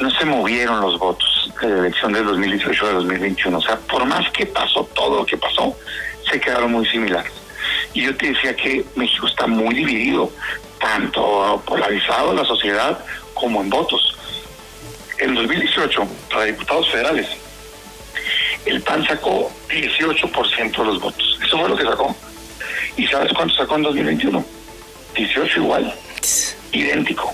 No 0.00 0.10
se 0.10 0.24
movieron 0.24 0.80
los 0.80 0.98
votos 0.98 1.52
de 1.60 1.68
la 1.68 1.78
elección 1.78 2.12
del 2.12 2.24
2018 2.26 2.86
a 2.86 2.92
2021. 2.92 3.58
O 3.58 3.62
sea, 3.62 3.76
por 3.76 4.04
más 4.04 4.30
que 4.30 4.46
pasó 4.46 4.84
todo 4.94 5.18
lo 5.18 5.26
que 5.26 5.36
pasó, 5.36 5.76
se 6.30 6.40
quedaron 6.40 6.72
muy 6.72 6.86
similares. 6.86 7.32
Y 7.94 8.02
yo 8.02 8.16
te 8.16 8.32
decía 8.32 8.54
que 8.54 8.84
México 8.94 9.26
está 9.26 9.46
muy 9.46 9.74
dividido, 9.74 10.30
tanto 10.78 11.62
polarizado 11.66 12.30
en 12.30 12.36
la 12.36 12.44
sociedad 12.44 12.98
como 13.34 13.60
en 13.60 13.70
votos. 13.70 14.16
En 15.18 15.34
2018, 15.34 16.06
para 16.30 16.44
diputados 16.44 16.90
federales, 16.90 17.26
el 18.66 18.82
PAN 18.82 19.04
sacó 19.06 19.50
18% 19.68 20.76
de 20.76 20.84
los 20.84 21.00
votos. 21.00 21.40
Eso 21.44 21.58
fue 21.58 21.68
lo 21.68 21.76
que 21.76 21.84
sacó. 21.84 22.14
¿Y 22.96 23.06
sabes 23.06 23.32
cuánto 23.32 23.54
sacó 23.54 23.76
en 23.76 23.82
2021? 23.82 24.44
18 25.14 25.60
igual 25.60 25.94
idéntico. 26.72 27.32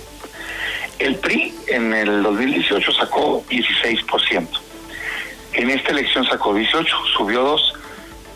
El 0.99 1.17
PRI 1.17 1.55
en 1.67 1.93
el 1.93 2.23
2018 2.23 2.93
sacó 2.93 3.45
16%. 3.49 4.49
En 5.55 5.71
esta 5.71 5.91
elección 5.91 6.25
sacó 6.25 6.55
18, 6.55 6.97
subió 7.17 7.43
2. 7.43 7.75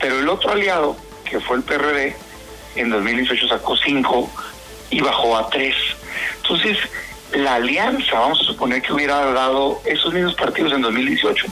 Pero 0.01 0.21
el 0.21 0.29
otro 0.29 0.53
aliado, 0.53 0.97
que 1.25 1.41
fue 1.41 1.57
el 1.57 1.63
PRD, 1.63 2.17
en 2.77 2.91
2018 2.91 3.49
sacó 3.49 3.77
5 3.77 4.31
y 4.91 5.01
bajó 5.01 5.37
a 5.37 5.49
3. 5.51 5.75
Entonces, 6.43 6.79
la 7.33 7.55
alianza, 7.55 8.19
vamos 8.19 8.41
a 8.41 8.45
suponer 8.45 8.83
que 8.83 8.93
hubiera 8.93 9.33
dado 9.33 9.81
esos 9.85 10.13
mismos 10.13 10.35
partidos 10.35 10.73
en 10.73 10.83
2018, 10.83 11.47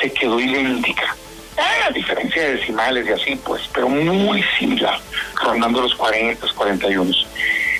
se 0.00 0.12
quedó 0.12 0.40
idéntica. 0.40 1.16
a 1.56 1.90
diferencia 1.90 2.42
de 2.42 2.56
decimales 2.56 3.06
y 3.06 3.12
así, 3.12 3.36
pues, 3.36 3.62
pero 3.72 3.88
muy 3.88 4.42
similar, 4.58 4.98
rondando 5.40 5.82
los 5.82 5.94
40, 5.94 6.40
los 6.40 6.52
41. 6.54 7.12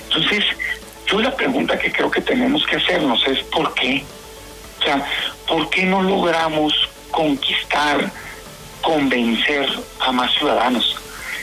Entonces, 0.03 0.45
yo 1.07 1.19
la 1.19 1.35
pregunta 1.35 1.77
que 1.77 1.91
creo 1.91 2.09
que 2.09 2.21
tenemos 2.21 2.65
que 2.65 2.77
hacernos 2.77 3.25
es 3.27 3.39
¿por 3.43 3.73
qué? 3.73 4.03
O 4.79 4.83
sea, 4.83 5.05
¿por 5.47 5.69
qué 5.69 5.83
no 5.83 6.01
logramos 6.01 6.73
conquistar, 7.11 8.11
convencer 8.81 9.67
a 9.99 10.11
más 10.11 10.33
ciudadanos? 10.35 10.95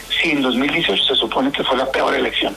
Si 0.09 0.31
en 0.31 0.43
2018 0.43 1.05
se 1.05 1.15
supone 1.17 1.53
que 1.53 1.65
fue 1.65 1.77
la 1.77 1.91
peor 1.91 2.15
elección. 2.15 2.57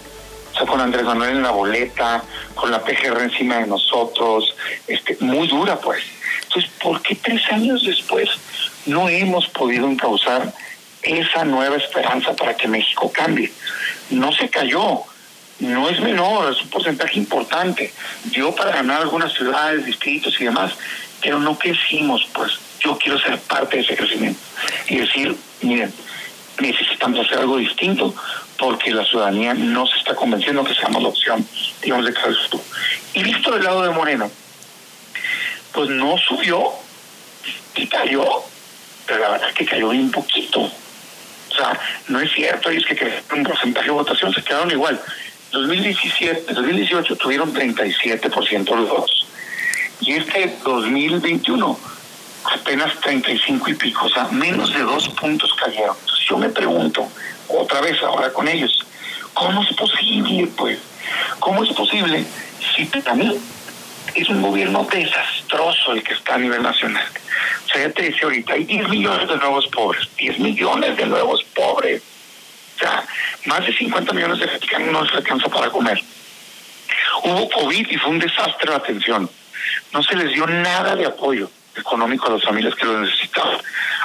O 0.56 0.58
sea, 0.58 0.68
con 0.68 0.80
Andrés 0.80 1.04
Manuel 1.04 1.32
en 1.32 1.44
la 1.44 1.52
boleta, 1.52 2.24
con 2.54 2.72
la 2.72 2.82
PGR 2.82 3.24
encima 3.24 3.58
de 3.58 3.68
nosotros, 3.68 4.56
este, 4.88 5.18
muy 5.20 5.50
dura 5.50 5.78
pues. 5.82 6.02
Entonces, 6.44 6.72
¿por 6.82 7.02
qué 7.02 7.16
tres 7.16 7.42
años 7.52 7.84
después 7.84 8.30
no 8.86 9.10
hemos 9.10 9.50
podido 9.50 9.90
encauzar 9.90 10.54
esa 11.02 11.44
nueva 11.44 11.76
esperanza 11.76 12.34
para 12.38 12.56
que 12.56 12.70
México 12.70 13.12
cambie? 13.14 13.52
No 14.12 14.32
se 14.32 14.50
cayó, 14.50 15.02
no 15.60 15.90
es 15.90 16.00
menor, 16.00 16.54
es 16.54 16.62
un 16.62 16.70
porcentaje 16.70 17.20
importante. 17.20 17.94
Dio 18.24 18.56
para 18.56 18.72
ganar 18.72 19.02
algunas 19.02 19.34
ciudades, 19.34 19.86
distritos 19.86 20.40
y 20.40 20.46
demás, 20.46 20.72
pero 21.22 21.38
no 21.38 21.60
crecimos, 21.60 22.30
pues 22.34 22.54
yo 22.80 22.98
quiero 22.98 23.20
ser 23.20 23.40
parte 23.40 23.76
de 23.76 23.84
ese 23.84 23.98
crecimiento 23.98 24.40
y 24.88 25.00
decir, 25.00 25.36
miren, 25.64 25.94
necesitamos 26.60 27.26
hacer 27.26 27.40
algo 27.40 27.58
distinto 27.58 28.16
porque 28.58 28.92
la 28.92 29.04
ciudadanía 29.04 29.54
no 29.54 29.86
se 29.88 29.98
está 29.98 30.16
convenciendo 30.16 30.64
que 30.64 30.74
seamos 30.74 31.02
la 31.02 31.10
opción, 31.10 31.46
digamos, 31.82 32.06
de 32.06 32.14
tú. 32.50 32.62
Y 33.14 33.24
visto 33.24 33.52
del 33.52 33.64
lado 33.64 33.84
de 33.84 33.90
Moreno, 33.90 34.32
pues 35.74 35.90
no 35.90 36.18
subió 36.18 36.72
y 37.76 37.88
cayó, 37.88 38.26
pero 39.06 39.20
la 39.20 39.30
verdad 39.32 39.50
es 39.50 39.56
que 39.56 39.66
cayó 39.66 39.90
un 39.90 40.12
poquito. 40.12 40.62
O 40.62 41.56
sea, 41.56 41.80
no 42.08 42.20
es 42.20 42.32
cierto, 42.32 42.70
es 42.70 42.86
que 42.86 43.24
un 43.34 43.44
porcentaje 43.44 43.88
de 43.88 43.92
votación, 43.92 44.34
se 44.34 44.44
quedaron 44.44 44.72
igual. 44.72 45.00
2017, 45.52 46.54
2018 46.54 47.16
tuvieron 47.16 47.54
37% 47.54 48.66
de 48.66 48.76
los 48.76 48.90
votos. 48.90 49.28
Y 50.02 50.14
este 50.14 50.58
2021 50.64 51.95
apenas 52.54 53.00
35 53.02 53.70
y 53.70 53.74
pico, 53.76 54.06
o 54.06 54.10
sea, 54.10 54.26
menos 54.26 54.74
de 54.74 54.82
dos 54.82 55.10
puntos 55.10 55.54
cayeron. 55.54 55.96
Entonces 56.00 56.26
yo 56.28 56.38
me 56.38 56.50
pregunto, 56.50 57.08
otra 57.48 57.82
vez 57.82 58.02
ahora 58.04 58.32
con 58.32 58.48
ellos, 58.48 58.86
¿cómo 59.34 59.64
es 59.64 59.74
posible, 59.76 60.48
pues? 60.56 60.80
¿Cómo 61.40 61.64
es 61.64 61.74
posible 61.74 62.26
si 62.76 62.86
también 62.86 63.34
es 64.14 64.30
un 64.30 64.42
gobierno 64.42 64.88
desastroso 64.90 65.92
el 65.92 66.04
que 66.04 66.14
está 66.14 66.36
a 66.36 66.38
nivel 66.40 66.62
nacional? 66.64 67.08
O 67.66 67.68
sea, 67.68 67.88
ya 67.88 67.94
te 67.94 68.04
decía 68.04 68.24
ahorita, 68.24 68.54
hay 68.54 68.64
10 68.64 68.90
millones 68.90 69.28
de 69.28 69.38
nuevos 69.38 69.68
pobres, 69.68 70.08
10 70.18 70.40
millones 70.40 70.98
de 70.98 71.06
nuevos 71.06 71.44
pobres. 71.56 72.02
O 72.76 72.80
sea, 72.80 73.06
más 73.46 73.66
de 73.66 73.76
50 73.76 74.14
millones 74.14 74.40
de 74.40 74.48
mexicanos 74.48 74.92
no 74.92 75.04
les 75.04 75.14
alcanza 75.14 75.48
para 75.48 75.70
comer. 75.70 76.02
Hubo 77.24 77.50
COVID 77.50 77.90
y 77.90 77.98
fue 77.98 78.12
un 78.12 78.20
desastre 78.20 78.70
la 78.70 78.78
atención. 78.78 79.30
No 79.94 80.04
se 80.04 80.16
les 80.16 80.34
dio 80.34 80.46
nada 80.48 80.96
de 80.96 81.06
apoyo 81.06 81.50
económico 81.78 82.28
a 82.28 82.34
las 82.34 82.44
familias 82.44 82.76
que 82.76 82.86
lo 82.86 83.00
necesitaban. 83.00 83.58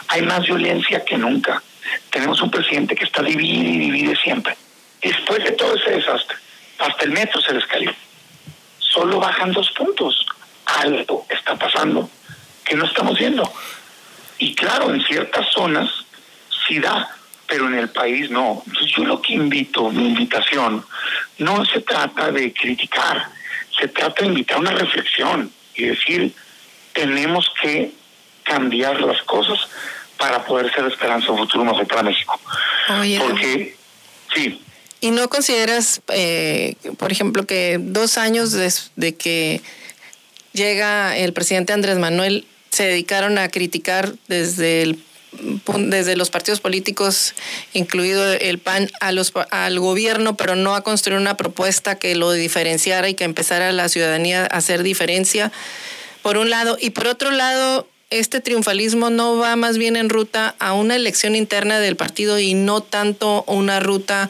Hay 0.08 0.22
más 0.22 0.42
violencia 0.42 1.04
que 1.04 1.16
nunca. 1.16 1.62
Tenemos 2.10 2.40
un 2.42 2.50
presidente 2.50 2.94
que 2.94 3.04
está 3.04 3.22
divide 3.22 3.68
y 3.68 3.78
divide 3.78 4.16
siempre. 4.16 4.56
Después 5.02 5.42
de 5.44 5.52
todo 5.52 5.74
ese 5.76 5.92
desastre, 5.92 6.36
hasta 6.78 7.04
el 7.04 7.12
metro 7.12 7.40
se 7.40 7.54
les 7.54 7.66
cayó. 7.66 7.92
Solo 8.78 9.20
bajan 9.20 9.52
dos 9.52 9.70
puntos. 9.72 10.26
Algo 10.66 11.26
está 11.28 11.56
pasando 11.56 12.08
que 12.64 12.76
no 12.76 12.84
estamos 12.84 13.18
viendo. 13.18 13.50
Y 14.38 14.54
claro, 14.54 14.94
en 14.94 15.02
ciertas 15.04 15.46
zonas 15.52 15.90
sí 16.66 16.78
da, 16.78 17.08
pero 17.46 17.66
en 17.66 17.74
el 17.74 17.88
país 17.90 18.30
no. 18.30 18.62
Entonces 18.66 18.92
yo 18.96 19.04
lo 19.04 19.20
que 19.20 19.34
invito, 19.34 19.90
mi 19.90 20.06
invitación, 20.06 20.84
no 21.38 21.64
se 21.64 21.80
trata 21.80 22.30
de 22.30 22.52
criticar, 22.52 23.28
se 23.78 23.88
trata 23.88 24.22
de 24.22 24.28
invitar 24.28 24.58
una 24.58 24.70
reflexión 24.70 25.52
y 25.74 25.86
decir, 25.86 26.32
tenemos 26.92 27.50
que 27.62 27.92
cambiar 28.44 29.00
las 29.00 29.22
cosas 29.22 29.58
para 30.16 30.44
poder 30.44 30.72
ser 30.72 30.86
esperanza 30.86 31.28
futuro 31.28 31.64
mejor 31.64 31.86
para 31.86 32.02
México. 32.02 32.38
Porque, 33.18 33.76
sí. 34.34 34.60
¿Y 35.00 35.12
no 35.12 35.28
consideras, 35.28 36.02
eh, 36.08 36.74
por 36.98 37.10
ejemplo, 37.10 37.46
que 37.46 37.78
dos 37.80 38.18
años 38.18 38.52
de 38.52 39.16
que 39.16 39.62
llega 40.52 41.16
el 41.16 41.32
presidente 41.32 41.72
Andrés 41.72 41.98
Manuel 41.98 42.46
se 42.70 42.84
dedicaron 42.84 43.38
a 43.38 43.48
criticar 43.48 44.12
desde 44.28 44.82
el 44.82 44.98
desde 45.78 46.16
los 46.16 46.30
partidos 46.30 46.60
políticos, 46.60 47.34
incluido 47.72 48.32
el 48.32 48.58
PAN, 48.58 48.90
a 49.00 49.12
los, 49.12 49.32
al 49.50 49.78
gobierno, 49.78 50.36
pero 50.36 50.56
no 50.56 50.74
a 50.74 50.82
construir 50.82 51.20
una 51.20 51.36
propuesta 51.36 51.98
que 51.98 52.16
lo 52.16 52.32
diferenciara 52.32 53.08
y 53.08 53.14
que 53.14 53.24
empezara 53.24 53.70
la 53.72 53.88
ciudadanía 53.88 54.42
a 54.42 54.46
hacer 54.46 54.82
diferencia, 54.82 55.52
por 56.22 56.36
un 56.36 56.50
lado. 56.50 56.76
Y 56.80 56.90
por 56.90 57.06
otro 57.06 57.30
lado, 57.30 57.86
este 58.10 58.40
triunfalismo 58.40 59.10
no 59.10 59.36
va 59.36 59.56
más 59.56 59.78
bien 59.78 59.96
en 59.96 60.08
ruta 60.08 60.54
a 60.58 60.72
una 60.72 60.96
elección 60.96 61.36
interna 61.36 61.78
del 61.78 61.96
partido 61.96 62.38
y 62.38 62.54
no 62.54 62.80
tanto 62.80 63.44
una 63.46 63.80
ruta 63.80 64.28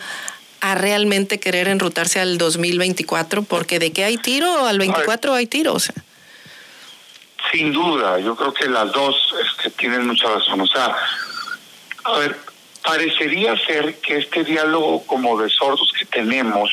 a 0.61 0.75
realmente 0.75 1.41
querer 1.41 1.69
enrutarse 1.69 2.21
al 2.21 2.37
2024, 2.37 3.43
porque 3.43 3.79
de 3.79 3.93
qué 3.93 4.05
hay 4.05 4.19
tiro, 4.19 4.67
al 4.67 4.79
24 4.79 5.35
hay 5.35 5.47
tiro, 5.47 5.73
o 5.73 5.81
sea. 5.81 5.95
Sin 7.51 7.73
duda, 7.73 8.19
yo 8.21 8.37
creo 8.37 8.53
que 8.53 8.69
las 8.69 8.93
dos 8.93 9.17
este, 9.47 9.71
tienen 9.71 10.07
mucha 10.07 10.29
razón. 10.29 10.61
O 10.61 10.67
sea, 10.67 10.95
a 12.05 12.19
ver, 12.19 12.37
parecería 12.83 13.57
ser 13.67 13.99
que 14.01 14.19
este 14.19 14.45
diálogo 14.45 15.05
como 15.07 15.41
de 15.41 15.49
sordos 15.49 15.91
que 15.99 16.05
tenemos, 16.05 16.71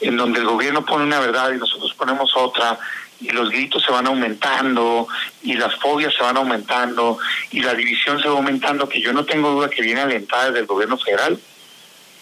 en 0.00 0.16
donde 0.16 0.40
el 0.40 0.46
gobierno 0.46 0.84
pone 0.84 1.04
una 1.04 1.20
verdad 1.20 1.52
y 1.52 1.58
nosotros 1.58 1.92
ponemos 1.94 2.32
otra, 2.34 2.78
y 3.20 3.30
los 3.30 3.50
gritos 3.50 3.82
se 3.82 3.92
van 3.92 4.06
aumentando, 4.06 5.08
y 5.42 5.54
las 5.54 5.74
fobias 5.76 6.14
se 6.14 6.22
van 6.22 6.36
aumentando, 6.36 7.18
y 7.50 7.60
la 7.60 7.74
división 7.74 8.20
se 8.22 8.28
va 8.28 8.36
aumentando, 8.36 8.88
que 8.88 9.00
yo 9.00 9.12
no 9.12 9.24
tengo 9.24 9.50
duda 9.50 9.68
que 9.68 9.82
viene 9.82 10.00
alentada 10.00 10.46
desde 10.46 10.60
el 10.60 10.66
gobierno 10.66 10.96
federal, 10.98 11.38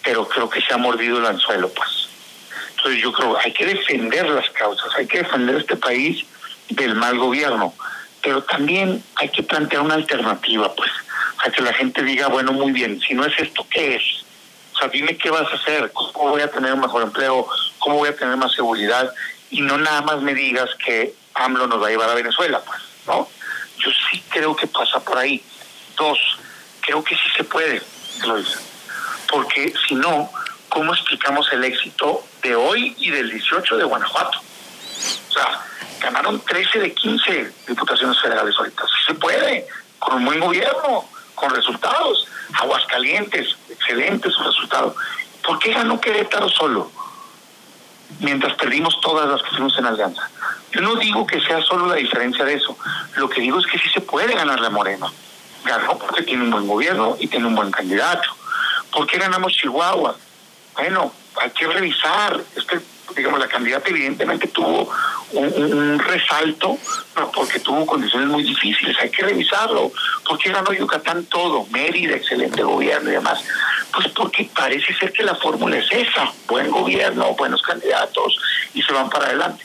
pero 0.02 0.26
creo 0.28 0.48
que 0.48 0.60
se 0.62 0.72
ha 0.72 0.78
mordido 0.78 1.18
el 1.18 1.26
anzuelo, 1.26 1.68
pues. 1.70 2.08
Entonces 2.76 3.02
yo 3.02 3.12
creo 3.12 3.36
hay 3.38 3.52
que 3.52 3.66
defender 3.66 4.28
las 4.28 4.48
causas, 4.50 4.88
hay 4.96 5.06
que 5.06 5.18
defender 5.18 5.56
este 5.56 5.76
país 5.76 6.24
del 6.68 6.94
mal 6.94 7.18
gobierno, 7.18 7.74
pero 8.22 8.42
también 8.42 9.02
hay 9.16 9.28
que 9.28 9.42
plantear 9.42 9.82
una 9.82 9.94
alternativa, 9.94 10.74
pues, 10.74 10.90
a 11.44 11.50
que 11.50 11.62
la 11.62 11.72
gente 11.74 12.02
diga, 12.02 12.28
bueno, 12.28 12.52
muy 12.52 12.72
bien, 12.72 13.00
si 13.00 13.14
no 13.14 13.24
es 13.24 13.38
esto, 13.38 13.66
¿qué 13.70 13.96
es? 13.96 14.02
O 14.74 14.78
sea, 14.78 14.88
dime 14.88 15.16
qué 15.16 15.30
vas 15.30 15.50
a 15.50 15.56
hacer, 15.56 15.90
cómo 15.92 16.30
voy 16.30 16.42
a 16.42 16.50
tener 16.50 16.72
un 16.72 16.80
mejor 16.80 17.02
empleo, 17.02 17.46
cómo 17.78 17.96
voy 17.96 18.08
a 18.08 18.16
tener 18.16 18.36
más 18.36 18.52
seguridad, 18.52 19.12
y 19.50 19.60
no 19.60 19.78
nada 19.78 20.02
más 20.02 20.20
me 20.20 20.34
digas 20.34 20.70
que 20.84 21.14
AMLO 21.34 21.66
nos 21.66 21.82
va 21.82 21.88
a 21.88 21.90
llevar 21.90 22.10
a 22.10 22.14
Venezuela, 22.14 22.60
pues, 22.64 22.80
¿no? 23.06 23.28
Yo 23.78 23.90
sí 24.10 24.22
creo 24.30 24.56
que 24.56 24.66
pasa 24.66 25.00
por 25.00 25.18
ahí. 25.18 25.44
Dos, 25.96 26.18
creo 26.80 27.02
que 27.02 27.14
sí 27.14 27.22
se 27.36 27.44
puede, 27.44 27.82
Luis, 28.26 28.58
porque 29.28 29.72
si 29.86 29.94
no, 29.94 30.30
¿cómo 30.68 30.94
explicamos 30.94 31.50
el 31.52 31.64
éxito 31.64 32.24
de 32.42 32.54
hoy 32.54 32.94
y 32.98 33.10
del 33.10 33.30
18 33.30 33.76
de 33.76 33.84
Guanajuato? 33.84 34.38
O 34.38 35.32
sea, 35.32 35.60
ganaron 36.00 36.40
13 36.40 36.78
de 36.78 36.92
15 36.92 37.52
diputaciones 37.68 38.20
federales 38.20 38.54
ahorita. 38.58 38.82
Sí 38.84 39.12
se 39.12 39.14
puede, 39.14 39.66
con 39.98 40.16
un 40.16 40.24
buen 40.24 40.40
gobierno, 40.40 41.08
con 41.34 41.50
resultados. 41.50 42.26
Aguascalientes, 42.54 43.56
excelente 43.68 44.30
su 44.30 44.42
resultado. 44.42 44.94
¿Por 45.44 45.58
qué 45.58 45.72
ganó 45.72 46.00
Querétaro 46.00 46.48
solo? 46.48 46.90
Mientras 48.20 48.54
perdimos 48.54 49.00
todas 49.00 49.28
las 49.28 49.42
que 49.42 49.50
fuimos 49.50 49.76
en 49.78 49.86
alianza. 49.86 50.30
Yo 50.72 50.80
no 50.80 50.96
digo 50.96 51.26
que 51.26 51.40
sea 51.40 51.60
solo 51.62 51.86
la 51.86 51.96
diferencia 51.96 52.44
de 52.44 52.54
eso. 52.54 52.76
Lo 53.16 53.28
que 53.28 53.40
digo 53.40 53.58
es 53.58 53.66
que 53.66 53.78
sí 53.78 53.88
se 53.92 54.00
puede 54.00 54.34
ganar 54.34 54.60
la 54.60 54.70
Morena. 54.70 55.06
Ganó 55.64 55.98
porque 55.98 56.22
tiene 56.22 56.44
un 56.44 56.50
buen 56.50 56.66
gobierno 56.66 57.16
y 57.18 57.28
tiene 57.28 57.46
un 57.46 57.54
buen 57.54 57.70
candidato. 57.70 58.28
¿Por 58.92 59.06
qué 59.06 59.18
ganamos 59.18 59.52
Chihuahua? 59.52 60.16
Bueno, 60.74 61.12
hay 61.40 61.50
que 61.50 61.66
revisar. 61.66 62.40
Este, 62.54 62.80
digamos, 63.14 63.40
la 63.40 63.48
candidata 63.48 63.88
evidentemente 63.88 64.48
tuvo 64.48 64.90
un, 65.32 65.98
resalto, 65.98 66.78
porque 67.34 67.60
tuvo 67.60 67.86
condiciones 67.86 68.28
muy 68.28 68.42
difíciles. 68.42 68.96
Hay 69.00 69.10
que 69.10 69.22
revisarlo. 69.22 69.90
¿Por 70.26 70.38
qué 70.38 70.50
ganó 70.50 70.72
Yucatán 70.72 71.24
todo? 71.24 71.66
Mérida, 71.70 72.16
excelente 72.16 72.62
gobierno 72.62 73.10
y 73.10 73.14
demás. 73.14 73.42
Pues 73.96 74.08
porque 74.08 74.50
parece 74.54 74.94
ser 74.94 75.10
que 75.10 75.22
la 75.22 75.34
fórmula 75.34 75.78
es 75.78 75.90
esa. 75.90 76.30
Buen 76.46 76.70
gobierno, 76.70 77.34
buenos 77.34 77.62
candidatos 77.62 78.38
y 78.74 78.82
se 78.82 78.92
van 78.92 79.08
para 79.08 79.28
adelante. 79.28 79.64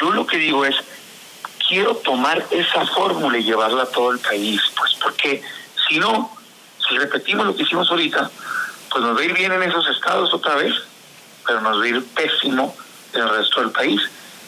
Yo 0.00 0.12
lo 0.12 0.24
que 0.24 0.36
digo 0.36 0.64
es, 0.64 0.76
quiero 1.66 1.96
tomar 1.96 2.46
esa 2.52 2.86
fórmula 2.86 3.38
y 3.38 3.42
llevarla 3.42 3.82
a 3.82 3.90
todo 3.90 4.12
el 4.12 4.20
país. 4.20 4.60
Pues 4.76 4.94
porque 5.02 5.42
si 5.88 5.98
no, 5.98 6.30
si 6.88 6.96
repetimos 6.96 7.44
lo 7.44 7.56
que 7.56 7.64
hicimos 7.64 7.90
ahorita, 7.90 8.30
pues 8.88 9.02
nos 9.02 9.16
va 9.16 9.20
a 9.20 9.24
ir 9.24 9.34
bien 9.34 9.50
en 9.50 9.64
esos 9.64 9.88
estados 9.88 10.32
otra 10.32 10.54
vez, 10.54 10.74
pero 11.44 11.60
nos 11.60 11.80
va 11.80 11.84
a 11.84 11.88
ir 11.88 12.04
pésimo 12.14 12.76
en 13.14 13.22
el 13.22 13.30
resto 13.30 13.62
del 13.62 13.70
país 13.70 14.00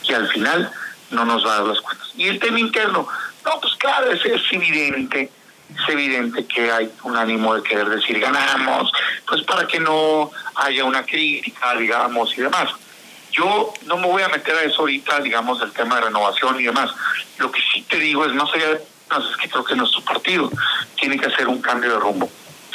y 0.04 0.12
al 0.12 0.28
final 0.28 0.70
no 1.10 1.24
nos 1.24 1.44
va 1.44 1.54
a 1.54 1.56
dar 1.56 1.66
las 1.66 1.80
cuentas. 1.80 2.08
Y 2.16 2.28
el 2.28 2.38
tema 2.38 2.60
interno, 2.60 3.08
no, 3.44 3.60
pues 3.60 3.74
claro, 3.78 4.12
es, 4.12 4.22
evidente, 4.52 5.28
es 5.70 5.88
evidente 5.88 6.46
que 6.46 6.70
hay 6.70 6.90
un 7.02 7.16
ánimo 7.16 7.54
de 7.54 7.62
querer 7.62 7.88
decir 7.88 8.20
ganamos, 8.20 8.92
pues 9.26 9.42
para 9.42 9.66
que 9.66 9.80
no 9.80 10.30
haya 10.56 10.84
una 10.84 11.04
crítica, 11.04 11.74
digamos, 11.74 12.36
y 12.36 12.42
demás. 12.42 12.70
Yo 13.32 13.72
no 13.86 13.96
me 13.96 14.06
voy 14.06 14.22
a 14.22 14.28
meter 14.28 14.54
a 14.54 14.62
eso 14.62 14.82
ahorita, 14.82 15.20
digamos, 15.20 15.58
del 15.58 15.72
tema 15.72 15.96
de 15.96 16.02
renovación 16.02 16.60
y 16.60 16.64
demás. 16.64 16.90
Lo 17.38 17.50
que 17.50 17.60
sí 17.72 17.82
te 17.82 17.98
digo 17.98 18.24
es, 18.24 18.32
más 18.32 18.52
allá 18.54 18.68
de 18.68 18.82
es 19.18 19.36
que 19.36 19.48
creo 19.48 19.64
que 19.64 19.76
nuestro 19.76 20.02
partido 20.02 20.50
tiene 20.96 21.18
que 21.18 21.26
hacer 21.26 21.46
un 21.48 21.60
cambio 21.60 21.92
de 21.92 21.98
rumbo. 21.98 22.28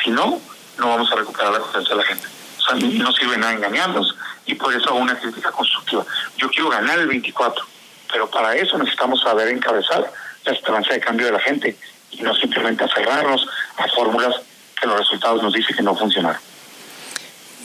Si 0.04 0.10
no, 0.10 0.40
no 0.78 0.90
vamos 0.90 1.12
a 1.12 1.16
recuperar 1.16 1.52
la 1.52 1.60
confianza 1.60 1.90
de 1.90 1.96
la 1.96 2.04
gente. 2.04 2.28
O 2.58 2.62
sea, 2.62 2.76
no 2.76 3.12
sirve 3.12 3.38
nada 3.38 3.54
engañarnos 3.54 4.16
y 4.46 4.56
por 4.56 4.74
eso 4.74 4.90
hago 4.90 5.00
una 5.00 5.20
crítica 5.20 5.52
constructiva. 5.52 6.06
Yo 6.38 6.50
quiero 6.50 6.70
ganar 6.70 7.00
el 7.00 7.08
24, 7.08 7.66
pero 8.12 8.30
para 8.30 8.56
eso 8.56 8.78
necesitamos 8.78 9.22
saber 9.22 9.50
encabezar 9.50 10.12
la 10.46 10.54
esperanza 10.54 10.94
de 10.94 11.00
cambio 11.00 11.26
de 11.28 11.34
la 11.34 11.40
gente 11.40 11.78
y 12.12 12.22
no 12.22 12.34
simplemente 12.36 12.84
aferrarnos 12.84 13.48
a 13.78 13.88
fórmulas 13.90 14.36
que 14.80 14.88
los 14.88 15.00
resultados 15.00 15.42
nos 15.44 15.54
dicen 15.54 15.76
que 15.76 15.84
no 15.84 15.96
funcionaron. 15.96 16.42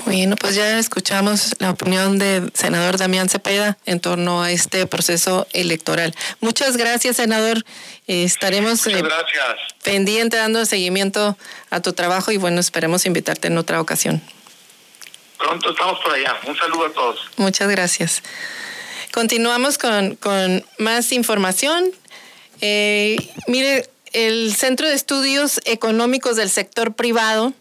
Bueno, 0.05 0.37
pues 0.37 0.55
ya 0.55 0.79
escuchamos 0.79 1.57
la 1.61 1.71
opinión 1.71 2.19
del 2.19 2.53
senador 2.53 2.99
Damián 2.99 3.31
Cepeda 3.31 3.79
en 3.87 4.01
torno 4.01 4.43
a 4.43 4.51
este 4.51 4.87
proceso 4.87 5.47
electoral. 5.53 6.15
Muchas 6.41 6.77
gracias, 6.77 7.17
senador. 7.17 7.65
estaremos 8.07 8.87
eh, 8.87 9.03
pendiente 9.83 10.37
dando 10.37 10.67
seguimiento 10.67 11.39
a 11.71 11.81
tu 11.81 11.95
trabajo 11.95 12.33
y 12.33 12.37
bueno, 12.37 12.61
esperemos 12.61 13.07
invitarte 13.07 13.49
en 13.49 13.57
otra 13.57 13.81
ocasión. 13.81 14.21
Pronto 15.39 15.71
estamos 15.71 15.99
por 16.01 16.13
allá. 16.13 16.37
Un 16.47 16.57
saludo 16.57 16.87
a 16.87 16.93
todos. 16.93 17.31
Muchas 17.37 17.69
gracias. 17.69 18.23
Continuamos 19.11 19.79
con, 19.79 20.17
con 20.17 20.65
más 20.79 21.13
información. 21.13 21.91
Eh, 22.61 23.17
mire, 23.47 23.89
el 24.15 24.55
Centro 24.55 24.89
de 24.89 24.95
Estudios 24.95 25.61
Económicos 25.65 26.37
del 26.37 26.49
Sector 26.49 26.95
Privado 26.95 27.53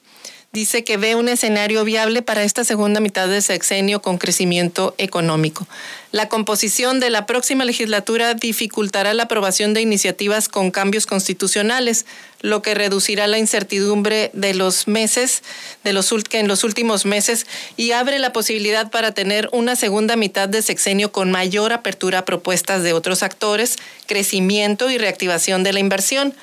dice 0.54 0.84
que 0.84 0.98
ve 0.98 1.16
un 1.16 1.30
escenario 1.30 1.84
viable 1.84 2.22
para 2.22 2.44
esta 2.44 2.64
segunda 2.64 3.00
mitad 3.00 3.28
del 3.28 3.42
sexenio 3.42 4.04
con 4.04 4.20
crecimiento 4.20 4.94
económico. 5.00 5.66
La 6.12 6.30
composición 6.30 7.00
de 7.00 7.10
la 7.10 7.26
próxima 7.26 7.66
legislatura 7.66 8.36
dificultará 8.36 9.16
la 9.16 9.24
aprobación 9.24 9.74
de 9.74 9.82
iniciativas 9.82 10.50
con 10.50 10.70
cambios 10.70 11.08
constitucionales, 11.08 12.06
lo 12.42 12.62
que 12.62 12.76
reducirá 12.76 13.26
la 13.26 13.40
incertidumbre 13.40 14.30
de 14.34 14.54
los 14.54 14.88
meses, 14.88 15.42
de 15.84 15.92
los 15.92 16.14
que 16.30 16.38
en 16.38 16.48
los 16.48 16.64
últimos 16.64 17.08
meses 17.08 17.48
y 17.76 17.94
abre 17.94 18.20
la 18.20 18.32
posibilidad 18.32 18.92
para 18.92 19.12
tener 19.12 19.50
una 19.54 19.76
segunda 19.76 20.16
mitad 20.18 20.48
de 20.48 20.62
sexenio 20.62 21.12
con 21.12 21.32
mayor 21.32 21.74
apertura 21.74 22.20
a 22.20 22.26
propuestas 22.26 22.84
de 22.84 22.94
otros 22.94 23.24
actores, 23.24 23.78
crecimiento 24.06 24.92
y 24.92 25.00
reactivación 25.00 25.64
de 25.64 25.74
la 25.74 25.80
inversión. 25.80 26.36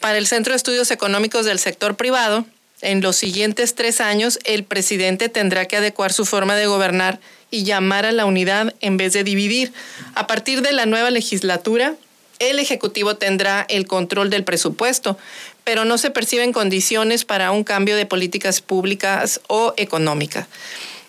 Para 0.00 0.16
el 0.16 0.26
Centro 0.26 0.54
de 0.54 0.56
Estudios 0.56 0.90
Económicos 0.90 1.44
del 1.44 1.58
Sector 1.58 1.96
Privado, 1.96 2.46
en 2.80 3.00
los 3.00 3.16
siguientes 3.16 3.74
tres 3.74 4.00
años, 4.00 4.38
el 4.44 4.64
presidente 4.64 5.28
tendrá 5.28 5.66
que 5.66 5.76
adecuar 5.76 6.12
su 6.12 6.24
forma 6.24 6.54
de 6.54 6.66
gobernar 6.66 7.18
y 7.50 7.64
llamar 7.64 8.06
a 8.06 8.12
la 8.12 8.24
unidad 8.24 8.74
en 8.80 8.96
vez 8.96 9.12
de 9.12 9.24
dividir. 9.24 9.72
A 10.14 10.26
partir 10.26 10.62
de 10.62 10.72
la 10.72 10.86
nueva 10.86 11.10
legislatura, 11.10 11.94
el 12.38 12.58
Ejecutivo 12.58 13.16
tendrá 13.16 13.66
el 13.68 13.86
control 13.86 14.30
del 14.30 14.44
presupuesto, 14.44 15.18
pero 15.64 15.84
no 15.84 15.98
se 15.98 16.10
perciben 16.10 16.52
condiciones 16.52 17.24
para 17.24 17.50
un 17.50 17.64
cambio 17.64 17.96
de 17.96 18.06
políticas 18.06 18.60
públicas 18.60 19.40
o 19.48 19.74
económicas. 19.76 20.46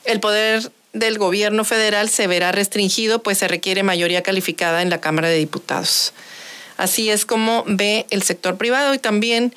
El 0.05 0.19
poder 0.19 0.71
del 0.93 1.19
gobierno 1.19 1.63
federal 1.65 2.09
se 2.09 2.25
verá 2.25 2.51
restringido, 2.51 3.21
pues 3.21 3.37
se 3.37 3.47
requiere 3.47 3.83
mayoría 3.83 4.23
calificada 4.23 4.81
en 4.81 4.89
la 4.89 5.01
Cámara 5.01 5.29
de 5.29 5.37
Diputados. 5.37 6.13
Así 6.77 7.09
es 7.09 7.25
como 7.25 7.63
ve 7.67 8.07
el 8.09 8.23
sector 8.23 8.57
privado 8.57 8.93
y 8.93 8.99
también 8.99 9.53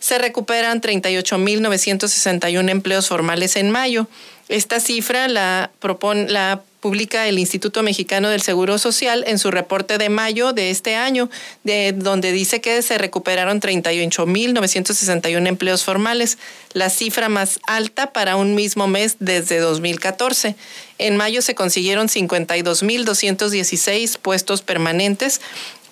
se 0.00 0.18
recuperan 0.18 0.80
38.961 0.80 2.70
empleos 2.70 3.08
formales 3.08 3.56
en 3.56 3.70
mayo. 3.70 4.06
Esta 4.48 4.80
cifra 4.80 5.28
la, 5.28 5.70
propone, 5.80 6.28
la 6.28 6.62
publica 6.80 7.28
el 7.28 7.38
Instituto 7.38 7.82
Mexicano 7.82 8.28
del 8.28 8.42
Seguro 8.42 8.76
Social 8.78 9.24
en 9.26 9.38
su 9.38 9.50
reporte 9.50 9.96
de 9.98 10.08
mayo 10.08 10.52
de 10.52 10.70
este 10.70 10.94
año, 10.94 11.28
de, 11.64 11.92
donde 11.92 12.30
dice 12.32 12.60
que 12.60 12.82
se 12.82 12.98
recuperaron 12.98 13.60
38.961 13.60 15.48
empleos 15.48 15.82
formales, 15.84 16.38
la 16.72 16.88
cifra 16.88 17.28
más 17.28 17.58
alta 17.66 18.12
para 18.12 18.36
un 18.36 18.54
mismo 18.54 18.86
mes 18.86 19.16
desde 19.18 19.58
2014. 19.58 20.54
En 20.98 21.16
mayo 21.16 21.42
se 21.42 21.54
consiguieron 21.54 22.08
52.216 22.08 24.18
puestos 24.18 24.62
permanentes, 24.62 25.40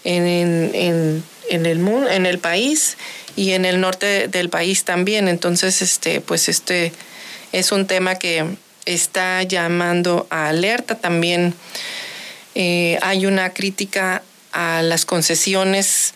en, 0.04 0.26
en, 0.26 1.24
en, 1.50 1.66
el, 1.66 1.88
en 2.10 2.26
el 2.26 2.38
país 2.38 2.96
y 3.34 3.52
en 3.52 3.64
el 3.64 3.80
norte 3.80 4.28
del 4.28 4.48
país 4.48 4.84
también. 4.84 5.28
Entonces, 5.28 5.82
este, 5.82 6.20
pues 6.20 6.48
este 6.48 6.92
es 7.52 7.72
un 7.72 7.86
tema 7.86 8.16
que 8.16 8.44
está 8.86 9.42
llamando 9.42 10.26
a 10.30 10.48
alerta. 10.48 10.94
También 10.96 11.54
eh, 12.54 12.98
hay 13.02 13.26
una 13.26 13.52
crítica 13.52 14.22
a 14.52 14.82
las 14.82 15.04
concesiones 15.04 16.14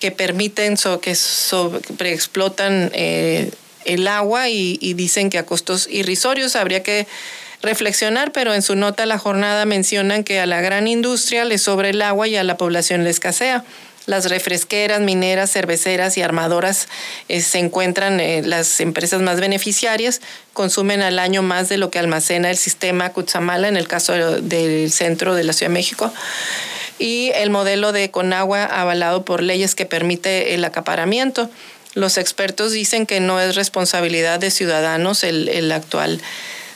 que 0.00 0.10
permiten 0.10 0.76
que 1.00 1.14
sobreexplotan 1.14 2.90
eh, 2.94 3.50
el 3.84 4.08
agua 4.08 4.48
y, 4.48 4.94
dicen 4.94 5.30
que 5.30 5.38
a 5.38 5.46
costos 5.46 5.86
irrisorios 5.90 6.56
habría 6.56 6.82
que 6.82 7.06
reflexionar, 7.62 8.32
pero 8.32 8.52
en 8.54 8.62
su 8.62 8.76
nota 8.76 9.06
la 9.06 9.18
jornada 9.18 9.64
mencionan 9.64 10.24
que 10.24 10.40
a 10.40 10.46
la 10.46 10.60
gran 10.60 10.88
industria 10.88 11.44
le 11.44 11.58
sobra 11.58 11.88
el 11.88 12.02
agua 12.02 12.28
y 12.28 12.36
a 12.36 12.44
la 12.44 12.56
población 12.56 13.04
le 13.04 13.10
escasea. 13.10 13.64
Las 14.04 14.28
refresqueras, 14.28 15.00
mineras, 15.00 15.52
cerveceras 15.52 16.18
y 16.18 16.22
armadoras 16.22 16.88
eh, 17.28 17.40
se 17.40 17.58
encuentran 17.58 18.18
eh, 18.18 18.42
las 18.44 18.80
empresas 18.80 19.22
más 19.22 19.40
beneficiarias, 19.40 20.20
consumen 20.52 21.02
al 21.02 21.20
año 21.20 21.42
más 21.42 21.68
de 21.68 21.78
lo 21.78 21.90
que 21.90 22.00
almacena 22.00 22.50
el 22.50 22.56
sistema 22.56 23.10
Cutzamala 23.10 23.68
en 23.68 23.76
el 23.76 23.86
caso 23.86 24.12
del 24.40 24.90
centro 24.90 25.36
de 25.36 25.44
la 25.44 25.52
Ciudad 25.52 25.70
de 25.70 25.74
México 25.74 26.12
y 26.98 27.30
el 27.36 27.50
modelo 27.50 27.92
de 27.92 28.10
Conagua 28.10 28.64
avalado 28.64 29.24
por 29.24 29.40
leyes 29.40 29.76
que 29.76 29.86
permite 29.86 30.54
el 30.54 30.64
acaparamiento. 30.64 31.48
Los 31.94 32.18
expertos 32.18 32.72
dicen 32.72 33.06
que 33.06 33.20
no 33.20 33.40
es 33.40 33.54
responsabilidad 33.54 34.40
de 34.40 34.50
ciudadanos 34.50 35.22
el, 35.22 35.48
el 35.48 35.70
actual 35.70 36.20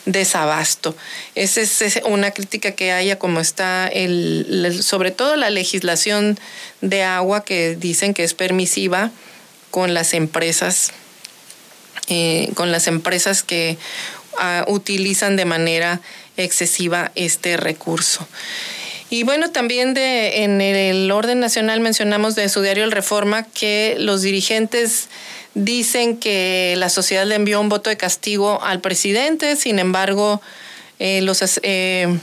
desabasto. 0.06 0.96
Esa 1.34 1.60
es 1.60 2.00
una 2.04 2.30
crítica 2.30 2.72
que 2.72 2.92
haya 2.92 3.18
como 3.18 3.40
está 3.40 3.88
el, 3.88 4.78
sobre 4.82 5.10
todo 5.10 5.36
la 5.36 5.50
legislación 5.50 6.38
de 6.80 7.02
agua 7.02 7.44
que 7.44 7.76
dicen 7.76 8.14
que 8.14 8.24
es 8.24 8.32
permisiva 8.32 9.10
con 9.70 9.92
las 9.92 10.14
empresas, 10.14 10.92
eh, 12.08 12.50
con 12.54 12.72
las 12.72 12.86
empresas 12.86 13.42
que 13.42 13.76
ah, 14.38 14.64
utilizan 14.68 15.36
de 15.36 15.44
manera 15.44 16.00
excesiva 16.36 17.12
este 17.14 17.56
recurso. 17.56 18.26
Y 19.08 19.22
bueno, 19.22 19.50
también 19.50 19.94
de, 19.94 20.42
en 20.42 20.60
el 20.60 21.10
orden 21.10 21.38
nacional 21.38 21.80
mencionamos 21.80 22.34
de 22.34 22.48
su 22.48 22.60
diario 22.62 22.84
El 22.84 22.90
Reforma 22.92 23.44
que 23.44 23.96
los 23.98 24.22
dirigentes 24.22 25.08
Dicen 25.56 26.18
que 26.18 26.74
la 26.76 26.90
sociedad 26.90 27.24
le 27.24 27.34
envió 27.34 27.62
un 27.62 27.70
voto 27.70 27.88
de 27.88 27.96
castigo 27.96 28.62
al 28.62 28.82
presidente, 28.82 29.56
sin 29.56 29.78
embargo, 29.78 30.42
eh, 30.98 31.22
los 31.22 31.42
eh, 31.62 32.18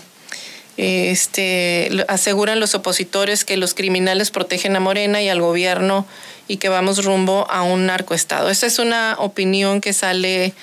este, 0.78 2.06
aseguran 2.10 2.60
los 2.60 2.76
opositores 2.76 3.44
que 3.44 3.58
los 3.58 3.74
criminales 3.74 4.30
protegen 4.30 4.76
a 4.76 4.80
Morena 4.80 5.20
y 5.24 5.30
al 5.30 5.42
gobierno 5.42 6.06
y 6.48 6.58
que 6.58 6.70
vamos 6.70 7.04
rumbo 7.04 7.48
a 7.50 7.64
un 7.64 7.88
narcoestado. 7.88 8.52
Esa 8.52 8.68
es 8.68 8.78
una 8.78 9.16
opinión 9.18 9.82
que 9.82 9.94
sale 9.94 10.54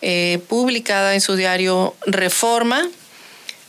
eh, 0.00 0.38
publicada 0.46 1.14
en 1.14 1.20
su 1.20 1.34
diario 1.34 1.96
Reforma 2.06 2.88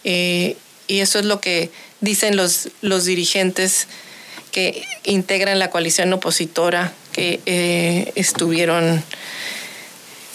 y 0.03 0.55
eso 0.87 1.17
es 1.17 1.25
lo 1.25 1.41
que 1.41 1.71
dicen 2.01 2.35
los, 2.35 2.69
los 2.81 3.05
dirigentes 3.05 3.87
que 4.51 4.83
integran 5.05 5.57
la 5.57 5.71
coalición 5.71 6.13
opositora 6.13 6.93
que 7.13 7.39
eh, 7.45 8.11
estuvieron 8.15 9.03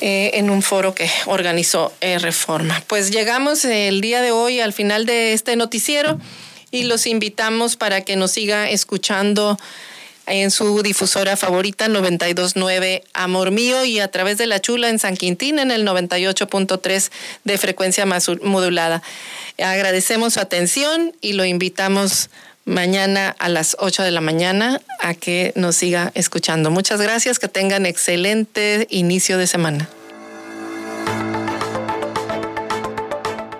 eh, 0.00 0.30
en 0.34 0.48
un 0.48 0.62
foro 0.62 0.94
que 0.94 1.10
organizó 1.26 1.92
eh, 2.00 2.18
Reforma. 2.18 2.82
Pues 2.86 3.10
llegamos 3.10 3.64
el 3.64 4.00
día 4.00 4.22
de 4.22 4.30
hoy 4.30 4.60
al 4.60 4.72
final 4.72 5.04
de 5.06 5.32
este 5.32 5.56
noticiero 5.56 6.18
y 6.70 6.84
los 6.84 7.06
invitamos 7.06 7.76
para 7.76 8.02
que 8.02 8.14
nos 8.14 8.30
siga 8.30 8.70
escuchando 8.70 9.58
en 10.26 10.50
su 10.50 10.82
difusora 10.82 11.36
favorita 11.36 11.88
929 11.88 13.02
Amor 13.12 13.50
Mío 13.50 13.84
y 13.84 13.98
a 13.98 14.08
través 14.08 14.38
de 14.38 14.46
La 14.46 14.60
Chula 14.60 14.88
en 14.88 14.98
San 14.98 15.16
Quintín 15.16 15.58
en 15.58 15.70
el 15.70 15.86
98.3 15.86 17.10
de 17.44 17.58
frecuencia 17.58 18.06
modulada. 18.06 19.02
Agradecemos 19.58 20.34
su 20.34 20.40
atención 20.40 21.12
y 21.20 21.32
lo 21.32 21.44
invitamos 21.44 22.30
mañana 22.68 23.34
a 23.38 23.48
las 23.48 23.76
8 23.80 24.02
de 24.02 24.10
la 24.10 24.20
mañana 24.20 24.80
a 25.00 25.14
que 25.14 25.52
nos 25.56 25.76
siga 25.76 26.12
escuchando. 26.14 26.70
Muchas 26.70 27.00
gracias, 27.00 27.38
que 27.38 27.48
tengan 27.48 27.86
excelente 27.86 28.86
inicio 28.90 29.38
de 29.38 29.46
semana. 29.46 29.88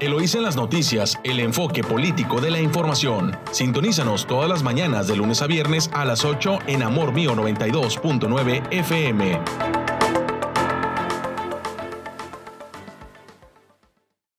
Eloísa 0.01 0.39
en 0.39 0.45
las 0.45 0.55
noticias, 0.55 1.19
el 1.25 1.41
enfoque 1.41 1.83
político 1.83 2.41
de 2.41 2.53
la 2.53 2.61
información. 2.61 3.37
Sintonízanos 3.51 4.27
todas 4.29 4.49
las 4.49 4.63
mañanas 4.63 5.09
de 5.09 5.17
lunes 5.17 5.43
a 5.43 5.49
viernes 5.49 5.91
a 5.93 6.05
las 6.05 6.25
8 6.25 6.61
en 6.69 6.85
Amor 6.85 7.13
Mío 7.13 7.35
92.9 7.35 8.63
FM. 8.71 9.88